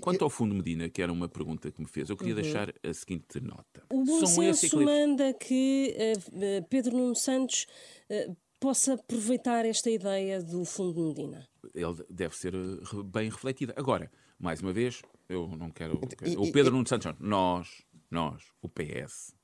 Quanto 0.00 0.24
ao 0.24 0.30
Fundo 0.30 0.56
Medina, 0.56 0.88
que 0.88 1.00
era 1.00 1.12
uma 1.12 1.28
pergunta 1.28 1.70
que 1.70 1.80
me 1.80 1.86
fez, 1.86 2.10
eu 2.10 2.16
queria 2.16 2.34
uhum. 2.34 2.42
deixar 2.42 2.74
a 2.82 2.92
seguinte 2.92 3.40
nota. 3.40 3.84
O 3.92 4.02
bom 4.02 4.26
São 4.26 4.26
senso 4.26 4.80
manda 4.80 5.32
que 5.32 5.94
uh, 5.96 6.66
Pedro 6.68 6.96
Nuno 6.96 7.14
Santos 7.14 7.66
uh, 8.10 8.36
possa 8.64 8.94
aproveitar 8.94 9.66
esta 9.66 9.90
ideia 9.90 10.42
do 10.42 10.64
Fundo 10.64 11.08
Medina 11.08 11.46
ele 11.74 12.04
deve 12.08 12.36
ser 12.36 12.54
eh, 12.54 12.58
bem 13.04 13.28
refletida. 13.28 13.74
Agora, 13.76 14.10
mais 14.38 14.60
uma 14.60 14.72
vez, 14.72 15.02
eu 15.28 15.48
não 15.48 15.70
quero. 15.70 16.00
O 16.38 16.52
Pedro 16.52 16.72
Nuno 16.72 16.86
Santos, 16.86 17.12
nós, 17.18 17.82
nós, 18.10 18.44
o 18.62 18.68
PS, 18.68 19.34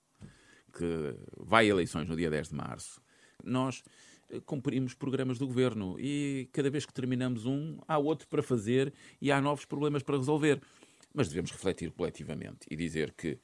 que 0.73 1.15
vai 1.37 1.67
a 1.67 1.69
eleições 1.69 2.09
no 2.09 2.17
dia 2.17 2.31
10 2.31 2.49
de 2.49 2.55
março, 2.55 3.03
nós 3.45 3.83
eh, 4.31 4.41
cumprimos 4.41 4.95
programas 4.95 5.39
do 5.39 5.47
governo 5.47 5.97
e 5.99 6.49
cada 6.53 6.71
vez 6.71 6.87
que 6.87 6.93
terminamos 6.93 7.47
um, 7.47 7.79
há 7.87 7.99
outro 7.99 8.29
para 8.29 8.43
fazer 8.43 8.93
e 9.21 9.31
há 9.33 9.41
novos 9.41 9.65
problemas 9.65 10.03
para 10.03 10.17
resolver. 10.17 10.61
Mas 11.13 11.29
devemos 11.29 11.51
refletir 11.51 11.91
coletivamente 11.91 12.67
e 12.71 12.77
dizer 12.77 13.13
que, 13.13 13.39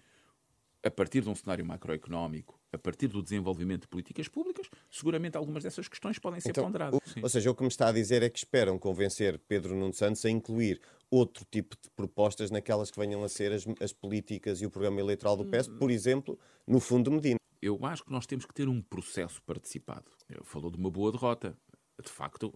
a 0.83 0.91
partir 0.91 1.23
de 1.23 1.29
um 1.29 1.35
cenário 1.35 1.65
macroeconómico 1.65 2.61
a 2.73 2.79
partir 2.79 3.09
do 3.09 3.23
desenvolvimento 3.23 3.83
de 3.83 3.89
políticas 3.89 4.29
públicas, 4.29 4.69
seguramente 4.91 5.37
algumas 5.37 5.62
dessas 5.62 5.89
questões 5.89 6.19
podem 6.19 6.41
ser 6.41 6.51
então, 6.51 6.65
ponderadas. 6.65 7.01
O, 7.17 7.23
ou 7.23 7.29
seja, 7.29 7.51
o 7.51 7.55
que 7.55 7.62
me 7.62 7.69
está 7.69 7.89
a 7.89 7.93
dizer 7.93 8.23
é 8.23 8.29
que 8.29 8.39
esperam 8.39 8.79
convencer 8.79 9.39
Pedro 9.49 9.75
Nuno 9.75 9.95
Santos 9.95 10.25
a 10.25 10.31
incluir 10.31 10.81
outro 11.11 11.45
tipo 11.51 11.75
de 11.77 11.89
propostas 11.91 12.51
naquelas 12.51 12.91
que 12.91 12.99
venham 12.99 13.25
a 13.25 13.29
ser 13.29 13.53
as, 13.53 13.65
as 13.81 13.93
políticas 13.93 14.61
e 14.61 14.67
o 14.67 14.71
programa 14.71 15.01
eleitoral 15.01 15.37
do 15.37 15.45
PS, 15.47 15.69
por 15.69 15.91
exemplo, 15.91 16.39
no 16.67 16.79
Fundo 16.79 17.11
Medina. 17.11 17.39
Eu 17.62 17.79
acho 17.87 18.05
que 18.05 18.12
nós 18.12 18.27
temos 18.27 18.45
que 18.45 18.53
ter 18.53 18.69
um 18.69 18.83
processo 18.83 19.43
participado. 19.43 20.05
Eu 20.29 20.45
falou 20.45 20.71
de 20.71 20.77
uma 20.77 20.91
boa 20.91 21.11
derrota. 21.11 21.57
De 22.03 22.11
facto, 22.11 22.53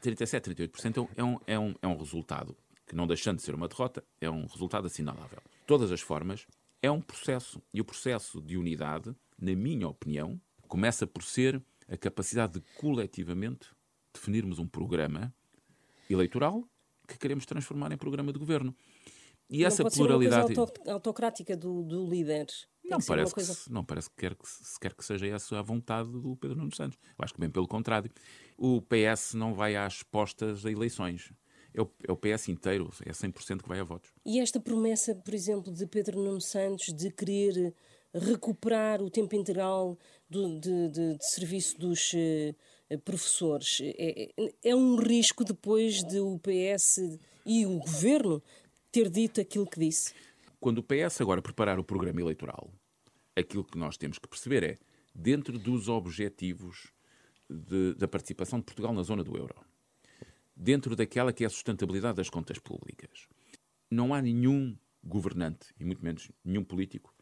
37, 0.00 0.50
eh, 0.50 0.54
38% 0.54 1.08
é, 1.14 1.20
é 1.20 1.24
um, 1.24 1.38
é, 1.46 1.58
um, 1.58 1.74
é 1.82 1.86
um 1.86 1.96
resultado 1.96 2.56
que, 2.86 2.96
não 2.96 3.06
deixando 3.06 3.36
de 3.36 3.42
ser 3.42 3.54
uma 3.54 3.68
derrota, 3.68 4.02
é 4.20 4.30
um 4.30 4.46
resultado 4.46 4.86
assinalável. 4.86 5.38
De 5.60 5.66
todas 5.66 5.92
as 5.92 6.00
formas, 6.00 6.46
é 6.82 6.90
um 6.90 7.00
processo. 7.00 7.62
E 7.72 7.80
o 7.80 7.84
processo 7.84 8.40
de 8.40 8.56
unidade, 8.56 9.14
na 9.38 9.54
minha 9.54 9.88
opinião, 9.88 10.40
começa 10.68 11.06
por 11.06 11.22
ser 11.22 11.62
a 11.88 11.96
capacidade 11.96 12.54
de 12.54 12.60
coletivamente 12.76 13.68
definirmos 14.12 14.58
um 14.58 14.66
programa 14.66 15.34
eleitoral 16.08 16.64
que 17.06 17.18
queremos 17.18 17.44
transformar 17.44 17.92
em 17.92 17.96
programa 17.96 18.32
de 18.32 18.38
governo. 18.38 18.74
E 19.48 19.60
não 19.60 19.66
essa 19.66 19.84
pluralidade. 19.84 20.54
Ser 20.54 20.60
uma 20.60 20.66
coisa 20.68 20.92
autocrática 20.92 21.56
do, 21.56 21.82
do 21.82 22.08
líder. 22.08 22.46
Tem 22.46 22.90
não 22.90 23.00
parece, 23.00 23.34
coisa... 23.34 23.54
que, 23.54 23.72
não 23.72 23.84
parece 23.84 24.08
que 24.10 24.16
quer 24.16 24.34
que 24.34 24.48
sequer 24.48 24.94
que 24.94 25.04
seja 25.04 25.26
essa 25.26 25.58
a 25.58 25.62
vontade 25.62 26.08
do 26.08 26.36
Pedro 26.36 26.56
Nuno 26.56 26.74
Santos. 26.74 26.98
Eu 27.18 27.24
acho 27.24 27.34
que 27.34 27.40
bem 27.40 27.50
pelo 27.50 27.66
contrário. 27.66 28.10
O 28.56 28.80
PS 28.80 29.34
não 29.34 29.52
vai 29.52 29.76
às 29.76 30.02
postas 30.04 30.64
a 30.64 30.70
eleições 30.70 31.32
é 31.74 31.80
o, 31.82 31.90
é 32.06 32.12
o 32.12 32.16
PS 32.16 32.48
inteiro, 32.48 32.90
é 33.04 33.10
100% 33.10 33.62
que 33.62 33.68
vai 33.68 33.80
a 33.80 33.84
votos. 33.84 34.10
E 34.24 34.40
esta 34.40 34.60
promessa, 34.60 35.14
por 35.14 35.34
exemplo, 35.34 35.72
de 35.72 35.86
Pedro 35.86 36.22
Nuno 36.22 36.40
Santos 36.40 36.86
de 36.94 37.10
querer 37.10 37.74
recuperar 38.12 39.00
o 39.02 39.10
tempo 39.10 39.34
integral 39.36 39.98
do, 40.28 40.58
de, 40.58 40.88
de, 40.88 41.14
de, 41.16 41.24
serviço 41.24 41.78
dos 41.78 42.12
uh, 42.12 42.98
professores, 43.04 43.78
é, 43.82 44.30
é, 44.64 44.74
um 44.74 44.96
risco 44.96 45.44
depois 45.44 46.02
de 46.02 46.18
o 46.18 46.38
PS 46.38 47.18
e 47.46 47.64
o 47.64 47.78
governo 47.78 48.42
ter 48.90 49.08
dito 49.08 49.40
aquilo 49.40 49.66
que 49.66 49.78
disse? 49.78 50.12
Quando 50.58 50.78
o 50.78 50.82
PS 50.82 51.20
agora 51.20 51.40
preparar 51.40 51.78
o 51.78 51.84
programa 51.84 52.20
eleitoral, 52.20 52.70
aquilo 53.36 53.64
que 53.64 53.78
nós 53.78 53.96
temos 53.96 54.18
que 54.18 54.28
perceber 54.28 54.64
é, 54.64 54.78
dentro 55.14 55.58
dos 55.58 55.88
objetivos 55.88 56.92
de, 57.48 57.94
da 57.94 58.08
participação 58.08 58.58
de 58.58 58.64
Portugal 58.64 58.92
na 58.92 59.02
zona 59.02 59.22
do 59.22 59.36
euro, 59.36 59.54
dentro 60.60 60.94
daquela 60.94 61.32
que 61.32 61.42
é 61.42 61.46
a 61.46 61.50
sustentabilidade 61.50 62.16
das 62.16 62.28
contas 62.28 62.58
públicas. 62.58 63.26
Não 63.90 64.12
há 64.12 64.20
nenhum 64.20 64.76
governante, 65.02 65.74
e 65.80 65.84
muito 65.84 66.04
menos 66.04 66.30
nenhum 66.44 66.62
político, 66.62 67.14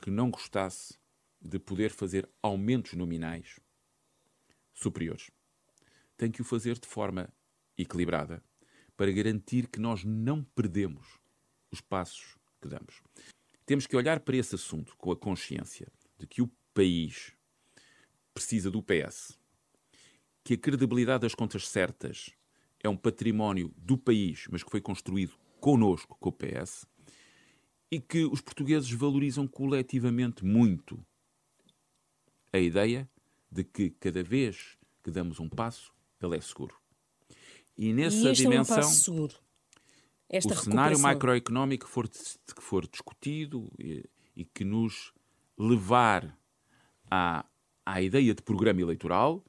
que 0.00 0.10
não 0.10 0.30
gostasse 0.30 0.98
de 1.38 1.58
poder 1.58 1.90
fazer 1.90 2.26
aumentos 2.42 2.94
nominais 2.94 3.60
superiores. 4.72 5.30
Tem 6.16 6.30
que 6.30 6.40
o 6.40 6.44
fazer 6.44 6.78
de 6.78 6.88
forma 6.88 7.28
equilibrada 7.76 8.42
para 8.96 9.12
garantir 9.12 9.68
que 9.68 9.78
nós 9.78 10.02
não 10.02 10.42
perdemos 10.42 11.18
os 11.70 11.82
passos 11.82 12.38
que 12.62 12.68
damos. 12.68 13.02
Temos 13.66 13.86
que 13.86 13.94
olhar 13.94 14.20
para 14.20 14.38
esse 14.38 14.54
assunto 14.54 14.96
com 14.96 15.12
a 15.12 15.16
consciência 15.16 15.92
de 16.18 16.26
que 16.26 16.40
o 16.40 16.50
país 16.72 17.34
precisa 18.32 18.70
do 18.70 18.82
PS, 18.82 19.38
que 20.42 20.54
a 20.54 20.58
credibilidade 20.58 21.22
das 21.22 21.34
contas 21.34 21.68
certas 21.68 22.30
é 22.86 22.88
um 22.88 22.96
património 22.96 23.72
do 23.76 23.98
país, 23.98 24.46
mas 24.50 24.62
que 24.62 24.70
foi 24.70 24.80
construído 24.80 25.34
conosco, 25.60 26.16
com 26.20 26.28
o 26.28 26.32
PS, 26.32 26.86
e 27.90 28.00
que 28.00 28.24
os 28.24 28.40
portugueses 28.40 28.90
valorizam 28.90 29.46
coletivamente 29.46 30.44
muito 30.44 31.04
a 32.52 32.58
ideia 32.58 33.08
de 33.50 33.64
que 33.64 33.90
cada 33.90 34.22
vez 34.22 34.76
que 35.02 35.10
damos 35.10 35.38
um 35.40 35.48
passo, 35.48 35.92
ele 36.20 36.36
é 36.36 36.40
seguro. 36.40 36.74
E 37.76 37.92
nessa 37.92 38.30
e 38.30 38.32
dimensão. 38.32 38.76
É 38.76 38.80
um 38.80 38.82
passo 38.82 39.04
seguro. 39.04 39.34
esta 40.28 40.54
o 40.54 40.56
cenário 40.56 40.98
macroeconómico 40.98 41.86
que 41.86 41.92
for, 41.92 42.08
que 42.08 42.62
for 42.62 42.86
discutido 42.86 43.70
e, 43.78 44.04
e 44.34 44.44
que 44.44 44.64
nos 44.64 45.12
levar 45.58 46.36
à, 47.10 47.44
à 47.84 48.02
ideia 48.02 48.34
de 48.34 48.42
programa 48.42 48.80
eleitoral, 48.80 49.44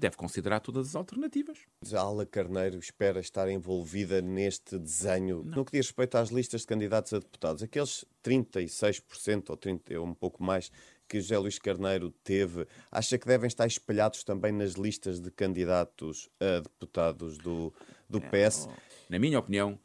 deve 0.00 0.16
considerar 0.16 0.60
todas 0.60 0.88
as 0.88 0.96
alternativas. 0.96 1.58
A 1.92 1.98
Ala 1.98 2.26
Carneiro 2.26 2.78
espera 2.78 3.20
estar 3.20 3.48
envolvida 3.48 4.20
neste 4.20 4.78
desenho 4.78 5.44
no 5.44 5.64
que 5.64 5.72
diz 5.72 5.86
respeito 5.86 6.16
às 6.16 6.30
listas 6.30 6.62
de 6.62 6.66
candidatos 6.66 7.12
a 7.12 7.18
deputados. 7.18 7.62
Aqueles 7.62 8.04
36% 8.24 9.50
ou 9.50 9.56
30, 9.56 10.00
ou 10.00 10.06
um 10.06 10.14
pouco 10.14 10.42
mais 10.42 10.72
que 11.06 11.20
José 11.20 11.38
Luís 11.38 11.58
Carneiro 11.58 12.10
teve, 12.24 12.66
acha 12.90 13.18
que 13.18 13.26
devem 13.26 13.46
estar 13.46 13.66
espelhados 13.66 14.24
também 14.24 14.52
nas 14.52 14.72
listas 14.72 15.20
de 15.20 15.30
candidatos 15.30 16.28
a 16.40 16.60
deputados 16.60 17.36
do, 17.36 17.72
do 18.08 18.20
PS? 18.20 18.68
Na 19.08 19.18
minha 19.18 19.38
opinião, 19.38 19.78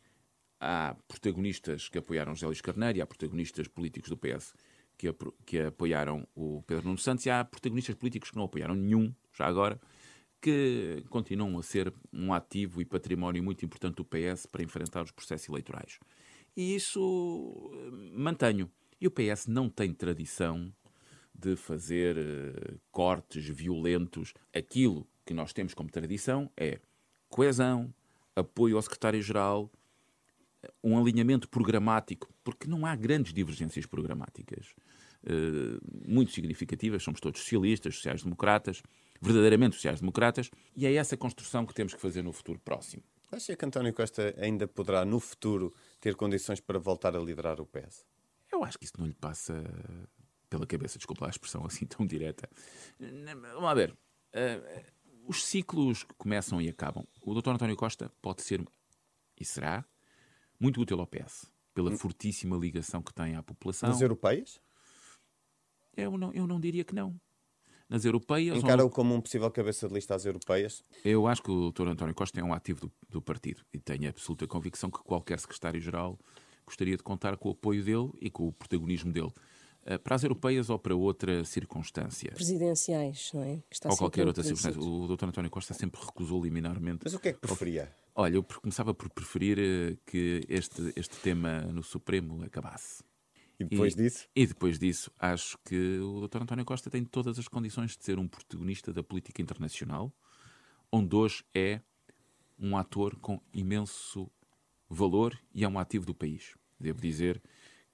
há 0.59 0.95
protagonistas 1.07 1.89
que 1.89 1.97
apoiaram 1.97 2.33
José 2.33 2.45
Luís 2.45 2.61
Carneiro 2.61 2.99
e 2.99 3.01
há 3.01 3.05
protagonistas 3.05 3.67
políticos 3.67 4.09
do 4.09 4.17
PS 4.17 4.53
que, 4.97 5.13
que 5.45 5.59
apoiaram 5.59 6.27
o 6.35 6.63
Pedro 6.65 6.85
Nuno 6.85 6.97
Santos 6.97 7.25
e 7.25 7.29
há 7.29 7.43
protagonistas 7.43 7.95
políticos 7.95 8.29
que 8.31 8.37
não 8.37 8.45
apoiaram 8.45 8.75
nenhum, 8.75 9.13
já 9.33 9.45
agora, 9.45 9.79
que 10.45 11.03
continuam 11.09 11.57
a 11.57 11.63
ser 11.63 11.91
um 12.13 12.31
ativo 12.31 12.79
e 12.79 12.85
património 12.85 13.41
muito 13.41 13.65
importante 13.65 13.95
do 13.95 14.05
PS 14.05 14.45
para 14.45 14.61
enfrentar 14.61 15.01
os 15.01 15.09
processos 15.09 15.49
eleitorais. 15.49 15.97
E 16.55 16.75
isso 16.75 17.71
eh, 17.73 18.15
mantenho. 18.15 18.69
E 19.01 19.07
o 19.07 19.11
PS 19.11 19.47
não 19.47 19.67
tem 19.67 19.91
tradição 19.91 20.71
de 21.33 21.55
fazer 21.55 22.15
uh, 22.15 22.79
cortes 22.91 23.43
violentos. 23.49 24.35
Aquilo 24.53 25.07
que 25.25 25.33
nós 25.33 25.51
temos 25.51 25.73
como 25.73 25.89
tradição 25.89 26.47
é 26.55 26.79
coesão, 27.27 27.91
apoio 28.35 28.75
ao 28.75 28.83
secretário-geral, 28.83 29.71
um 30.83 30.95
alinhamento 30.95 31.49
programático, 31.49 32.31
porque 32.43 32.67
não 32.67 32.85
há 32.85 32.95
grandes 32.95 33.33
divergências 33.33 33.87
programáticas 33.87 34.75
uh, 35.23 35.81
muito 36.07 36.31
significativas. 36.31 37.01
Somos 37.01 37.19
todos 37.19 37.41
socialistas, 37.41 37.95
sociais-democratas, 37.95 38.83
verdadeiramente 39.21 39.75
sociais-democratas, 39.75 40.49
e 40.75 40.85
é 40.85 40.93
essa 40.93 41.15
construção 41.17 41.65
que 41.65 41.73
temos 41.73 41.93
que 41.93 42.01
fazer 42.01 42.21
no 42.21 42.31
futuro 42.31 42.59
próximo. 42.59 43.03
Acha 43.31 43.55
que 43.55 43.65
António 43.65 43.93
Costa 43.93 44.35
ainda 44.37 44.67
poderá, 44.67 45.03
no 45.03 45.19
futuro, 45.19 45.73
ter 45.99 46.15
condições 46.15 46.59
para 46.59 46.79
voltar 46.79 47.15
a 47.15 47.19
liderar 47.19 47.59
o 47.59 47.65
PS? 47.65 48.05
Eu 48.51 48.63
acho 48.63 48.77
que 48.77 48.85
isso 48.85 48.93
não 48.97 49.05
lhe 49.05 49.13
passa 49.13 49.63
pela 50.49 50.65
cabeça, 50.65 50.97
desculpa 50.97 51.25
a 51.25 51.29
expressão 51.29 51.65
assim 51.65 51.85
tão 51.85 52.05
direta. 52.05 52.49
Vamos 52.99 53.73
ver. 53.75 53.91
Uh, 53.91 54.85
os 55.27 55.43
ciclos 55.43 56.05
começam 56.17 56.61
e 56.61 56.69
acabam. 56.69 57.05
O 57.21 57.33
Dr. 57.33 57.49
António 57.49 57.75
Costa 57.75 58.11
pode 58.21 58.43
ser 58.43 58.63
e 59.39 59.43
será 59.43 59.83
muito 60.59 60.79
útil 60.79 60.99
ao 60.99 61.07
PS, 61.07 61.51
pela 61.73 61.91
hum. 61.91 61.97
fortíssima 61.97 62.55
ligação 62.55 63.01
que 63.01 63.13
tem 63.13 63.35
à 63.35 63.43
população. 63.43 63.89
Nas 63.89 64.01
europeias? 64.01 64.61
Eu 65.97 66.17
não, 66.17 66.31
eu 66.33 66.45
não 66.47 66.59
diria 66.59 66.83
que 66.83 66.93
não. 66.93 67.19
Nas 67.87 68.03
europeias. 68.03 68.57
Encara-o 68.57 68.89
como 68.89 69.13
um 69.13 69.21
possível 69.21 69.49
cabeça 69.51 69.87
de 69.87 69.93
lista 69.93 70.15
às 70.15 70.25
europeias? 70.25 70.83
Eu 71.03 71.27
acho 71.27 71.43
que 71.43 71.51
o 71.51 71.71
Dr. 71.71 71.89
António 71.89 72.15
Costa 72.15 72.39
é 72.39 72.43
um 72.43 72.53
ativo 72.53 72.81
do, 72.81 72.91
do 73.09 73.21
partido 73.21 73.63
e 73.71 73.79
tenho 73.79 74.07
a 74.07 74.09
absoluta 74.09 74.47
convicção 74.47 74.89
que 74.89 74.99
qualquer 75.03 75.39
secretário-geral 75.39 76.19
gostaria 76.65 76.97
de 76.97 77.03
contar 77.03 77.37
com 77.37 77.49
o 77.49 77.51
apoio 77.51 77.83
dele 77.83 78.09
e 78.19 78.29
com 78.29 78.47
o 78.47 78.51
protagonismo 78.51 79.11
dele. 79.11 79.31
Eh, 79.85 79.99
para 79.99 80.15
as 80.15 80.23
europeias 80.23 80.69
ou 80.69 80.79
para 80.79 80.95
outra 80.95 81.45
circunstância. 81.45 82.31
Presidenciais, 82.31 83.31
não 83.33 83.43
é? 83.43 83.61
ou 83.85 83.97
qualquer 83.97 84.25
outra 84.25 84.41
circunstância. 84.41 84.81
O 84.81 85.15
Dr. 85.15 85.25
António 85.25 85.51
Costa 85.51 85.75
sempre 85.75 86.01
recusou 86.03 86.43
liminarmente. 86.43 87.01
Mas 87.03 87.13
o 87.13 87.19
que 87.19 87.29
é 87.29 87.33
que 87.33 87.39
preferia? 87.39 87.95
Olha, 88.15 88.35
eu 88.35 88.43
começava 88.43 88.93
por 88.95 89.09
preferir 89.09 89.59
eh, 89.59 89.97
que 90.05 90.43
este, 90.49 90.91
este 90.95 91.15
tema 91.17 91.61
no 91.61 91.83
Supremo 91.83 92.43
acabasse. 92.43 93.03
E 93.59 93.63
depois 93.63 93.93
e, 93.93 93.97
disso? 93.97 94.27
E 94.35 94.47
depois 94.47 94.79
disso, 94.79 95.11
acho 95.17 95.57
que 95.65 95.99
o 95.99 96.27
Dr. 96.27 96.43
António 96.43 96.65
Costa 96.65 96.89
tem 96.89 97.03
todas 97.03 97.39
as 97.39 97.47
condições 97.47 97.95
de 97.95 98.03
ser 98.03 98.19
um 98.19 98.27
protagonista 98.27 98.91
da 98.91 99.03
política 99.03 99.41
internacional, 99.41 100.13
onde 100.91 101.15
hoje 101.15 101.43
é 101.53 101.81
um 102.59 102.77
ator 102.77 103.15
com 103.17 103.41
imenso 103.53 104.29
valor 104.89 105.39
e 105.53 105.63
é 105.63 105.67
um 105.67 105.79
ativo 105.79 106.05
do 106.05 106.13
país. 106.13 106.55
Devo 106.79 107.01
dizer 107.01 107.41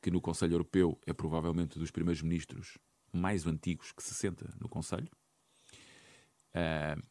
que 0.01 0.09
no 0.09 0.19
Conselho 0.19 0.53
Europeu 0.53 0.99
é 1.05 1.13
provavelmente 1.13 1.77
dos 1.77 1.91
primeiros 1.91 2.21
ministros 2.21 2.77
mais 3.13 3.45
antigos 3.45 3.91
que 3.91 4.03
se 4.03 4.13
senta 4.13 4.53
no 4.59 4.67
Conselho. 4.67 5.09
Uh, 6.53 7.01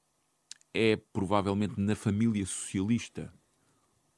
é 0.75 0.97
provavelmente 0.97 1.81
na 1.81 1.95
família 1.95 2.45
socialista 2.47 3.33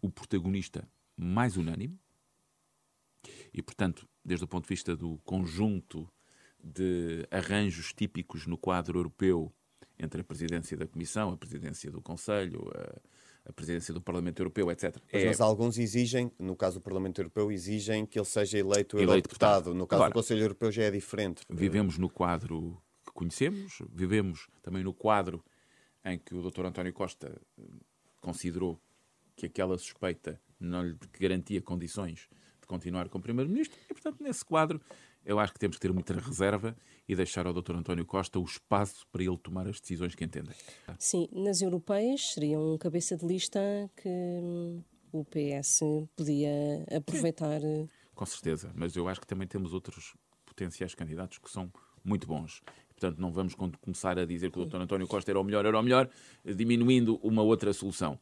o 0.01 0.11
protagonista 0.11 0.89
mais 1.17 1.57
unânime. 1.57 1.99
E, 3.55 3.63
portanto, 3.63 4.09
desde 4.25 4.45
o 4.45 4.49
ponto 4.49 4.65
de 4.65 4.69
vista 4.69 4.97
do 4.97 5.19
conjunto 5.25 6.09
de 6.63 7.27
arranjos 7.31 7.93
típicos 7.93 8.47
no 8.47 8.57
quadro 8.57 8.99
europeu 8.99 9.53
entre 9.99 10.21
a 10.21 10.25
presidência 10.25 10.77
da 10.77 10.87
Comissão, 10.87 11.31
a 11.31 11.37
presidência 11.37 11.91
do 11.91 12.01
Conselho, 12.01 12.71
a, 12.75 13.51
a 13.51 13.53
presidência 13.53 13.93
do 13.93 14.01
Parlamento 14.01 14.41
Europeu, 14.41 14.71
etc. 14.71 14.97
Mas, 15.13 15.23
é... 15.23 15.27
mas, 15.27 15.41
alguns 15.41 15.79
exigem, 15.79 16.31
no 16.39 16.57
caso 16.57 16.79
do 16.79 16.83
Parlamento 16.83 17.21
Europeu, 17.21 17.51
exigem 17.51 18.07
que 18.07 18.19
ele 18.19 18.27
seja 18.27 18.59
eleito, 18.59 18.97
eleito 18.99 19.29
deputado. 19.29 19.65
deputado. 19.65 19.75
No 19.75 19.87
caso 19.87 20.03
Agora, 20.03 20.11
do 20.11 20.15
Conselho 20.15 20.43
Europeu 20.43 20.71
já 20.71 20.85
é 20.85 20.91
diferente. 20.91 21.43
Vivemos 21.49 21.99
no 21.99 22.09
quadro 22.09 22.81
que 23.05 23.13
conhecemos, 23.13 23.83
vivemos 23.93 24.49
também 24.63 24.83
no 24.83 24.95
quadro 24.95 25.45
em 26.05 26.19
que 26.19 26.35
o 26.35 26.51
Dr. 26.51 26.67
António 26.67 26.93
Costa 26.93 27.41
eh, 27.59 27.63
considerou 28.21 28.81
que 29.37 29.47
aquela 29.47 29.79
suspeita 29.79 30.41
não 30.59 30.83
lhe 30.83 30.97
garantia 31.19 31.61
condições 31.61 32.29
de 32.63 32.67
continuar 32.67 33.09
como 33.09 33.23
Primeiro-Ministro, 33.23 33.79
e, 33.91 33.93
portanto, 33.93 34.23
nesse 34.23 34.45
quadro, 34.45 34.81
eu 35.25 35.39
acho 35.39 35.53
que 35.53 35.59
temos 35.59 35.77
que 35.77 35.83
ter 35.83 35.93
muita 35.93 36.15
reserva 36.15 36.77
e 37.09 37.15
deixar 37.15 37.47
ao 37.47 37.53
Dr. 37.53 37.77
António 37.77 38.07
Costa 38.07 38.39
o 38.39 38.45
espaço 38.45 39.07
para 39.13 39.23
ele 39.23 39.37
tomar 39.37 39.69
as 39.69 39.81
decisões 39.81 40.15
que 40.15 40.25
entendem. 40.25 40.55
Sim, 40.99 41.29
nas 41.33 41.61
europeias 41.61 42.33
seria 42.33 42.59
um 42.59 42.79
cabeça 42.79 43.17
de 43.17 43.27
lista 43.27 43.61
que 43.97 44.09
hum, 44.09 44.83
o 45.13 45.25
PS 45.25 45.81
podia 46.17 46.51
aproveitar. 46.97 47.61
Sim. 47.61 47.89
Com 48.15 48.27
certeza, 48.27 48.73
mas 48.75 48.97
eu 48.97 49.09
acho 49.09 49.21
que 49.21 49.27
também 49.27 49.47
temos 49.47 49.73
outros 49.73 50.15
potenciais 50.45 50.95
candidatos 50.95 51.39
que 51.39 51.51
são 51.51 51.73
muito 52.05 52.27
bons. 52.27 52.63
Portanto, 52.89 53.19
não 53.19 53.33
vamos 53.33 53.55
começar 53.55 54.19
a 54.19 54.25
dizer 54.25 54.51
que 54.51 54.61
o 54.61 54.65
Dr. 54.65 54.77
António 54.77 55.09
Costa 55.09 55.31
era 55.31 55.41
o 55.41 55.45
melhor, 55.45 55.67
era 55.67 55.79
o 55.79 55.83
melhor, 55.83 56.09
diminuindo 56.45 57.17
uma 57.17 57.43
outra 57.43 57.73
solução. 57.73 58.19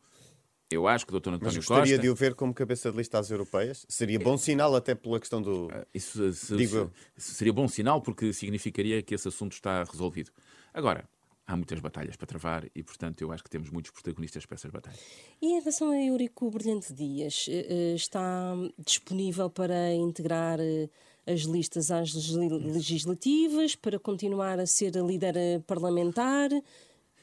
Eu 0.71 0.87
acho 0.87 1.05
que 1.05 1.15
o 1.15 1.19
Dr. 1.19 1.31
António 1.31 1.41
Mas 1.43 1.57
gostaria 1.57 1.83
Costa... 1.83 1.99
de 1.99 2.09
o 2.09 2.15
ver 2.15 2.35
como 2.35 2.55
cabeça 2.55 2.93
de 2.93 2.97
lista 2.97 3.19
às 3.19 3.29
europeias? 3.29 3.85
Seria 3.89 4.21
bom 4.21 4.39
sinal 4.39 4.75
até 4.77 4.95
pela 4.95 5.19
questão 5.19 5.43
do... 5.43 5.69
Ah, 5.73 5.85
isso 5.93 6.33
se, 6.33 6.57
Digo 6.57 6.93
se, 7.17 7.35
seria 7.35 7.53
bom 7.53 7.67
sinal 7.67 8.01
porque 8.01 8.33
significaria 8.33 9.03
que 9.03 9.13
esse 9.13 9.27
assunto 9.27 9.53
está 9.53 9.83
resolvido. 9.83 10.31
Agora, 10.73 11.09
há 11.45 11.57
muitas 11.57 11.81
batalhas 11.81 12.15
para 12.15 12.27
travar 12.27 12.65
e, 12.73 12.83
portanto, 12.85 13.21
eu 13.21 13.33
acho 13.33 13.43
que 13.43 13.51
temos 13.51 13.69
muitos 13.69 13.91
protagonistas 13.91 14.47
para 14.47 14.55
essas 14.55 14.71
batalhas. 14.71 15.01
E 15.43 15.47
em 15.47 15.59
relação 15.59 15.91
a 15.91 16.01
Eurico 16.01 16.49
Brilhante 16.51 16.93
Dias, 16.93 17.47
eh, 17.49 17.67
eh, 17.69 17.95
está 17.97 18.55
disponível 18.79 19.51
para 19.51 19.93
integrar 19.93 20.61
eh, 20.61 20.89
as 21.27 21.41
listas 21.41 21.91
às 21.91 22.15
legislativas, 22.15 23.75
para 23.75 23.99
continuar 23.99 24.61
a 24.61 24.67
ser 24.67 24.97
a 24.97 25.03
líder 25.03 25.35
parlamentar? 25.67 26.51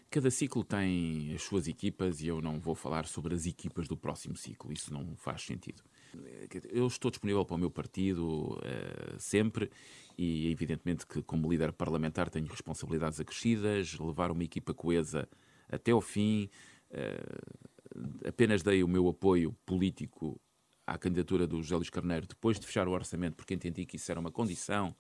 Cada 0.10 0.32
ciclo 0.32 0.64
tem 0.64 1.34
as 1.36 1.44
suas 1.44 1.68
equipas 1.68 2.22
e 2.22 2.28
eu 2.28 2.42
não 2.42 2.60
vou 2.62 2.74
falar 2.74 3.06
sobre 3.06 3.36
as 3.36 3.46
equipas 3.46 3.90
do 3.90 3.98
próximo 3.98 4.38
ciclo, 4.38 4.72
isso 4.72 4.94
não 4.94 5.18
faz 5.18 5.42
sentido. 5.42 5.84
Eu 6.70 6.88
estou 6.88 7.12
disponível 7.12 7.44
para 7.44 7.56
o 7.56 7.60
meu 7.60 7.70
partido 7.70 8.58
uh, 8.58 9.20
sempre 9.20 9.70
e, 10.18 10.50
evidentemente, 10.50 11.06
que 11.06 11.22
como 11.22 11.52
líder 11.52 11.74
parlamentar 11.74 12.30
tenho 12.30 12.48
responsabilidades 12.48 13.20
acrescidas, 13.20 14.00
levar 14.00 14.32
uma 14.32 14.44
equipa 14.44 14.74
coesa 14.74 15.28
até 15.70 15.92
ao 15.92 16.00
fim. 16.00 16.50
Uh, 16.90 18.28
apenas 18.28 18.64
dei 18.64 18.84
o 18.84 18.88
meu 18.88 19.10
apoio 19.10 19.54
político 19.66 20.40
à 20.86 20.98
candidatura 20.98 21.46
do 21.46 21.62
José 21.62 21.76
Luís 21.76 21.90
Carneiro 21.90 22.26
depois 22.26 22.58
de 22.58 22.66
fechar 22.66 22.88
o 22.88 22.92
orçamento, 22.92 23.36
porque 23.36 23.54
entendi 23.54 23.86
que 23.86 23.98
isso 23.98 24.10
era 24.10 24.22
uma 24.22 24.32
condição 24.32 24.96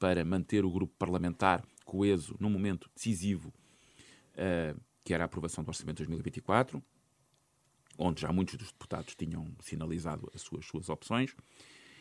para 0.00 0.24
manter 0.24 0.64
o 0.64 0.70
grupo 0.70 0.92
parlamentar 0.98 1.64
coeso 1.84 2.34
num 2.40 2.50
momento 2.50 2.90
decisivo 2.92 3.52
uh, 4.38 4.80
que 5.04 5.12
era 5.12 5.24
a 5.24 5.26
aprovação 5.26 5.64
do 5.64 5.68
Orçamento 5.68 5.96
de 5.96 6.04
2024, 6.04 6.82
onde 7.98 8.20
já 8.20 8.32
muitos 8.32 8.56
dos 8.56 8.72
deputados 8.72 9.14
tinham 9.14 9.46
sinalizado 9.60 10.30
as 10.34 10.42
suas, 10.42 10.64
suas 10.66 10.88
opções. 10.88 11.34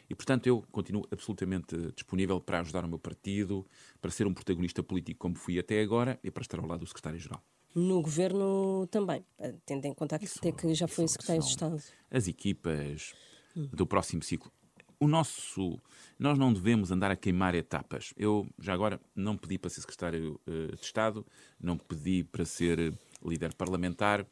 E, 0.09 0.15
portanto, 0.15 0.47
eu 0.47 0.63
continuo 0.71 1.05
absolutamente 1.11 1.75
disponível 1.93 2.39
para 2.39 2.61
ajudar 2.61 2.85
o 2.85 2.87
meu 2.87 2.99
partido, 2.99 3.65
para 3.99 4.09
ser 4.09 4.25
um 4.25 4.33
protagonista 4.33 4.81
político 4.81 5.19
como 5.19 5.35
fui 5.35 5.59
até 5.59 5.81
agora 5.81 6.17
e 6.23 6.31
para 6.31 6.41
estar 6.41 6.59
ao 6.59 6.65
lado 6.65 6.81
do 6.81 6.87
secretário-geral. 6.87 7.43
No 7.75 8.01
governo 8.01 8.87
também, 8.87 9.25
tendo 9.65 9.85
em 9.85 9.93
conta 9.93 10.17
que 10.17 10.25
até 10.25 10.51
que 10.51 10.73
já 10.73 10.87
foi 10.87 11.07
secretário 11.07 11.41
de 11.41 11.49
Estado. 11.49 11.83
As 12.09 12.27
equipas 12.27 13.13
do 13.55 13.85
próximo 13.85 14.23
ciclo 14.23 14.51
o 14.99 15.07
nosso. 15.07 15.79
Nós 16.17 16.37
não 16.37 16.51
devemos 16.51 16.91
andar 16.91 17.11
a 17.11 17.15
queimar 17.15 17.55
etapas. 17.55 18.13
Eu, 18.17 18.47
já 18.59 18.73
agora, 18.73 18.99
não 19.15 19.37
pedi 19.37 19.57
para 19.57 19.69
ser 19.69 19.81
secretário 19.81 20.39
uh, 20.47 20.75
de 20.75 20.81
Estado, 20.81 21.25
não 21.59 21.77
pedi 21.77 22.23
para 22.23 22.45
ser 22.45 22.93
líder 23.23 23.53
parlamentar. 23.53 24.25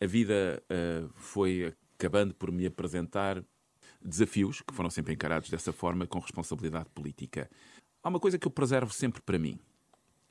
A 0.00 0.06
vida 0.06 0.62
uh, 0.64 1.08
foi 1.14 1.74
acabando 1.96 2.34
por 2.34 2.50
me 2.50 2.66
apresentar 2.66 3.42
desafios 4.02 4.60
que 4.60 4.74
foram 4.74 4.90
sempre 4.90 5.14
encarados 5.14 5.48
dessa 5.48 5.72
forma, 5.72 6.06
com 6.06 6.18
responsabilidade 6.18 6.88
política. 6.90 7.50
Há 8.02 8.08
uma 8.08 8.20
coisa 8.20 8.38
que 8.38 8.46
eu 8.46 8.50
preservo 8.50 8.92
sempre 8.92 9.22
para 9.22 9.38
mim, 9.38 9.58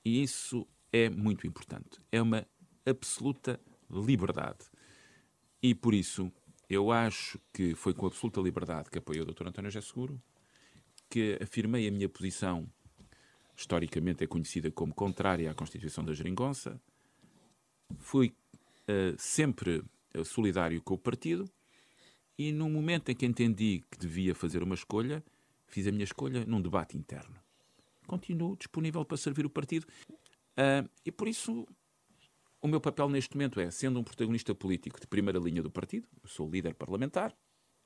e 0.05 0.21
isso 0.21 0.67
é 0.91 1.09
muito 1.09 1.47
importante: 1.47 1.99
é 2.11 2.21
uma 2.21 2.45
absoluta 2.85 3.59
liberdade. 3.89 4.65
E 5.61 5.73
por 5.73 5.93
isso, 5.93 6.31
eu 6.73 6.91
acho 6.91 7.39
que 7.53 7.75
foi 7.75 7.93
com 7.93 8.05
absoluta 8.05 8.41
liberdade 8.41 8.89
que 8.89 8.97
apoiei 8.97 9.21
o 9.21 9.25
Dr. 9.25 9.47
António 9.47 9.71
José 9.71 9.85
Seguro, 9.85 10.21
que 11.09 11.37
afirmei 11.41 11.87
a 11.87 11.91
minha 11.91 12.09
posição, 12.09 12.67
historicamente 13.55 14.23
é 14.23 14.27
conhecida 14.27 14.71
como 14.71 14.93
contrária 14.93 15.49
à 15.49 15.53
Constituição 15.53 16.03
da 16.03 16.13
Geringonça, 16.13 16.81
fui 17.99 18.33
uh, 18.89 19.15
sempre 19.17 19.83
uh, 20.15 20.25
solidário 20.25 20.81
com 20.81 20.95
o 20.95 20.97
partido 20.97 21.49
e 22.37 22.51
no 22.51 22.69
momento 22.69 23.09
em 23.09 23.15
que 23.15 23.25
entendi 23.25 23.83
que 23.91 23.97
devia 23.97 24.33
fazer 24.33 24.63
uma 24.63 24.75
escolha, 24.75 25.23
fiz 25.67 25.85
a 25.87 25.91
minha 25.91 26.03
escolha 26.03 26.45
num 26.45 26.61
debate 26.61 26.97
interno. 26.97 27.35
Continuo 28.07 28.55
disponível 28.57 29.05
para 29.05 29.17
servir 29.17 29.45
o 29.45 29.49
partido 29.49 29.85
uh, 30.57 30.89
e 31.05 31.11
por 31.11 31.27
isso 31.27 31.67
o 32.63 32.67
meu 32.67 32.79
papel 32.79 33.09
neste 33.09 33.35
momento 33.35 33.59
é, 33.59 33.69
sendo 33.69 33.99
um 33.99 34.03
protagonista 34.03 34.55
político 34.55 34.99
de 34.99 35.05
primeira 35.05 35.37
linha 35.37 35.61
do 35.61 35.69
partido, 35.69 36.07
eu 36.23 36.29
sou 36.29 36.49
líder 36.49 36.73
parlamentar, 36.73 37.35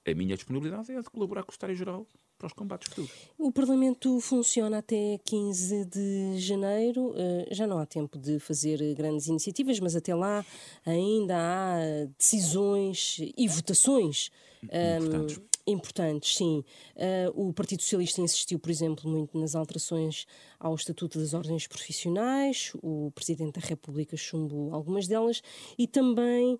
a 0.05 0.13
minha 0.13 0.36
disponibilidade 0.36 0.91
é 0.91 0.97
a 0.97 1.01
de 1.01 1.09
colaborar 1.09 1.43
com 1.43 1.49
o 1.49 1.51
Secretário-Geral 1.51 2.07
para 2.38 2.47
os 2.47 2.53
combates 2.53 2.88
futuros. 2.88 3.11
O 3.38 3.51
Parlamento 3.51 4.21
funciona 4.21 4.78
até 4.78 5.19
15 5.25 5.86
de 5.86 6.39
janeiro. 6.39 7.13
Eh, 7.17 7.47
já 7.51 7.65
não 7.67 7.80
há 7.80 7.86
tempo 7.86 8.17
de 8.17 8.39
fazer 8.39 8.78
grandes 8.93 9.28
iniciativas, 9.28 9.80
mas 9.80 9.95
até 9.95 10.15
lá 10.15 10.45
ainda 10.86 11.36
há 11.36 12.05
decisões 12.17 13.17
e 13.36 13.47
votações 13.47 14.30
Importantes. 14.63 15.38
Um, 15.38 15.56
importantes, 15.68 16.38
sim. 16.38 16.63
Uh, 16.95 17.49
o 17.49 17.53
Partido 17.53 17.82
Socialista 17.82 18.22
insistiu, 18.22 18.57
por 18.57 18.72
exemplo, 18.72 19.09
muito 19.09 19.38
nas 19.38 19.53
alterações 19.53 20.26
ao 20.59 20.74
Estatuto 20.74 21.20
das 21.20 21.34
Ordens 21.34 21.68
Profissionais, 21.68 22.72
o 22.82 23.11
Presidente 23.13 23.59
da 23.59 23.68
República 23.68 24.15
chumbou 24.15 24.74
algumas 24.74 25.07
delas 25.07 25.41
e 25.78 25.86
também, 25.86 26.53
uh, 26.53 26.59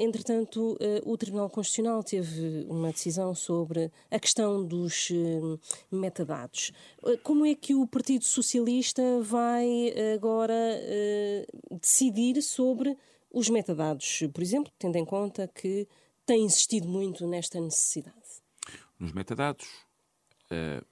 entretanto, 0.00 0.72
uh, 0.72 0.78
o 1.10 1.16
Tribunal 1.16 1.50
Constitucional 1.50 2.02
teve 2.02 2.66
uma 2.68 2.90
decisão 2.90 3.34
sobre 3.34 3.92
a 4.10 4.18
questão 4.18 4.64
dos 4.64 5.10
metadados. 5.90 6.72
como 7.22 7.44
é 7.44 7.54
que 7.54 7.74
o 7.74 7.86
Partido 7.86 8.24
Socialista 8.24 9.02
vai 9.22 9.92
agora 10.14 10.80
decidir 11.80 12.40
sobre 12.42 12.96
os 13.30 13.48
metadados, 13.48 14.24
por 14.32 14.42
exemplo, 14.42 14.72
tendo 14.78 14.96
em 14.96 15.04
conta 15.04 15.48
que 15.48 15.86
tem 16.26 16.44
insistido 16.44 16.88
muito 16.88 17.26
nesta 17.26 17.60
necessidade? 17.60 18.19
Nos 19.00 19.12
metadados, 19.12 19.66
uh, 20.52 20.86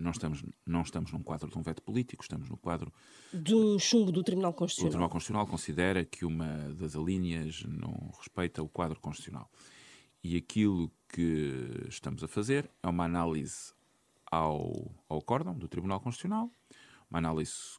não, 0.00 0.10
estamos, 0.10 0.42
não 0.64 0.80
estamos 0.80 1.12
num 1.12 1.22
quadro 1.22 1.50
de 1.50 1.58
um 1.58 1.62
veto 1.62 1.82
político, 1.82 2.22
estamos 2.22 2.48
no 2.48 2.56
quadro. 2.56 2.90
Um 3.34 3.78
chumbo 3.78 4.10
do 4.10 4.24
Tribunal 4.24 4.54
Constitucional. 4.54 4.88
O 4.88 4.90
Tribunal 4.90 5.10
Constitucional 5.10 5.46
considera 5.46 6.04
que 6.06 6.24
uma 6.24 6.74
das 6.74 6.96
alíneas 6.96 7.62
não 7.64 8.10
respeita 8.18 8.62
o 8.62 8.68
quadro 8.68 8.98
constitucional. 8.98 9.50
E 10.22 10.38
aquilo 10.38 10.90
que 11.06 11.84
estamos 11.86 12.24
a 12.24 12.28
fazer 12.28 12.70
é 12.82 12.88
uma 12.88 13.04
análise 13.04 13.74
ao, 14.24 14.90
ao 15.06 15.18
acórdão 15.18 15.54
do 15.54 15.68
Tribunal 15.68 16.00
Constitucional, 16.00 16.50
uma 17.10 17.18
análise 17.18 17.78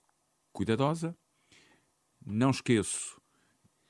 cuidadosa. 0.54 1.18
Não 2.24 2.52
esqueço 2.52 3.20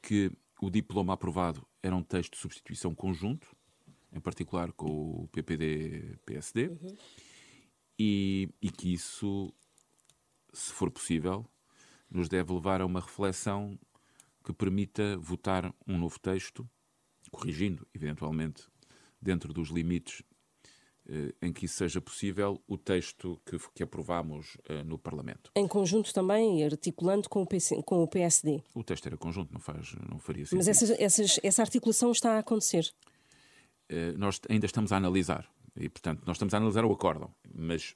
que 0.02 0.32
o 0.62 0.70
diploma 0.70 1.14
aprovado 1.14 1.68
era 1.84 1.96
um 1.96 2.02
texto 2.02 2.34
de 2.34 2.40
substituição 2.40 2.96
conjunto, 2.96 3.55
em 4.16 4.20
particular 4.20 4.72
com 4.72 4.88
o 5.24 5.28
PPD-PSD, 5.32 6.70
uhum. 6.70 6.96
e, 8.00 8.50
e 8.62 8.72
que 8.72 8.94
isso, 8.94 9.54
se 10.54 10.72
for 10.72 10.90
possível, 10.90 11.46
nos 12.10 12.30
deve 12.30 12.54
levar 12.54 12.82
a 12.82 12.86
uma 12.86 13.02
reflexão 13.02 13.78
que 14.44 14.54
permita 14.54 15.18
votar 15.18 15.74
um 15.86 15.98
novo 15.98 16.20
texto, 16.20 16.68
corrigindo, 17.30 17.86
eventualmente, 17.94 18.64
dentro 19.22 19.52
dos 19.52 19.70
limites 19.70 20.24
eh, 21.08 21.36
em 21.40 21.54
que 21.54 21.66
isso 21.66 21.76
seja 21.76 22.02
possível, 22.02 22.60
o 22.68 22.78
texto 22.78 23.40
que, 23.46 23.58
que 23.76 23.84
aprovámos 23.84 24.56
uh, 24.68 24.84
no 24.84 24.98
Parlamento. 24.98 25.52
Em 25.56 25.68
conjunto 25.68 26.12
também, 26.12 26.64
articulando 26.64 27.30
com 27.30 27.44
o, 27.44 27.46
PC, 27.46 27.84
com 27.84 28.02
o 28.02 28.08
PSD? 28.08 28.64
O 28.74 28.84
texto 28.84 29.06
era 29.06 29.16
conjunto, 29.16 29.54
não, 29.54 29.60
faz, 29.60 29.94
não 30.10 30.18
faria 30.18 30.46
sentido. 30.46 30.58
Mas 30.58 30.68
essas, 31.00 31.40
essa 31.44 31.62
articulação 31.62 32.12
está 32.12 32.38
a 32.38 32.40
acontecer? 32.40 32.92
Uh, 33.92 34.18
nós 34.18 34.42
ainda 34.50 34.66
estamos 34.66 34.92
a 34.92 34.98
analisar, 34.98 35.50
e 35.76 35.90
portanto 35.90 36.24
nós 36.26 36.38
estamos 36.38 36.54
a 36.54 36.58
analisar 36.58 36.86
o 36.86 36.92
acórdão, 36.92 37.34
mas 37.54 37.96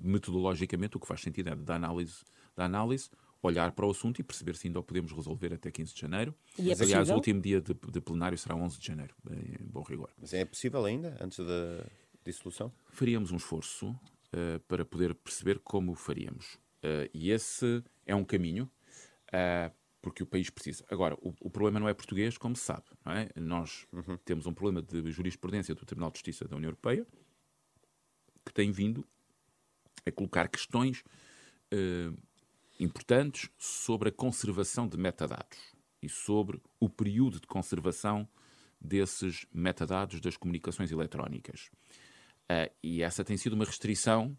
metodologicamente 0.00 0.96
o 0.96 1.00
que 1.00 1.06
faz 1.06 1.20
sentido 1.20 1.48
é 1.48 1.56
da 1.56 1.76
análise, 1.76 2.22
da 2.56 2.64
análise 2.64 3.10
olhar 3.42 3.72
para 3.72 3.86
o 3.86 3.90
assunto 3.90 4.20
e 4.20 4.24
perceber 4.24 4.56
se 4.56 4.66
ainda 4.66 4.80
o 4.80 4.82
podemos 4.82 5.12
resolver 5.12 5.54
até 5.54 5.70
15 5.70 5.94
de 5.94 6.00
janeiro. 6.00 6.34
E 6.58 6.70
é 6.70 6.74
Aliás, 6.74 7.08
o 7.08 7.14
último 7.14 7.40
dia 7.40 7.60
de, 7.60 7.72
de, 7.72 8.00
plenário 8.00 8.36
será 8.36 8.54
11 8.56 8.78
de 8.78 8.86
janeiro, 8.86 9.14
em 9.30 9.64
bom 9.64 9.82
rigor. 9.82 10.10
Mas 10.18 10.34
é 10.34 10.44
possível 10.44 10.84
ainda, 10.84 11.16
antes 11.20 11.38
da 11.38 11.84
dissolução? 12.24 12.72
Faríamos 12.90 13.30
um 13.30 13.36
esforço 13.36 13.90
uh, 13.90 14.60
para 14.66 14.84
poder 14.84 15.14
perceber 15.14 15.58
como 15.60 15.92
o 15.92 15.94
faríamos. 15.94 16.54
Uh, 16.82 17.08
e 17.14 17.30
esse 17.30 17.82
é 18.06 18.14
um 18.14 18.24
caminho, 18.24 18.70
uh, 19.28 19.72
porque 20.08 20.22
o 20.22 20.26
país 20.26 20.50
precisa. 20.50 20.84
Agora, 20.90 21.14
o, 21.20 21.34
o, 21.40 21.50
problema 21.50 21.78
não 21.78 21.88
é 21.88 21.94
português, 21.94 22.38
como 22.38 22.56
se 22.56 22.62
sabe. 22.62 22.84
É? 23.06 23.40
Nós 23.40 23.86
uhum. 23.92 24.16
temos 24.24 24.46
um 24.46 24.54
problema 24.54 24.82
de 24.82 25.10
jurisprudência 25.10 25.74
do 25.74 25.84
Tribunal 25.84 26.10
de 26.10 26.18
Justiça 26.18 26.46
da 26.46 26.56
União 26.56 26.68
Europeia 26.68 27.06
que 28.44 28.52
tem 28.52 28.72
vindo 28.72 29.06
a 30.06 30.10
colocar 30.10 30.48
questões 30.48 31.04
importantes 32.80 33.50
sobre 33.58 34.08
a 34.08 34.12
conservação 34.12 34.88
de 34.88 34.96
metadados 34.96 35.58
e 36.00 36.08
sobre 36.08 36.60
o 36.80 36.88
período 36.88 37.40
de 37.40 37.46
conservação 37.46 38.26
desses 38.80 39.46
metadados 39.52 40.20
das 40.20 40.36
comunicações 40.36 40.90
eletrónicas. 40.90 41.70
Uh, 42.50 42.72
e 42.82 43.02
essa 43.02 43.24
tem 43.24 43.36
sido 43.36 43.52
uma 43.52 43.64
restrição, 43.64 44.36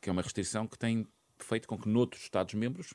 que 0.00 0.10
é 0.10 0.12
uma 0.12 0.20
restrição 0.20 0.66
que 0.66 0.76
tem 0.76 1.06
feito 1.38 1.66
com 1.66 1.78
que 1.78 1.88
noutros 1.88 2.22
Estados-membros 2.22 2.92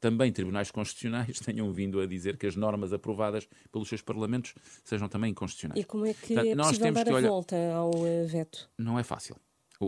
também 0.00 0.32
tribunais 0.32 0.70
constitucionais 0.70 1.38
tenham 1.40 1.72
vindo 1.72 2.00
a 2.00 2.06
dizer 2.06 2.36
que 2.36 2.46
as 2.46 2.56
normas 2.56 2.92
aprovadas 2.92 3.48
pelos 3.72 3.88
seus 3.88 4.02
parlamentos 4.02 4.54
sejam 4.84 5.08
também 5.08 5.30
inconstitucionais. 5.30 5.80
E 5.80 5.84
como 5.84 6.06
é 6.06 6.14
que 6.14 6.34
Portanto, 6.34 6.48
é 6.48 6.54
nós 6.54 6.78
temos 6.78 7.04
dar 7.04 7.10
a 7.10 7.14
olhar... 7.14 7.28
volta 7.28 7.56
ao 7.72 7.90
uh, 7.90 8.26
veto? 8.26 8.70
Não 8.78 8.98
é 8.98 9.02
fácil. 9.02 9.36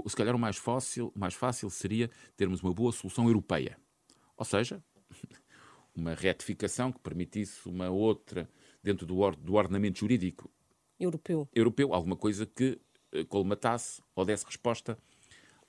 Se 0.06 0.16
calhar 0.16 0.34
o 0.34 0.38
mais 0.38 0.56
fácil, 0.56 1.12
o 1.14 1.18
mais 1.18 1.34
fácil 1.34 1.70
seria 1.70 2.10
termos 2.36 2.62
uma 2.62 2.74
boa 2.74 2.92
solução 2.92 3.26
europeia. 3.26 3.78
Ou 4.36 4.44
seja, 4.44 4.82
uma 5.96 6.14
retificação 6.14 6.92
que 6.92 7.00
permitisse 7.00 7.66
uma 7.68 7.88
outra, 7.88 8.48
dentro 8.82 9.06
do, 9.06 9.18
or, 9.18 9.34
do 9.34 9.54
ordenamento 9.54 9.98
jurídico 9.98 10.50
europeu, 11.00 11.48
europeu 11.54 11.94
alguma 11.94 12.16
coisa 12.16 12.44
que 12.44 12.78
eh, 13.12 13.24
colmatasse 13.24 14.02
ou 14.14 14.24
desse 14.24 14.44
resposta 14.44 14.98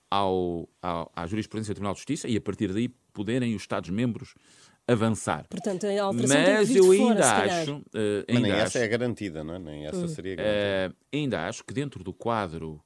ao, 0.09 0.67
ao, 0.81 1.11
à 1.15 1.27
jurisprudência 1.27 1.73
do 1.73 1.77
Tribunal 1.77 1.93
de 1.93 1.99
Justiça 1.99 2.27
e 2.27 2.35
a 2.35 2.41
partir 2.41 2.73
daí 2.73 2.89
poderem 3.13 3.55
os 3.55 3.61
Estados-membros 3.61 4.33
avançar. 4.87 5.45
Portanto, 5.47 5.85
a 5.85 6.03
alteração 6.03 6.37
Mas 6.37 6.75
eu 6.75 6.91
ainda 6.91 7.23
fora, 7.23 7.61
acho. 7.61 7.77
Uh, 7.77 7.83
Mas 8.27 8.35
ainda 8.35 8.41
nem 8.41 8.51
acho, 8.51 8.63
essa 8.63 8.79
é 8.79 8.87
garantida, 8.87 9.43
não 9.43 9.53
é? 9.53 9.59
Nem 9.59 9.85
essa 9.85 9.97
hum. 9.97 10.07
seria 10.07 10.35
garantida. 10.35 10.93
Uh, 10.93 10.97
ainda 11.13 11.47
acho 11.47 11.63
que 11.63 11.73
dentro 11.73 12.03
do 12.03 12.11
quadro 12.11 12.81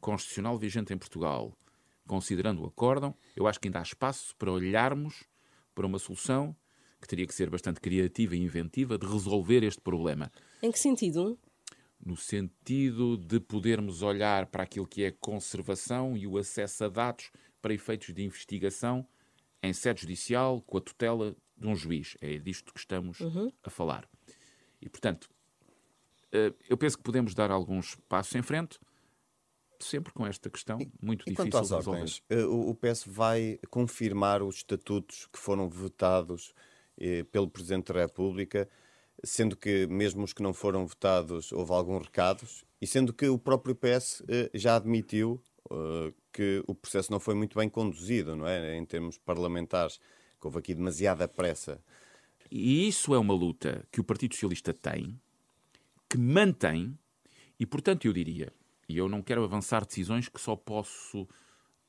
constitucional 0.00 0.58
vigente 0.58 0.92
em 0.92 0.98
Portugal, 0.98 1.56
considerando 2.06 2.62
o 2.62 2.66
acórdão, 2.66 3.14
eu 3.34 3.46
acho 3.46 3.58
que 3.58 3.68
ainda 3.68 3.78
há 3.78 3.82
espaço 3.82 4.36
para 4.36 4.52
olharmos 4.52 5.24
para 5.74 5.86
uma 5.86 5.98
solução 5.98 6.54
que 7.00 7.08
teria 7.08 7.26
que 7.26 7.34
ser 7.34 7.50
bastante 7.50 7.80
criativa 7.80 8.34
e 8.34 8.42
inventiva 8.42 8.98
de 8.98 9.06
resolver 9.06 9.62
este 9.62 9.80
problema. 9.80 10.30
Em 10.62 10.70
que 10.70 10.78
sentido? 10.78 11.38
No 12.06 12.16
sentido 12.16 13.16
de 13.16 13.40
podermos 13.40 14.00
olhar 14.00 14.46
para 14.46 14.62
aquilo 14.62 14.86
que 14.86 15.02
é 15.02 15.10
conservação 15.10 16.16
e 16.16 16.24
o 16.24 16.38
acesso 16.38 16.84
a 16.84 16.88
dados 16.88 17.32
para 17.60 17.74
efeitos 17.74 18.14
de 18.14 18.22
investigação 18.22 19.04
em 19.60 19.72
sede 19.72 20.02
judicial 20.02 20.62
com 20.62 20.78
a 20.78 20.80
tutela 20.80 21.36
de 21.56 21.66
um 21.66 21.74
juiz. 21.74 22.16
É 22.20 22.38
disto 22.38 22.72
que 22.72 22.78
estamos 22.78 23.18
uhum. 23.18 23.50
a 23.64 23.68
falar. 23.68 24.08
E, 24.80 24.88
portanto, 24.88 25.28
eh, 26.30 26.54
eu 26.68 26.76
penso 26.76 26.96
que 26.96 27.02
podemos 27.02 27.34
dar 27.34 27.50
alguns 27.50 27.96
passos 28.08 28.36
em 28.36 28.42
frente, 28.42 28.78
sempre 29.80 30.12
com 30.12 30.24
esta 30.24 30.48
questão 30.48 30.78
muito 31.02 31.22
e 31.26 31.32
difícil 31.32 31.50
de 31.50 31.56
resolver. 31.56 31.90
Ordens, 31.90 32.22
eh, 32.30 32.44
o 32.44 32.72
PS 32.72 33.04
vai 33.04 33.58
confirmar 33.68 34.44
os 34.44 34.56
estatutos 34.56 35.26
que 35.26 35.40
foram 35.40 35.68
votados 35.68 36.54
eh, 36.96 37.24
pelo 37.24 37.50
Presidente 37.50 37.92
da 37.92 38.00
República 38.00 38.68
sendo 39.24 39.56
que 39.56 39.86
mesmo 39.86 40.24
os 40.24 40.32
que 40.32 40.42
não 40.42 40.52
foram 40.52 40.86
votados 40.86 41.52
houve 41.52 41.72
alguns 41.72 42.06
recados, 42.06 42.64
e 42.80 42.86
sendo 42.86 43.12
que 43.12 43.28
o 43.28 43.38
próprio 43.38 43.74
PS 43.74 44.22
eh, 44.28 44.50
já 44.54 44.76
admitiu 44.76 45.42
eh, 45.70 46.12
que 46.32 46.62
o 46.66 46.74
processo 46.74 47.10
não 47.10 47.18
foi 47.20 47.34
muito 47.34 47.58
bem 47.58 47.68
conduzido, 47.68 48.36
não 48.36 48.46
é? 48.46 48.76
Em 48.76 48.84
termos 48.84 49.18
parlamentares, 49.18 49.98
que 50.40 50.46
houve 50.46 50.58
aqui 50.58 50.74
demasiada 50.74 51.26
pressa. 51.26 51.82
E 52.50 52.86
isso 52.86 53.14
é 53.14 53.18
uma 53.18 53.34
luta 53.34 53.86
que 53.90 54.00
o 54.00 54.04
Partido 54.04 54.34
Socialista 54.34 54.72
tem, 54.72 55.18
que 56.08 56.18
mantém 56.18 56.96
E, 57.58 57.64
portanto, 57.64 58.04
eu 58.06 58.12
diria, 58.12 58.52
e 58.86 58.98
eu 58.98 59.08
não 59.08 59.22
quero 59.22 59.42
avançar 59.42 59.84
decisões 59.86 60.28
que 60.28 60.38
só 60.38 60.54
posso 60.54 61.26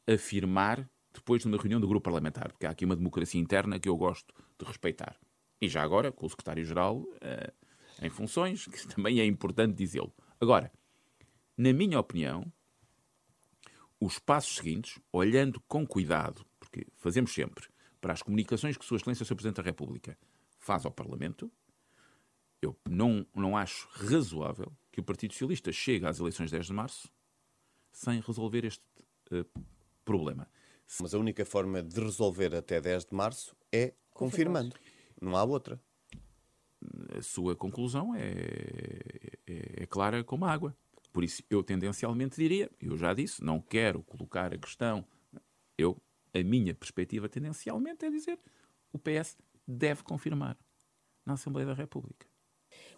afirmar 0.07 0.89
depois 1.13 1.41
de 1.41 1.47
uma 1.49 1.57
reunião 1.57 1.81
do 1.81 1.87
grupo 1.87 2.05
parlamentar, 2.05 2.53
porque 2.53 2.65
há 2.65 2.69
aqui 2.69 2.85
uma 2.85 2.95
democracia 2.95 3.41
interna 3.41 3.77
que 3.77 3.89
eu 3.89 3.97
gosto 3.97 4.33
de 4.57 4.65
respeitar. 4.65 5.19
E 5.61 5.67
já 5.67 5.81
agora, 5.81 6.11
com 6.11 6.25
o 6.25 6.29
secretário-geral 6.29 6.97
uh, 6.97 7.53
em 8.01 8.09
funções, 8.09 8.65
que 8.65 8.87
também 8.93 9.19
é 9.19 9.25
importante 9.25 9.75
dizê-lo. 9.75 10.13
Agora, 10.39 10.71
na 11.57 11.73
minha 11.73 11.99
opinião, 11.99 12.51
os 13.99 14.19
passos 14.19 14.55
seguintes, 14.55 14.99
olhando 15.11 15.59
com 15.61 15.85
cuidado, 15.85 16.45
porque 16.59 16.85
fazemos 16.95 17.33
sempre, 17.33 17.67
para 17.99 18.13
as 18.13 18.21
comunicações 18.21 18.77
que 18.77 18.85
Sua 18.85 18.97
Excelência, 18.97 19.23
o 19.23 19.25
Sr. 19.25 19.35
Presidente 19.35 19.57
da 19.57 19.63
República, 19.63 20.17
faz 20.59 20.85
ao 20.85 20.91
Parlamento, 20.91 21.51
eu 22.61 22.77
não, 22.87 23.25
não 23.35 23.57
acho 23.57 23.87
razoável 23.91 24.71
que 24.91 24.99
o 24.99 25.03
Partido 25.03 25.33
Socialista 25.33 25.71
chegue 25.71 26.05
às 26.05 26.19
eleições 26.19 26.47
de 26.47 26.57
10 26.57 26.67
de 26.67 26.73
março 26.73 27.11
sem 27.91 28.19
resolver 28.19 28.65
este 28.65 28.83
uh, 29.31 29.45
problema. 30.05 30.47
Mas 31.01 31.13
a 31.13 31.19
única 31.19 31.43
forma 31.45 31.81
de 31.81 31.99
resolver 31.99 32.55
até 32.55 32.79
10 32.79 33.05
de 33.05 33.15
março 33.15 33.55
é 33.71 33.93
confirmando. 34.11 34.75
Não 35.21 35.35
há 35.35 35.43
outra. 35.43 35.79
A 37.17 37.21
sua 37.21 37.55
conclusão 37.55 38.15
é, 38.15 38.21
é, 39.47 39.83
é 39.83 39.85
clara 39.85 40.23
como 40.23 40.45
a 40.45 40.51
água. 40.51 40.75
Por 41.11 41.23
isso, 41.23 41.41
eu 41.49 41.63
tendencialmente 41.63 42.35
diria, 42.35 42.69
eu 42.79 42.95
já 42.95 43.13
disse, 43.13 43.43
não 43.43 43.59
quero 43.59 44.03
colocar 44.03 44.53
a 44.53 44.57
questão. 44.57 45.03
Eu, 45.77 45.97
a 46.33 46.43
minha 46.43 46.75
perspectiva 46.75 47.27
tendencialmente 47.27 48.05
é 48.05 48.09
dizer 48.09 48.39
o 48.93 48.99
PS 48.99 49.35
deve 49.67 50.03
confirmar 50.03 50.57
na 51.25 51.33
Assembleia 51.33 51.67
da 51.67 51.73
República. 51.73 52.27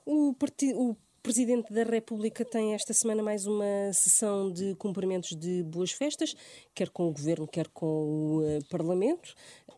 O, 0.05 0.35
o 0.75 0.95
Presidente 1.21 1.73
da 1.73 1.83
República 1.83 2.45
tem 2.45 2.73
esta 2.73 2.93
semana 2.93 3.21
mais 3.21 3.45
uma 3.45 3.91
sessão 3.91 4.51
de 4.51 4.73
cumprimentos 4.75 5.35
de 5.37 5.63
boas 5.63 5.91
festas, 5.91 6.33
quer 6.73 6.89
com 6.89 7.07
o 7.09 7.11
Governo, 7.11 7.47
quer 7.47 7.67
com 7.69 7.85
o 7.85 8.39
uh, 8.41 8.65
Parlamento. 8.69 9.33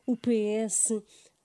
O 0.05 0.15
PS 0.15 0.93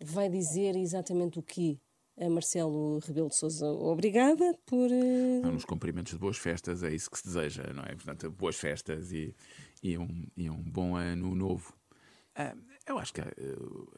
vai 0.02 0.28
dizer 0.28 0.76
exatamente 0.76 1.38
o 1.38 1.42
que 1.42 1.80
a 2.18 2.30
Marcelo 2.30 2.98
Rebelo 3.00 3.28
de 3.28 3.36
Sousa. 3.36 3.66
Obrigada 3.66 4.58
por. 4.64 4.90
Uh... 4.90 5.52
Nos 5.52 5.64
cumprimentos 5.64 6.12
de 6.12 6.18
boas 6.18 6.38
festas 6.38 6.82
é 6.82 6.94
isso 6.94 7.10
que 7.10 7.18
se 7.18 7.26
deseja, 7.26 7.72
não 7.74 7.82
é? 7.82 7.94
Portanto, 7.94 8.30
boas 8.30 8.56
festas 8.56 9.12
e, 9.12 9.34
e, 9.82 9.98
um, 9.98 10.26
e 10.36 10.48
um 10.48 10.62
bom 10.62 10.96
ano 10.96 11.34
novo. 11.34 11.74
Uh, 12.38 12.58
eu 12.86 12.98
acho 12.98 13.12
que 13.12 13.20
uh, 13.20 13.92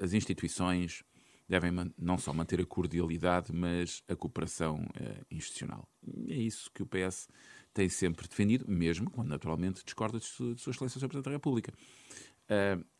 as 0.00 0.12
instituições 0.12 1.04
devem 1.48 1.72
não 1.98 2.16
só 2.16 2.32
manter 2.32 2.60
a 2.60 2.64
cordialidade, 2.66 3.52
mas 3.52 4.04
a 4.08 4.14
cooperação 4.14 4.86
institucional. 5.28 5.84
E 6.06 6.32
é 6.32 6.36
isso 6.36 6.70
que 6.72 6.80
o 6.80 6.86
PS 6.86 7.26
tem 7.74 7.88
sempre 7.88 8.28
defendido, 8.28 8.70
mesmo 8.70 9.10
quando 9.10 9.30
naturalmente 9.30 9.84
discorda 9.84 10.20
de, 10.20 10.26
Sua 10.26 10.52
Excelência 10.52 11.00
Sr. 11.00 11.08
Presidente 11.08 11.24
da 11.24 11.30
República. 11.32 11.74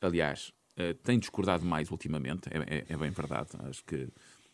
aliás, 0.02 0.52
tem 1.02 1.18
discordado 1.18 1.64
mais 1.64 1.90
ultimamente, 1.90 2.48
é, 2.48 2.78
é, 2.78 2.86
é 2.88 2.96
bem 2.96 3.10
verdade. 3.10 3.50
Acho 3.68 3.84
que 3.84 4.08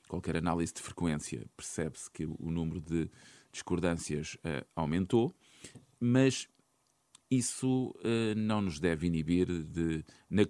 qualquer 0.09 0.37
análise 0.37 0.73
de 0.73 0.81
frequência 0.81 1.47
percebe-se 1.57 2.11
que 2.11 2.25
o 2.25 2.51
número 2.51 2.81
de 2.81 3.11
discordâncias 3.53 4.35
uh, 4.37 4.67
aumentou, 4.75 5.35
mas 5.99 6.49
isso 7.31 7.89
uh, 7.97 8.35
não 8.37 8.61
nos 8.61 8.79
deve 8.79 9.07
inibir 9.07 9.47
de, 9.47 10.05
na, 10.31 10.43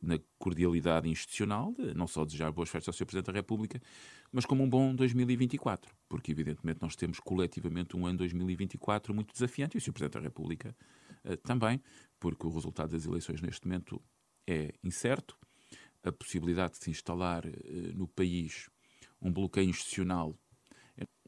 na 0.00 0.18
cordialidade 0.38 1.08
institucional, 1.08 1.74
de 1.74 1.92
não 1.94 2.06
só 2.06 2.24
desejar 2.24 2.50
boas 2.52 2.70
festas 2.70 2.94
ao 2.94 2.96
Sr. 2.96 3.04
Presidente 3.04 3.26
da 3.26 3.32
República, 3.32 3.82
mas 4.30 4.46
como 4.46 4.62
um 4.62 4.68
bom 4.68 4.94
2024, 4.94 5.94
porque 6.08 6.32
evidentemente 6.32 6.80
nós 6.80 6.96
temos 6.96 7.20
coletivamente 7.20 7.96
um 7.96 8.06
ano 8.06 8.18
2024 8.18 9.12
muito 9.12 9.32
desafiante 9.32 9.76
e 9.76 9.78
o 9.78 9.80
Sr. 9.80 9.92
Presidente 9.92 10.14
da 10.14 10.20
República 10.20 10.74
uh, 11.24 11.36
também, 11.38 11.82
porque 12.18 12.46
o 12.46 12.50
resultado 12.50 12.90
das 12.90 13.04
eleições 13.04 13.42
neste 13.42 13.66
momento 13.66 14.00
é 14.46 14.74
incerto, 14.82 15.36
a 16.02 16.10
possibilidade 16.10 16.72
de 16.74 16.84
se 16.84 16.90
instalar 16.90 17.44
no 17.94 18.08
país 18.08 18.68
um 19.20 19.32
bloqueio 19.32 19.68
institucional. 19.70 20.36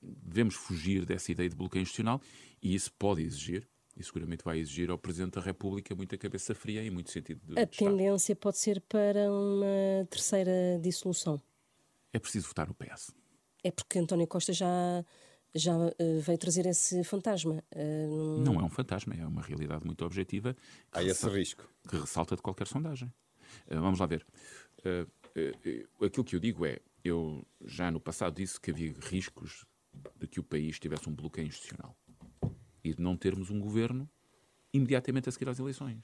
Devemos 0.03 0.55
fugir 0.55 1.07
dessa 1.07 1.33
ideia 1.33 1.49
de 1.49 1.57
bloqueio 1.57 1.83
institucional 1.83 2.21
e 2.61 2.75
isso 2.75 2.93
pode 2.99 3.23
exigir, 3.23 3.69
e 3.97 4.03
seguramente 4.03 4.45
vai 4.45 4.59
exigir 4.59 4.91
ao 4.91 4.99
Presidente 4.99 5.35
da 5.35 5.41
República 5.41 5.95
muita 5.95 6.19
cabeça 6.19 6.55
fria 6.55 6.83
e 6.83 6.91
muito 6.91 7.11
sentido 7.11 7.41
de. 7.45 7.59
A 7.59 7.67
tendência 7.67 8.35
pode 8.35 8.59
ser 8.59 8.81
para 8.83 9.31
uma 9.31 10.05
terceira 10.11 10.79
dissolução. 10.83 11.41
É 12.13 12.19
preciso 12.19 12.49
votar 12.49 12.67
no 12.67 12.75
PS. 12.75 13.15
É 13.63 13.71
porque 13.71 13.99
António 13.99 14.27
Costa 14.27 14.53
já, 14.53 14.67
já 15.55 15.77
uh, 15.77 16.21
veio 16.21 16.39
trazer 16.39 16.67
esse 16.67 17.05
fantasma. 17.05 17.63
Uh, 17.75 18.43
Não 18.45 18.61
é 18.61 18.65
um 18.65 18.69
fantasma, 18.69 19.15
é 19.15 19.27
uma 19.27 19.43
realidade 19.43 19.85
muito 19.85 20.05
objetiva. 20.05 20.57
Há 20.93 21.03
esse 21.03 21.29
risco. 21.29 21.69
Que 21.89 21.97
ressalta 21.97 22.35
de 22.35 22.43
qualquer 22.43 22.67
sondagem. 22.67 23.09
Uh, 23.69 23.81
vamos 23.81 24.01
lá 24.01 24.07
ver. 24.07 24.27
aquilo 26.05 26.25
que 26.25 26.37
eu 26.37 26.41
digo 26.41 26.67
é: 26.67 26.81
eu 27.05 27.47
já 27.65 27.91
no 27.91 28.01
passado 28.01 28.35
disse 28.35 28.61
que 28.61 28.71
havia 28.71 28.93
riscos 28.99 29.65
de 30.17 30.27
que 30.27 30.41
o 30.41 30.43
país 30.43 30.79
tivesse 30.79 31.09
um 31.09 31.15
bloqueio 31.15 31.47
institucional 31.47 31.97
e 32.83 32.93
de 32.93 33.01
não 33.01 33.17
termos 33.17 33.51
um 33.51 33.61
governo 33.61 34.09
imediatamente 34.73 35.29
a 35.29 35.33
seguir 35.33 35.49
às 35.49 35.59
eleições. 35.59 36.03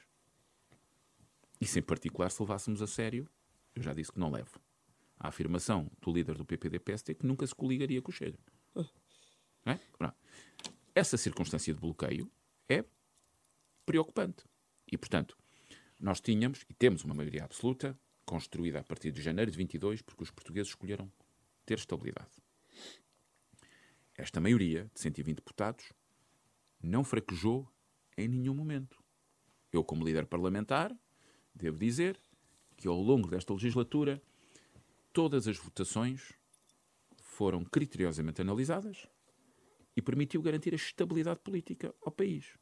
Isso 1.60 1.78
em 1.78 1.82
particular 1.82 2.30
se 2.30 2.40
levássemos 2.40 2.80
a 2.80 2.86
sério, 2.86 3.28
eu 3.74 3.82
já 3.82 3.92
disse 3.92 4.12
que 4.12 4.18
não 4.18 4.30
levo, 4.30 4.58
a 5.18 5.28
afirmação 5.28 5.90
do 6.00 6.12
líder 6.12 6.36
do 6.36 6.44
PPD-PSD 6.44 7.14
que 7.14 7.26
nunca 7.26 7.46
se 7.46 7.54
coligaria 7.54 8.00
com 8.00 8.10
o 8.10 8.14
Chega. 8.14 8.38
É? 9.66 9.78
Essa 10.94 11.16
circunstância 11.16 11.72
de 11.72 11.80
bloqueio 11.80 12.30
é 12.68 12.84
preocupante. 13.86 14.44
E, 14.90 14.96
portanto, 14.98 15.36
nós 15.98 16.20
tínhamos 16.20 16.64
e 16.68 16.74
temos 16.74 17.04
uma 17.04 17.14
maioria 17.14 17.44
absoluta 17.44 17.98
construída 18.24 18.80
a 18.80 18.84
partir 18.84 19.12
de 19.12 19.22
janeiro 19.22 19.50
de 19.50 19.56
22, 19.56 20.02
porque 20.02 20.22
os 20.22 20.30
portugueses 20.30 20.68
escolheram 20.68 21.10
ter 21.64 21.78
estabilidade. 21.78 22.30
Esta 24.14 24.40
maioria, 24.40 24.90
de 24.92 25.00
120 25.00 25.36
deputados, 25.36 25.92
não 26.82 27.04
fraquejou 27.04 27.68
em 28.16 28.28
nenhum 28.28 28.54
momento. 28.54 29.02
Eu, 29.72 29.84
como 29.84 30.04
líder 30.04 30.26
parlamentar, 30.26 30.94
devo 31.54 31.78
dizer 31.78 32.20
que 32.76 32.88
ao 32.88 33.00
longo 33.00 33.28
desta 33.28 33.52
legislatura 33.52 34.22
todas 35.12 35.46
as 35.46 35.56
votações 35.58 36.32
foram 37.22 37.64
criteriosamente 37.64 38.40
analisadas 38.40 39.08
e 39.96 40.02
permitiu 40.02 40.42
garantir 40.42 40.72
a 40.72 40.76
estabilidade 40.76 41.40
política 41.40 41.94
ao 42.04 42.12
país. 42.12 42.56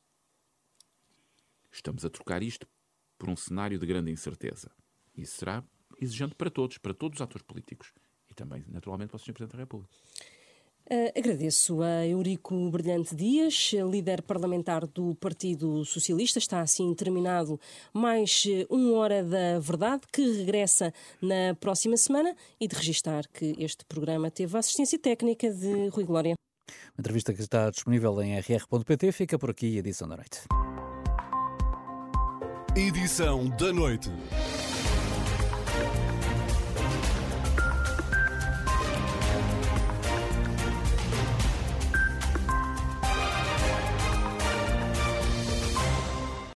Estamos 1.70 2.04
a 2.04 2.10
trocar 2.10 2.42
isto 2.42 2.66
por 3.18 3.28
um 3.28 3.36
cenário 3.36 3.78
de 3.78 3.86
grande 3.86 4.10
incerteza. 4.10 4.70
Isso 5.16 5.36
será 5.36 5.64
exigente 6.00 6.34
para 6.34 6.50
todos, 6.50 6.78
para 6.78 6.94
todos 6.94 7.18
os 7.18 7.22
atores 7.22 7.42
políticos 7.42 7.92
e 8.30 8.34
também, 8.34 8.64
naturalmente, 8.68 9.10
para 9.10 9.16
o 9.16 9.18
Sr. 9.18 9.32
Presidente 9.32 9.56
da 9.56 9.62
República. 9.62 9.92
Uh, 10.90 11.12
agradeço 11.14 11.82
a 11.82 12.06
Eurico 12.06 12.70
Brilhante 12.70 13.14
Dias, 13.14 13.72
líder 13.74 14.22
parlamentar 14.22 14.86
do 14.86 15.14
Partido 15.16 15.84
Socialista. 15.84 16.38
Está 16.38 16.62
assim 16.62 16.94
terminado 16.94 17.60
mais 17.92 18.44
uma 18.70 18.96
hora 18.96 19.22
da 19.22 19.58
verdade, 19.58 20.06
que 20.10 20.22
regressa 20.22 20.94
na 21.20 21.54
próxima 21.60 21.94
semana 21.98 22.34
e 22.58 22.66
de 22.66 22.74
registar 22.74 23.28
que 23.28 23.54
este 23.58 23.84
programa 23.84 24.30
teve 24.30 24.56
a 24.56 24.60
assistência 24.60 24.98
técnica 24.98 25.52
de 25.52 25.88
Rui 25.88 26.04
Glória. 26.04 26.38
Uma 26.96 27.00
entrevista 27.00 27.32
que 27.32 27.40
está 27.40 27.70
disponível 27.70 28.20
em 28.22 28.38
rr.pt. 28.38 29.12
Fica 29.12 29.38
por 29.38 29.50
aqui 29.50 29.78
edição 29.78 30.08
da 30.08 30.16
noite. 30.16 30.40
Edição 32.76 33.48
da 33.48 33.72
noite. 33.72 34.10